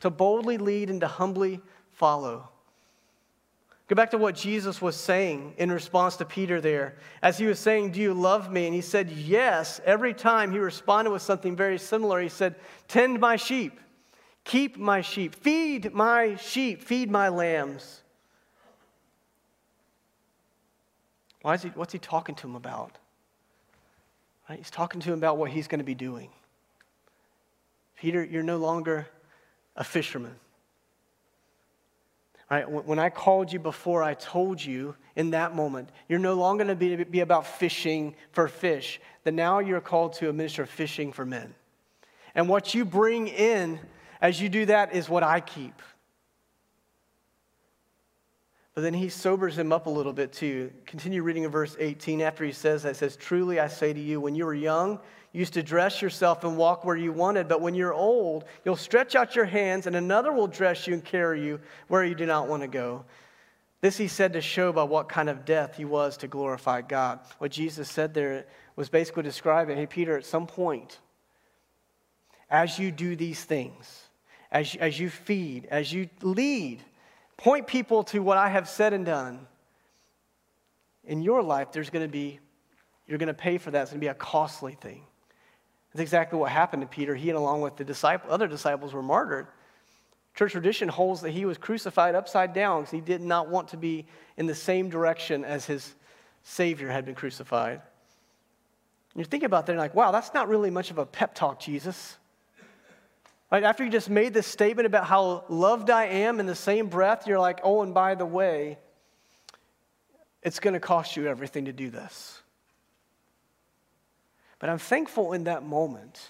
To 0.00 0.10
boldly 0.10 0.58
lead 0.58 0.90
and 0.90 1.00
to 1.00 1.08
humbly 1.08 1.60
follow. 1.92 2.48
Go 3.90 3.96
back 3.96 4.12
to 4.12 4.18
what 4.18 4.36
Jesus 4.36 4.80
was 4.80 4.94
saying 4.94 5.54
in 5.58 5.72
response 5.72 6.14
to 6.18 6.24
Peter 6.24 6.60
there. 6.60 6.94
As 7.22 7.38
he 7.38 7.46
was 7.46 7.58
saying, 7.58 7.90
Do 7.90 8.00
you 8.00 8.14
love 8.14 8.52
me? 8.52 8.66
And 8.66 8.74
he 8.74 8.82
said, 8.82 9.10
Yes. 9.10 9.80
Every 9.84 10.14
time 10.14 10.52
he 10.52 10.60
responded 10.60 11.10
with 11.10 11.22
something 11.22 11.56
very 11.56 11.76
similar, 11.76 12.20
he 12.20 12.28
said, 12.28 12.54
Tend 12.86 13.18
my 13.18 13.34
sheep, 13.34 13.80
keep 14.44 14.76
my 14.76 15.00
sheep, 15.00 15.34
feed 15.34 15.92
my 15.92 16.36
sheep, 16.36 16.82
feed 16.82 17.10
my 17.10 17.30
lambs. 17.30 18.02
Why 21.42 21.54
is 21.54 21.62
he, 21.62 21.70
what's 21.70 21.92
he 21.92 21.98
talking 21.98 22.36
to 22.36 22.46
him 22.46 22.54
about? 22.54 22.96
Right? 24.48 24.58
He's 24.58 24.70
talking 24.70 25.00
to 25.00 25.12
him 25.12 25.18
about 25.18 25.36
what 25.36 25.50
he's 25.50 25.66
going 25.66 25.80
to 25.80 25.84
be 25.84 25.96
doing. 25.96 26.30
Peter, 27.98 28.22
you're 28.22 28.44
no 28.44 28.58
longer 28.58 29.08
a 29.80 29.84
fisherman. 29.84 30.36
Right? 32.50 32.68
When 32.68 32.98
I 32.98 33.10
called 33.10 33.52
you 33.52 33.58
before, 33.58 34.02
I 34.02 34.14
told 34.14 34.62
you 34.62 34.94
in 35.16 35.30
that 35.30 35.56
moment, 35.56 35.88
you're 36.08 36.18
no 36.18 36.34
longer 36.34 36.64
going 36.64 36.98
to 36.98 37.04
be, 37.04 37.20
about 37.20 37.46
fishing 37.46 38.14
for 38.32 38.46
fish. 38.46 39.00
That 39.24 39.34
now 39.34 39.60
you're 39.60 39.80
called 39.80 40.12
to 40.14 40.28
a 40.28 40.32
minister 40.32 40.62
of 40.62 40.70
fishing 40.70 41.12
for 41.12 41.24
men. 41.24 41.54
And 42.34 42.48
what 42.48 42.74
you 42.74 42.84
bring 42.84 43.28
in 43.28 43.80
as 44.20 44.40
you 44.40 44.48
do 44.48 44.66
that 44.66 44.94
is 44.94 45.08
what 45.08 45.22
I 45.22 45.40
keep. 45.40 45.80
But 48.74 48.82
then 48.82 48.94
he 48.94 49.08
sobers 49.08 49.58
him 49.58 49.72
up 49.72 49.86
a 49.86 49.90
little 49.90 50.12
bit 50.12 50.32
too. 50.32 50.72
Continue 50.86 51.22
reading 51.22 51.42
in 51.42 51.50
verse 51.50 51.76
18 51.78 52.20
after 52.20 52.44
he 52.44 52.52
says 52.52 52.84
that. 52.84 52.96
Says, 52.96 53.16
Truly 53.16 53.58
I 53.58 53.66
say 53.66 53.92
to 53.92 54.00
you, 54.00 54.20
when 54.20 54.34
you 54.34 54.46
were 54.46 54.54
young, 54.54 55.00
you 55.32 55.40
used 55.40 55.54
to 55.54 55.62
dress 55.62 56.00
yourself 56.02 56.44
and 56.44 56.56
walk 56.56 56.84
where 56.84 56.96
you 56.96 57.12
wanted, 57.12 57.48
but 57.48 57.60
when 57.60 57.74
you're 57.74 57.94
old, 57.94 58.44
you'll 58.64 58.76
stretch 58.76 59.14
out 59.14 59.36
your 59.36 59.44
hands 59.44 59.86
and 59.86 59.94
another 59.94 60.32
will 60.32 60.46
dress 60.46 60.86
you 60.86 60.94
and 60.94 61.04
carry 61.04 61.44
you 61.44 61.60
where 61.88 62.04
you 62.04 62.14
do 62.14 62.26
not 62.26 62.48
want 62.48 62.62
to 62.62 62.68
go. 62.68 63.04
This 63.80 63.96
he 63.96 64.08
said 64.08 64.34
to 64.34 64.40
show 64.40 64.72
by 64.72 64.82
what 64.82 65.08
kind 65.08 65.30
of 65.30 65.44
death 65.44 65.76
he 65.76 65.84
was 65.84 66.16
to 66.18 66.28
glorify 66.28 66.82
God. 66.82 67.20
What 67.38 67.50
Jesus 67.50 67.88
said 67.88 68.12
there 68.12 68.46
was 68.76 68.88
basically 68.88 69.22
describing 69.22 69.76
hey, 69.76 69.86
Peter, 69.86 70.16
at 70.16 70.26
some 70.26 70.46
point, 70.46 70.98
as 72.50 72.78
you 72.78 72.90
do 72.90 73.16
these 73.16 73.42
things, 73.42 74.08
as, 74.50 74.74
as 74.76 74.98
you 74.98 75.08
feed, 75.08 75.66
as 75.70 75.92
you 75.92 76.10
lead, 76.22 76.82
point 77.40 77.66
people 77.66 78.04
to 78.04 78.20
what 78.20 78.36
I 78.36 78.50
have 78.50 78.68
said 78.68 78.92
and 78.92 79.04
done, 79.04 79.46
in 81.04 81.22
your 81.22 81.42
life, 81.42 81.72
there's 81.72 81.88
going 81.88 82.06
to 82.06 82.12
be, 82.12 82.38
you're 83.06 83.18
going 83.18 83.28
to 83.28 83.34
pay 83.34 83.56
for 83.56 83.70
that. 83.70 83.82
It's 83.82 83.90
going 83.90 84.00
to 84.00 84.04
be 84.04 84.08
a 84.08 84.14
costly 84.14 84.74
thing. 84.74 85.02
That's 85.92 86.02
exactly 86.02 86.38
what 86.38 86.52
happened 86.52 86.82
to 86.82 86.86
Peter. 86.86 87.14
He 87.14 87.30
and 87.30 87.38
along 87.38 87.62
with 87.62 87.76
the 87.76 87.84
disciple, 87.84 88.30
other 88.30 88.46
disciples 88.46 88.92
were 88.92 89.02
martyred. 89.02 89.46
Church 90.34 90.52
tradition 90.52 90.88
holds 90.88 91.22
that 91.22 91.30
he 91.30 91.46
was 91.46 91.56
crucified 91.56 92.14
upside 92.14 92.52
down 92.52 92.82
because 92.82 92.92
he 92.92 93.00
did 93.00 93.22
not 93.22 93.48
want 93.48 93.68
to 93.68 93.78
be 93.78 94.06
in 94.36 94.46
the 94.46 94.54
same 94.54 94.90
direction 94.90 95.44
as 95.44 95.64
his 95.64 95.94
Savior 96.42 96.90
had 96.90 97.06
been 97.06 97.14
crucified. 97.14 97.80
And 99.14 99.18
you 99.18 99.24
think 99.24 99.42
about 99.42 99.66
that 99.66 99.72
and 99.72 99.80
like, 99.80 99.94
wow, 99.94 100.12
that's 100.12 100.34
not 100.34 100.48
really 100.48 100.70
much 100.70 100.90
of 100.90 100.98
a 100.98 101.06
pep 101.06 101.34
talk, 101.34 101.58
Jesus. 101.58 102.18
Right, 103.50 103.64
after 103.64 103.84
you 103.84 103.90
just 103.90 104.08
made 104.08 104.32
this 104.32 104.46
statement 104.46 104.86
about 104.86 105.06
how 105.06 105.44
loved 105.48 105.90
I 105.90 106.04
am 106.04 106.38
in 106.38 106.46
the 106.46 106.54
same 106.54 106.86
breath, 106.86 107.26
you're 107.26 107.40
like, 107.40 107.60
oh, 107.64 107.82
and 107.82 107.92
by 107.92 108.14
the 108.14 108.26
way, 108.26 108.78
it's 110.42 110.60
going 110.60 110.74
to 110.74 110.80
cost 110.80 111.16
you 111.16 111.26
everything 111.26 111.64
to 111.64 111.72
do 111.72 111.90
this. 111.90 112.40
But 114.60 114.70
I'm 114.70 114.78
thankful 114.78 115.32
in 115.32 115.44
that 115.44 115.64
moment 115.64 116.20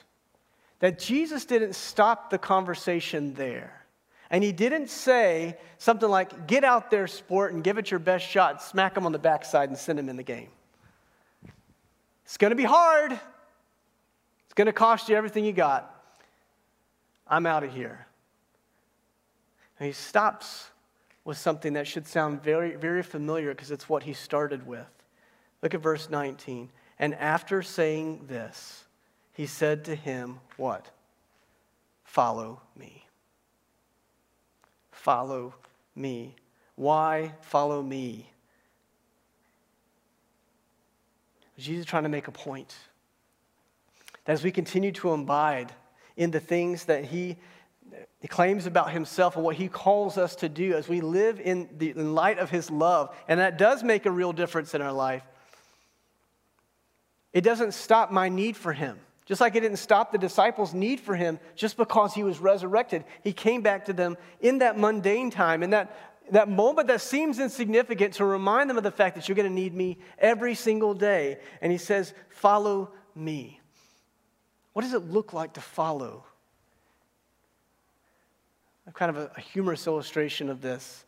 that 0.79 0.99
Jesus 0.99 1.45
didn't 1.45 1.75
stop 1.75 2.31
the 2.31 2.39
conversation 2.39 3.35
there. 3.35 3.85
And 4.31 4.43
he 4.43 4.53
didn't 4.53 4.89
say 4.89 5.59
something 5.77 6.09
like, 6.09 6.47
get 6.47 6.65
out 6.65 6.91
there, 6.91 7.07
sport, 7.07 7.53
and 7.53 7.63
give 7.63 7.77
it 7.77 7.91
your 7.91 8.01
best 8.01 8.27
shot, 8.27 8.63
smack 8.63 8.97
him 8.97 9.05
on 9.05 9.13
the 9.13 9.19
backside, 9.19 9.69
and 9.69 9.77
send 9.77 9.99
him 9.99 10.09
in 10.09 10.17
the 10.17 10.23
game. 10.23 10.49
It's 12.25 12.39
going 12.39 12.53
to 12.53 12.57
be 12.57 12.65
hard. 12.65 13.13
It's 13.13 14.55
going 14.55 14.67
to 14.67 14.73
cost 14.73 15.09
you 15.09 15.17
everything 15.17 15.45
you 15.45 15.53
got. 15.53 16.00
I'm 17.31 17.47
out 17.47 17.63
of 17.63 17.73
here. 17.73 18.07
And 19.79 19.87
he 19.87 19.93
stops 19.93 20.71
with 21.25 21.39
something 21.39 21.75
that 21.75 21.87
should 21.87 22.07
sound 22.07 22.43
very, 22.43 22.75
very 22.75 23.03
familiar 23.03 23.55
because 23.55 23.71
it's 23.71 23.89
what 23.89 24.03
he 24.03 24.13
started 24.13 24.67
with. 24.67 24.87
Look 25.63 25.75
at 25.75 25.81
verse 25.81 26.11
19. 26.11 26.69
And 26.99 27.15
after 27.15 27.63
saying 27.63 28.27
this, 28.27 28.85
he 29.33 29.47
said 29.47 29.85
to 29.85 29.95
him, 29.95 30.41
What? 30.57 30.91
Follow 32.05 32.61
me. 32.77 33.07
Follow 34.91 35.55
me. 35.95 36.35
Why 36.75 37.33
follow 37.41 37.83
me? 37.83 38.31
Jesus 41.57 41.81
is 41.81 41.87
trying 41.87 42.03
to 42.03 42.09
make 42.09 42.27
a 42.27 42.33
point. 42.33 42.75
That 44.25 44.33
as 44.33 44.43
we 44.43 44.51
continue 44.51 44.93
to 44.93 45.13
abide 45.13 45.73
in 46.21 46.31
the 46.31 46.39
things 46.39 46.85
that 46.85 47.03
he, 47.07 47.39
claims 48.29 48.67
about 48.67 48.93
himself 48.93 49.37
and 49.37 49.45
what 49.45 49.57
he 49.57 49.67
calls 49.67 50.19
us 50.19 50.37
to 50.37 50.51
do 50.51 50.75
as 50.75 50.87
we 50.87 51.01
live 51.01 51.41
in, 51.41 51.67
the, 51.79 51.91
in 51.91 52.15
light 52.15 52.39
of 52.39 52.51
his 52.51 52.71
love. 52.71 53.17
And 53.27 53.41
that 53.41 53.57
does 53.57 53.83
make 53.83 54.05
a 54.05 54.11
real 54.11 54.35
difference 54.35 54.75
in 54.75 54.83
our 54.83 54.93
life. 54.93 55.23
It 57.33 57.41
doesn't 57.41 57.73
stop 57.73 58.13
my 58.13 58.29
need 58.29 58.55
for 58.55 58.75
him. 58.75 58.99
Just 59.25 59.41
like 59.41 59.57
it 59.57 59.61
didn't 59.61 59.79
stop 59.79 60.13
the 60.13 60.19
disciples' 60.19 60.75
need 60.75 61.01
for 61.01 61.17
him 61.17 61.39
just 61.57 61.79
because 61.79 62.13
he 62.13 62.23
was 62.23 62.39
resurrected. 62.39 63.05
He 63.25 63.33
came 63.33 63.63
back 63.63 63.87
to 63.87 63.95
them 63.95 64.19
in 64.43 64.59
that 64.59 64.79
mundane 64.79 65.31
time, 65.31 65.63
in 65.63 65.71
that, 65.71 65.97
that 66.33 66.51
moment 66.51 66.89
that 66.89 67.01
seems 67.01 67.39
insignificant 67.39 68.15
to 68.15 68.27
remind 68.27 68.69
them 68.69 68.77
of 68.77 68.85
the 68.85 68.91
fact 68.91 69.17
that 69.17 69.27
you're 69.27 69.37
going 69.37 69.49
to 69.49 69.55
need 69.55 69.75
me 69.75 69.97
every 70.19 70.55
single 70.55 70.93
day. 70.93 71.39
And 71.63 71.73
he 71.73 71.79
says, 71.79 72.13
Follow 72.29 72.91
me. 73.15 73.60
What 74.73 74.83
does 74.83 74.95
it 74.95 75.11
look 75.11 75.33
like 75.33 75.55
to 75.55 75.61
follow? 75.61 76.25
Kind 78.95 79.17
of 79.17 79.23
a, 79.23 79.31
a 79.37 79.41
humorous 79.41 79.87
illustration 79.87 80.49
of 80.49 80.61
this. 80.61 81.05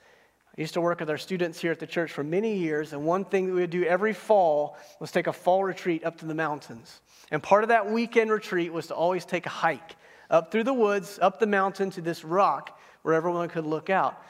I 0.56 0.60
used 0.60 0.74
to 0.74 0.80
work 0.80 1.00
with 1.00 1.08
our 1.08 1.18
students 1.18 1.60
here 1.60 1.72
at 1.72 1.80
the 1.80 1.86
church 1.86 2.12
for 2.12 2.22
many 2.22 2.56
years, 2.56 2.92
and 2.92 3.04
one 3.04 3.24
thing 3.24 3.46
that 3.46 3.54
we 3.54 3.62
would 3.62 3.70
do 3.70 3.84
every 3.84 4.12
fall 4.12 4.76
was 5.00 5.10
take 5.10 5.26
a 5.26 5.32
fall 5.32 5.64
retreat 5.64 6.04
up 6.04 6.18
to 6.18 6.26
the 6.26 6.34
mountains. 6.34 7.00
And 7.30 7.42
part 7.42 7.64
of 7.64 7.68
that 7.70 7.90
weekend 7.90 8.30
retreat 8.30 8.72
was 8.72 8.88
to 8.88 8.94
always 8.94 9.24
take 9.24 9.46
a 9.46 9.50
hike 9.50 9.96
up 10.30 10.52
through 10.52 10.64
the 10.64 10.74
woods, 10.74 11.18
up 11.22 11.40
the 11.40 11.46
mountain 11.46 11.90
to 11.92 12.02
this 12.02 12.22
rock 12.22 12.78
where 13.02 13.14
everyone 13.14 13.48
could 13.48 13.66
look 13.66 13.90
out. 13.90 14.22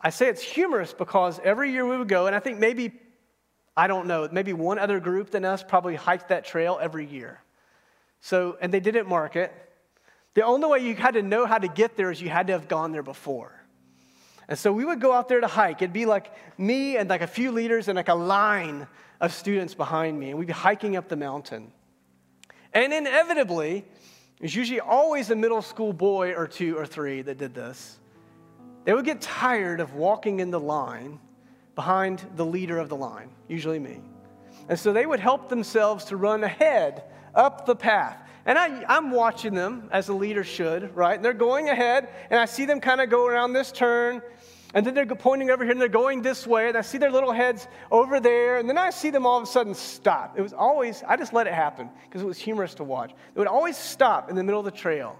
I 0.00 0.10
say 0.10 0.28
it's 0.28 0.42
humorous 0.42 0.92
because 0.92 1.40
every 1.42 1.72
year 1.72 1.86
we 1.86 1.96
would 1.96 2.08
go, 2.08 2.26
and 2.26 2.36
I 2.36 2.38
think 2.38 2.58
maybe, 2.58 2.92
I 3.76 3.88
don't 3.88 4.06
know, 4.06 4.28
maybe 4.30 4.52
one 4.52 4.78
other 4.78 5.00
group 5.00 5.30
than 5.30 5.44
us 5.44 5.62
probably 5.62 5.96
hiked 5.96 6.28
that 6.28 6.44
trail 6.44 6.78
every 6.80 7.06
year. 7.06 7.40
So, 8.20 8.56
and 8.60 8.72
they 8.72 8.80
didn't 8.80 9.08
mark 9.08 9.36
it. 9.36 9.52
The 10.34 10.42
only 10.42 10.68
way 10.68 10.78
you 10.80 10.94
had 10.94 11.14
to 11.14 11.22
know 11.22 11.46
how 11.46 11.58
to 11.58 11.68
get 11.68 11.96
there 11.96 12.10
is 12.10 12.20
you 12.20 12.28
had 12.28 12.48
to 12.48 12.52
have 12.52 12.68
gone 12.68 12.92
there 12.92 13.02
before. 13.02 13.52
And 14.48 14.58
so 14.58 14.72
we 14.72 14.84
would 14.84 15.00
go 15.00 15.12
out 15.12 15.28
there 15.28 15.40
to 15.40 15.46
hike. 15.46 15.82
It'd 15.82 15.92
be 15.92 16.06
like 16.06 16.32
me 16.58 16.96
and 16.96 17.08
like 17.08 17.22
a 17.22 17.26
few 17.26 17.50
leaders 17.50 17.88
and 17.88 17.96
like 17.96 18.08
a 18.08 18.14
line 18.14 18.86
of 19.20 19.32
students 19.32 19.74
behind 19.74 20.18
me, 20.18 20.30
and 20.30 20.38
we'd 20.38 20.46
be 20.46 20.52
hiking 20.52 20.96
up 20.96 21.08
the 21.08 21.16
mountain. 21.16 21.72
And 22.72 22.92
inevitably, 22.92 23.78
it 23.78 24.42
was 24.42 24.54
usually 24.54 24.80
always 24.80 25.30
a 25.30 25.34
middle 25.34 25.62
school 25.62 25.92
boy 25.92 26.34
or 26.34 26.46
two 26.46 26.76
or 26.76 26.84
three 26.84 27.22
that 27.22 27.38
did 27.38 27.54
this. 27.54 27.98
They 28.84 28.92
would 28.92 29.06
get 29.06 29.20
tired 29.20 29.80
of 29.80 29.94
walking 29.94 30.40
in 30.40 30.50
the 30.50 30.60
line 30.60 31.18
behind 31.74 32.22
the 32.36 32.44
leader 32.44 32.78
of 32.78 32.88
the 32.88 32.96
line, 32.96 33.30
usually 33.48 33.78
me. 33.78 34.00
And 34.68 34.78
so 34.78 34.92
they 34.92 35.06
would 35.06 35.20
help 35.20 35.48
themselves 35.48 36.04
to 36.06 36.16
run 36.16 36.44
ahead 36.44 37.04
up 37.36 37.66
the 37.66 37.76
path. 37.76 38.16
And 38.46 38.58
I, 38.58 38.84
I'm 38.88 39.10
watching 39.10 39.54
them 39.54 39.88
as 39.92 40.08
a 40.08 40.14
leader 40.14 40.44
should, 40.44 40.94
right? 40.96 41.16
And 41.16 41.24
they're 41.24 41.32
going 41.32 41.68
ahead, 41.68 42.08
and 42.30 42.40
I 42.40 42.44
see 42.46 42.64
them 42.64 42.80
kind 42.80 43.00
of 43.00 43.10
go 43.10 43.26
around 43.26 43.52
this 43.52 43.72
turn, 43.72 44.22
and 44.72 44.86
then 44.86 44.94
they're 44.94 45.06
pointing 45.06 45.50
over 45.50 45.64
here, 45.64 45.72
and 45.72 45.80
they're 45.80 45.88
going 45.88 46.22
this 46.22 46.46
way, 46.46 46.68
and 46.68 46.76
I 46.76 46.82
see 46.82 46.98
their 46.98 47.10
little 47.10 47.32
heads 47.32 47.66
over 47.90 48.20
there, 48.20 48.58
and 48.58 48.68
then 48.68 48.78
I 48.78 48.90
see 48.90 49.10
them 49.10 49.26
all 49.26 49.38
of 49.38 49.42
a 49.42 49.46
sudden 49.46 49.74
stop. 49.74 50.38
It 50.38 50.42
was 50.42 50.52
always, 50.52 51.02
I 51.06 51.16
just 51.16 51.32
let 51.32 51.48
it 51.48 51.54
happen 51.54 51.90
because 52.04 52.22
it 52.22 52.26
was 52.26 52.38
humorous 52.38 52.74
to 52.74 52.84
watch. 52.84 53.10
It 53.10 53.38
would 53.38 53.48
always 53.48 53.76
stop 53.76 54.30
in 54.30 54.36
the 54.36 54.44
middle 54.44 54.60
of 54.60 54.64
the 54.64 54.70
trail 54.70 55.18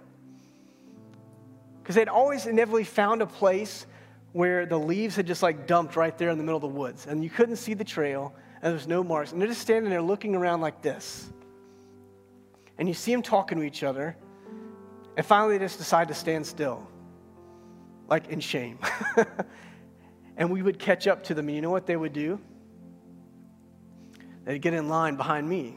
because 1.82 1.96
they'd 1.96 2.08
always 2.08 2.46
inevitably 2.46 2.84
found 2.84 3.22
a 3.22 3.26
place 3.26 3.86
where 4.32 4.66
the 4.66 4.78
leaves 4.78 5.16
had 5.16 5.26
just 5.26 5.42
like 5.42 5.66
dumped 5.66 5.96
right 5.96 6.18
there 6.18 6.30
in 6.30 6.38
the 6.38 6.44
middle 6.44 6.56
of 6.56 6.62
the 6.62 6.68
woods, 6.68 7.06
and 7.06 7.24
you 7.24 7.30
couldn't 7.30 7.56
see 7.56 7.74
the 7.74 7.84
trail, 7.84 8.34
and 8.56 8.64
there 8.64 8.72
was 8.72 8.86
no 8.86 9.02
marks, 9.02 9.32
and 9.32 9.40
they're 9.40 9.48
just 9.48 9.62
standing 9.62 9.90
there 9.90 10.02
looking 10.02 10.36
around 10.36 10.60
like 10.60 10.80
this 10.82 11.30
and 12.78 12.88
you 12.88 12.94
see 12.94 13.12
them 13.12 13.22
talking 13.22 13.58
to 13.58 13.64
each 13.64 13.82
other, 13.82 14.16
and 15.16 15.24
finally 15.24 15.58
they 15.58 15.64
just 15.64 15.78
decide 15.78 16.08
to 16.08 16.14
stand 16.14 16.46
still, 16.46 16.86
like 18.08 18.28
in 18.28 18.40
shame. 18.40 18.78
and 20.36 20.50
we 20.50 20.62
would 20.62 20.78
catch 20.78 21.06
up 21.06 21.24
to 21.24 21.34
them, 21.34 21.48
and 21.48 21.56
you 21.56 21.62
know 21.62 21.70
what 21.70 21.86
they 21.86 21.96
would 21.96 22.12
do? 22.12 22.40
They'd 24.44 24.60
get 24.60 24.74
in 24.74 24.88
line 24.88 25.16
behind 25.16 25.48
me, 25.48 25.76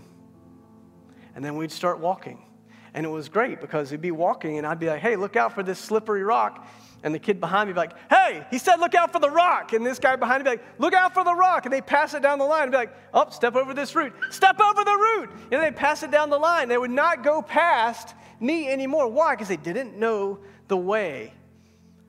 and 1.35 1.43
then 1.43 1.55
we'd 1.55 1.71
start 1.71 1.99
walking. 1.99 2.45
And 2.93 3.05
it 3.05 3.09
was 3.09 3.29
great 3.29 3.61
because 3.61 3.89
he'd 3.89 4.01
be 4.01 4.11
walking, 4.11 4.57
and 4.57 4.65
I'd 4.65 4.79
be 4.79 4.87
like, 4.87 5.01
hey, 5.01 5.15
look 5.15 5.35
out 5.35 5.53
for 5.53 5.63
this 5.63 5.79
slippery 5.79 6.23
rock. 6.23 6.67
And 7.01 7.15
the 7.15 7.19
kid 7.19 7.39
behind 7.39 7.69
me 7.69 7.73
be 7.73 7.79
like, 7.79 7.93
hey, 8.09 8.45
he 8.51 8.57
said, 8.57 8.75
look 8.77 8.93
out 8.93 9.13
for 9.13 9.19
the 9.19 9.29
rock. 9.29 9.71
And 9.73 9.85
this 9.85 9.99
guy 9.99 10.15
behind 10.17 10.43
me 10.43 10.51
be 10.51 10.57
like, 10.57 10.65
look 10.79 10.93
out 10.93 11.13
for 11.13 11.23
the 11.23 11.33
rock. 11.33 11.65
And 11.65 11.73
they 11.73 11.81
pass 11.81 12.13
it 12.13 12.21
down 12.21 12.39
the 12.39 12.45
line 12.45 12.63
and 12.63 12.71
be 12.71 12.77
like, 12.77 12.93
oh, 13.13 13.29
step 13.29 13.55
over 13.55 13.73
this 13.73 13.95
root. 13.95 14.13
Step 14.31 14.59
over 14.59 14.83
the 14.83 14.91
root. 14.91 15.29
And 15.51 15.61
they 15.61 15.71
pass 15.71 16.03
it 16.03 16.11
down 16.11 16.29
the 16.29 16.37
line. 16.37 16.67
They 16.67 16.77
would 16.77 16.91
not 16.91 17.23
go 17.23 17.41
past 17.41 18.15
me 18.41 18.69
anymore. 18.69 19.07
Why? 19.07 19.35
Because 19.35 19.47
they 19.47 19.55
didn't 19.55 19.97
know 19.97 20.39
the 20.67 20.77
way. 20.77 21.33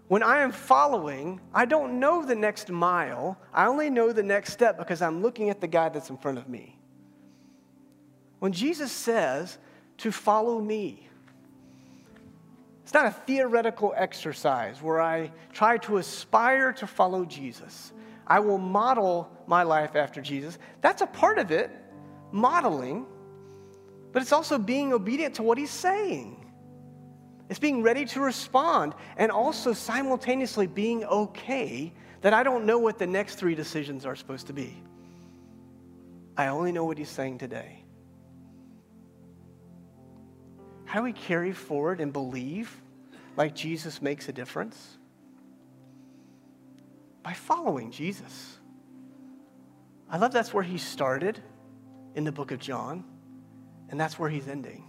When 0.09 0.25
I 0.25 0.41
am 0.41 0.51
following, 0.51 1.41
I 1.55 1.67
don't 1.67 2.01
know 2.01 2.25
the 2.25 2.35
next 2.35 2.69
mile. 2.69 3.39
I 3.55 3.67
only 3.67 3.91
know 3.91 4.13
the 4.13 4.25
next 4.25 4.53
step 4.53 4.77
because 4.77 5.03
I'm 5.03 5.23
looking 5.23 5.51
at 5.51 5.61
the 5.61 5.69
guy 5.69 5.89
that's 5.89 6.11
in 6.11 6.17
front 6.17 6.39
of 6.39 6.49
me. 6.49 6.77
When 8.41 8.51
Jesus 8.51 8.91
says 8.91 9.59
to 10.01 10.13
follow 10.13 10.61
me, 10.61 11.09
it's 12.83 12.95
not 12.95 13.07
a 13.07 13.13
theoretical 13.13 13.95
exercise 13.97 14.83
where 14.83 15.01
I 15.01 15.31
try 15.53 15.79
to 15.79 15.99
aspire 15.99 16.73
to 16.75 16.87
follow 16.87 17.25
Jesus. 17.25 17.93
I 18.27 18.41
will 18.41 18.59
model 18.59 19.31
my 19.47 19.63
life 19.63 19.97
after 19.97 20.21
Jesus. 20.21 20.59
That's 20.81 21.03
a 21.03 21.07
part 21.07 21.39
of 21.39 21.51
it, 21.51 21.71
modeling, 22.33 23.07
but 24.13 24.23
it's 24.23 24.33
also 24.33 24.59
being 24.59 24.93
obedient 24.93 25.37
to 25.37 25.43
what 25.43 25.57
he's 25.57 25.71
saying. 25.71 26.45
It's 27.49 27.59
being 27.59 27.83
ready 27.83 28.05
to 28.07 28.21
respond 28.21 28.95
and 29.17 29.31
also 29.31 29.73
simultaneously 29.73 30.67
being 30.67 31.05
okay 31.05 31.93
that 32.21 32.33
I 32.33 32.43
don't 32.43 32.65
know 32.65 32.79
what 32.79 32.99
the 32.99 33.07
next 33.07 33.37
three 33.37 33.55
decisions 33.55 34.07
are 34.07 34.17
supposed 34.17 34.47
to 34.49 34.53
be. 34.53 34.83
I 36.37 36.49
only 36.49 36.73
know 36.73 36.85
what 36.85 36.99
he's 36.99 37.09
saying 37.09 37.39
today. 37.39 37.80
How 40.91 40.99
do 40.99 41.05
we 41.05 41.13
carry 41.13 41.53
forward 41.53 42.01
and 42.01 42.13
believe 42.13 42.83
like 43.37 43.55
Jesus 43.55 44.03
makes 44.03 44.29
a 44.29 44.33
difference? 44.33 44.99
By 47.23 47.33
following 47.33 47.93
Jesus. 47.93 48.59
I 50.09 50.17
love 50.17 50.33
that's 50.33 50.53
where 50.53 50.65
he 50.65 50.79
started 50.79 51.41
in 52.17 52.25
the 52.25 52.33
book 52.33 52.51
of 52.51 52.59
John, 52.59 53.05
and 53.89 54.01
that's 54.01 54.19
where 54.19 54.29
he's 54.29 54.49
ending. 54.49 54.83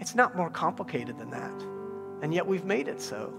It's 0.00 0.14
not 0.14 0.34
more 0.34 0.48
complicated 0.48 1.18
than 1.18 1.28
that, 1.28 1.62
and 2.22 2.32
yet 2.32 2.46
we've 2.46 2.64
made 2.64 2.88
it 2.88 3.02
so. 3.02 3.34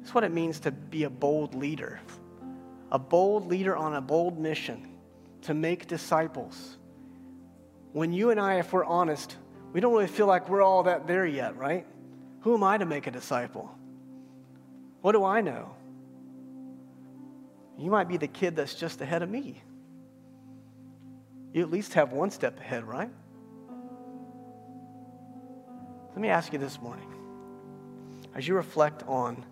It's 0.00 0.14
what 0.14 0.24
it 0.24 0.32
means 0.32 0.58
to 0.60 0.70
be 0.70 1.04
a 1.04 1.10
bold 1.10 1.54
leader, 1.54 2.00
a 2.90 2.98
bold 2.98 3.46
leader 3.46 3.76
on 3.76 3.96
a 3.96 4.00
bold 4.00 4.38
mission 4.38 4.89
to 5.42 5.54
make 5.54 5.86
disciples. 5.86 6.78
When 7.92 8.12
you 8.12 8.30
and 8.30 8.38
I, 8.38 8.58
if 8.58 8.72
we're 8.72 8.84
honest, 8.84 9.36
we 9.72 9.80
don't 9.80 9.92
really 9.92 10.06
feel 10.06 10.26
like 10.26 10.48
we're 10.48 10.62
all 10.62 10.84
that 10.84 11.06
there 11.06 11.26
yet, 11.26 11.56
right? 11.56 11.86
Who 12.40 12.54
am 12.54 12.62
I 12.62 12.78
to 12.78 12.86
make 12.86 13.06
a 13.06 13.10
disciple? 13.10 13.70
What 15.00 15.12
do 15.12 15.24
I 15.24 15.40
know? 15.40 15.74
You 17.78 17.90
might 17.90 18.08
be 18.08 18.16
the 18.16 18.28
kid 18.28 18.56
that's 18.56 18.74
just 18.74 19.00
ahead 19.00 19.22
of 19.22 19.30
me. 19.30 19.62
You 21.52 21.62
at 21.62 21.70
least 21.70 21.94
have 21.94 22.12
one 22.12 22.30
step 22.30 22.60
ahead, 22.60 22.84
right? 22.84 23.10
Let 26.10 26.18
me 26.18 26.28
ask 26.28 26.52
you 26.52 26.58
this 26.58 26.80
morning 26.80 27.08
as 28.34 28.46
you 28.46 28.54
reflect 28.54 29.02
on 29.06 29.44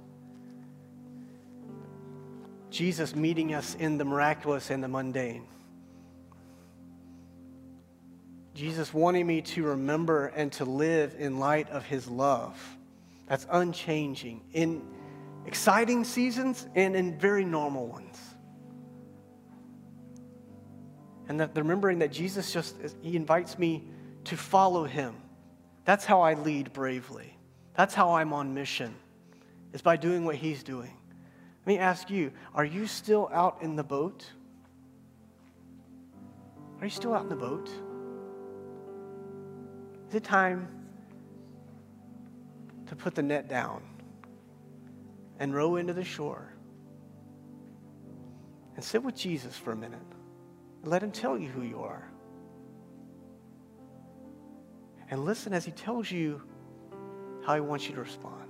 Jesus 2.70 3.16
meeting 3.16 3.54
us 3.54 3.74
in 3.74 3.96
the 3.98 4.04
miraculous 4.04 4.70
and 4.70 4.84
the 4.84 4.88
mundane. 4.88 5.46
Jesus 8.58 8.92
wanting 8.92 9.24
me 9.24 9.40
to 9.40 9.62
remember 9.62 10.26
and 10.34 10.50
to 10.54 10.64
live 10.64 11.14
in 11.16 11.38
light 11.38 11.70
of 11.70 11.86
his 11.86 12.08
love. 12.08 12.58
That's 13.28 13.46
unchanging 13.48 14.42
in 14.52 14.82
exciting 15.46 16.02
seasons 16.02 16.66
and 16.74 16.96
in 16.96 17.16
very 17.20 17.44
normal 17.44 17.86
ones. 17.86 18.18
And 21.28 21.38
that 21.38 21.54
remembering 21.54 22.00
that 22.00 22.10
Jesus 22.10 22.52
just, 22.52 22.74
he 23.00 23.14
invites 23.14 23.60
me 23.60 23.84
to 24.24 24.36
follow 24.36 24.82
him. 24.82 25.14
That's 25.84 26.04
how 26.04 26.22
I 26.22 26.34
lead 26.34 26.72
bravely. 26.72 27.38
That's 27.76 27.94
how 27.94 28.14
I'm 28.14 28.32
on 28.32 28.54
mission, 28.54 28.92
is 29.72 29.82
by 29.82 29.96
doing 29.96 30.24
what 30.24 30.34
he's 30.34 30.64
doing. 30.64 30.96
Let 31.60 31.66
me 31.66 31.78
ask 31.78 32.10
you 32.10 32.32
are 32.56 32.64
you 32.64 32.88
still 32.88 33.30
out 33.32 33.58
in 33.60 33.76
the 33.76 33.84
boat? 33.84 34.26
Are 36.80 36.86
you 36.86 36.90
still 36.90 37.14
out 37.14 37.22
in 37.22 37.28
the 37.28 37.36
boat? 37.36 37.70
Is 40.08 40.14
it 40.14 40.24
time 40.24 40.68
to 42.86 42.96
put 42.96 43.14
the 43.14 43.22
net 43.22 43.48
down 43.48 43.82
and 45.38 45.54
row 45.54 45.76
into 45.76 45.92
the 45.92 46.04
shore 46.04 46.50
and 48.74 48.82
sit 48.82 49.02
with 49.02 49.14
Jesus 49.14 49.56
for 49.56 49.72
a 49.72 49.76
minute 49.76 49.98
and 50.82 50.90
let 50.90 51.02
him 51.02 51.10
tell 51.10 51.36
you 51.36 51.48
who 51.48 51.62
you 51.62 51.82
are? 51.82 52.08
And 55.10 55.24
listen 55.24 55.52
as 55.52 55.64
he 55.64 55.72
tells 55.72 56.10
you 56.10 56.42
how 57.44 57.54
he 57.54 57.60
wants 57.60 57.86
you 57.86 57.94
to 57.94 58.00
respond. 58.00 58.48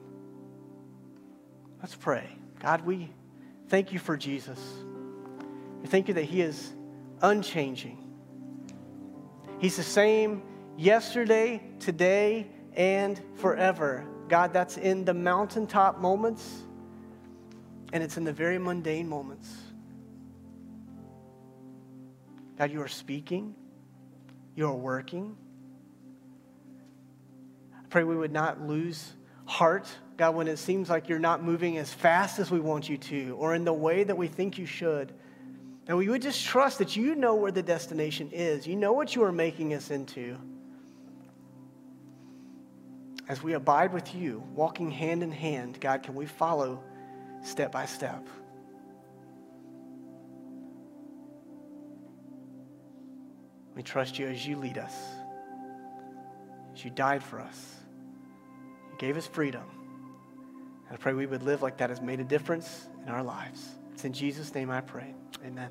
Let's 1.80 1.94
pray. 1.96 2.28
God, 2.60 2.84
we 2.84 3.10
thank 3.68 3.92
you 3.92 3.98
for 3.98 4.16
Jesus. 4.16 4.60
We 5.80 5.88
thank 5.88 6.08
you 6.08 6.14
that 6.14 6.24
he 6.24 6.40
is 6.40 6.72
unchanging. 7.20 8.04
He's 9.58 9.76
the 9.76 9.82
same 9.82 10.42
yesterday, 10.78 11.60
today, 11.80 12.46
and 12.74 13.20
forever. 13.34 14.06
God, 14.28 14.52
that's 14.52 14.76
in 14.76 15.04
the 15.04 15.12
mountaintop 15.12 15.98
moments, 15.98 16.62
and 17.92 18.02
it's 18.02 18.16
in 18.16 18.24
the 18.24 18.32
very 18.32 18.58
mundane 18.58 19.08
moments. 19.08 19.52
God, 22.56 22.70
you 22.70 22.80
are 22.80 22.88
speaking, 22.88 23.54
you 24.54 24.66
are 24.66 24.74
working. 24.74 25.36
I 27.72 27.86
pray 27.90 28.04
we 28.04 28.16
would 28.16 28.32
not 28.32 28.60
lose 28.60 29.14
heart, 29.46 29.88
God, 30.16 30.34
when 30.34 30.46
it 30.46 30.58
seems 30.58 30.88
like 30.88 31.08
you're 31.08 31.18
not 31.18 31.42
moving 31.42 31.78
as 31.78 31.92
fast 31.92 32.38
as 32.38 32.50
we 32.50 32.60
want 32.60 32.88
you 32.88 32.98
to, 32.98 33.36
or 33.38 33.54
in 33.54 33.64
the 33.64 33.72
way 33.72 34.04
that 34.04 34.16
we 34.16 34.28
think 34.28 34.58
you 34.58 34.66
should. 34.66 35.12
And 35.88 35.96
we 35.96 36.08
would 36.08 36.22
just 36.22 36.44
trust 36.44 36.78
that 36.78 36.96
you 36.96 37.14
know 37.14 37.34
where 37.34 37.50
the 37.50 37.62
destination 37.62 38.30
is. 38.30 38.66
You 38.66 38.76
know 38.76 38.92
what 38.92 39.16
you 39.16 39.24
are 39.24 39.32
making 39.32 39.72
us 39.72 39.90
into 39.90 40.36
as 43.28 43.42
we 43.42 43.52
abide 43.52 43.92
with 43.92 44.14
you, 44.14 44.42
walking 44.54 44.90
hand 44.90 45.22
in 45.22 45.30
hand, 45.30 45.78
God, 45.80 46.02
can 46.02 46.14
we 46.14 46.24
follow 46.24 46.82
step 47.42 47.70
by 47.70 47.84
step? 47.84 48.26
We 53.76 53.82
trust 53.82 54.18
you 54.18 54.26
as 54.26 54.44
you 54.46 54.56
lead 54.56 54.78
us, 54.78 54.94
as 56.74 56.84
you 56.84 56.90
died 56.90 57.22
for 57.22 57.38
us. 57.38 57.76
You 58.90 58.98
gave 58.98 59.16
us 59.16 59.26
freedom. 59.26 59.62
And 60.88 60.94
I 60.94 60.96
pray 60.96 61.12
we 61.12 61.26
would 61.26 61.42
live 61.42 61.62
like 61.62 61.76
that 61.76 61.90
has 61.90 62.00
made 62.00 62.18
a 62.18 62.24
difference 62.24 62.88
in 63.04 63.10
our 63.10 63.22
lives. 63.22 63.68
It's 63.92 64.04
in 64.04 64.12
Jesus' 64.12 64.52
name 64.54 64.70
I 64.70 64.80
pray. 64.80 65.14
Amen. 65.44 65.70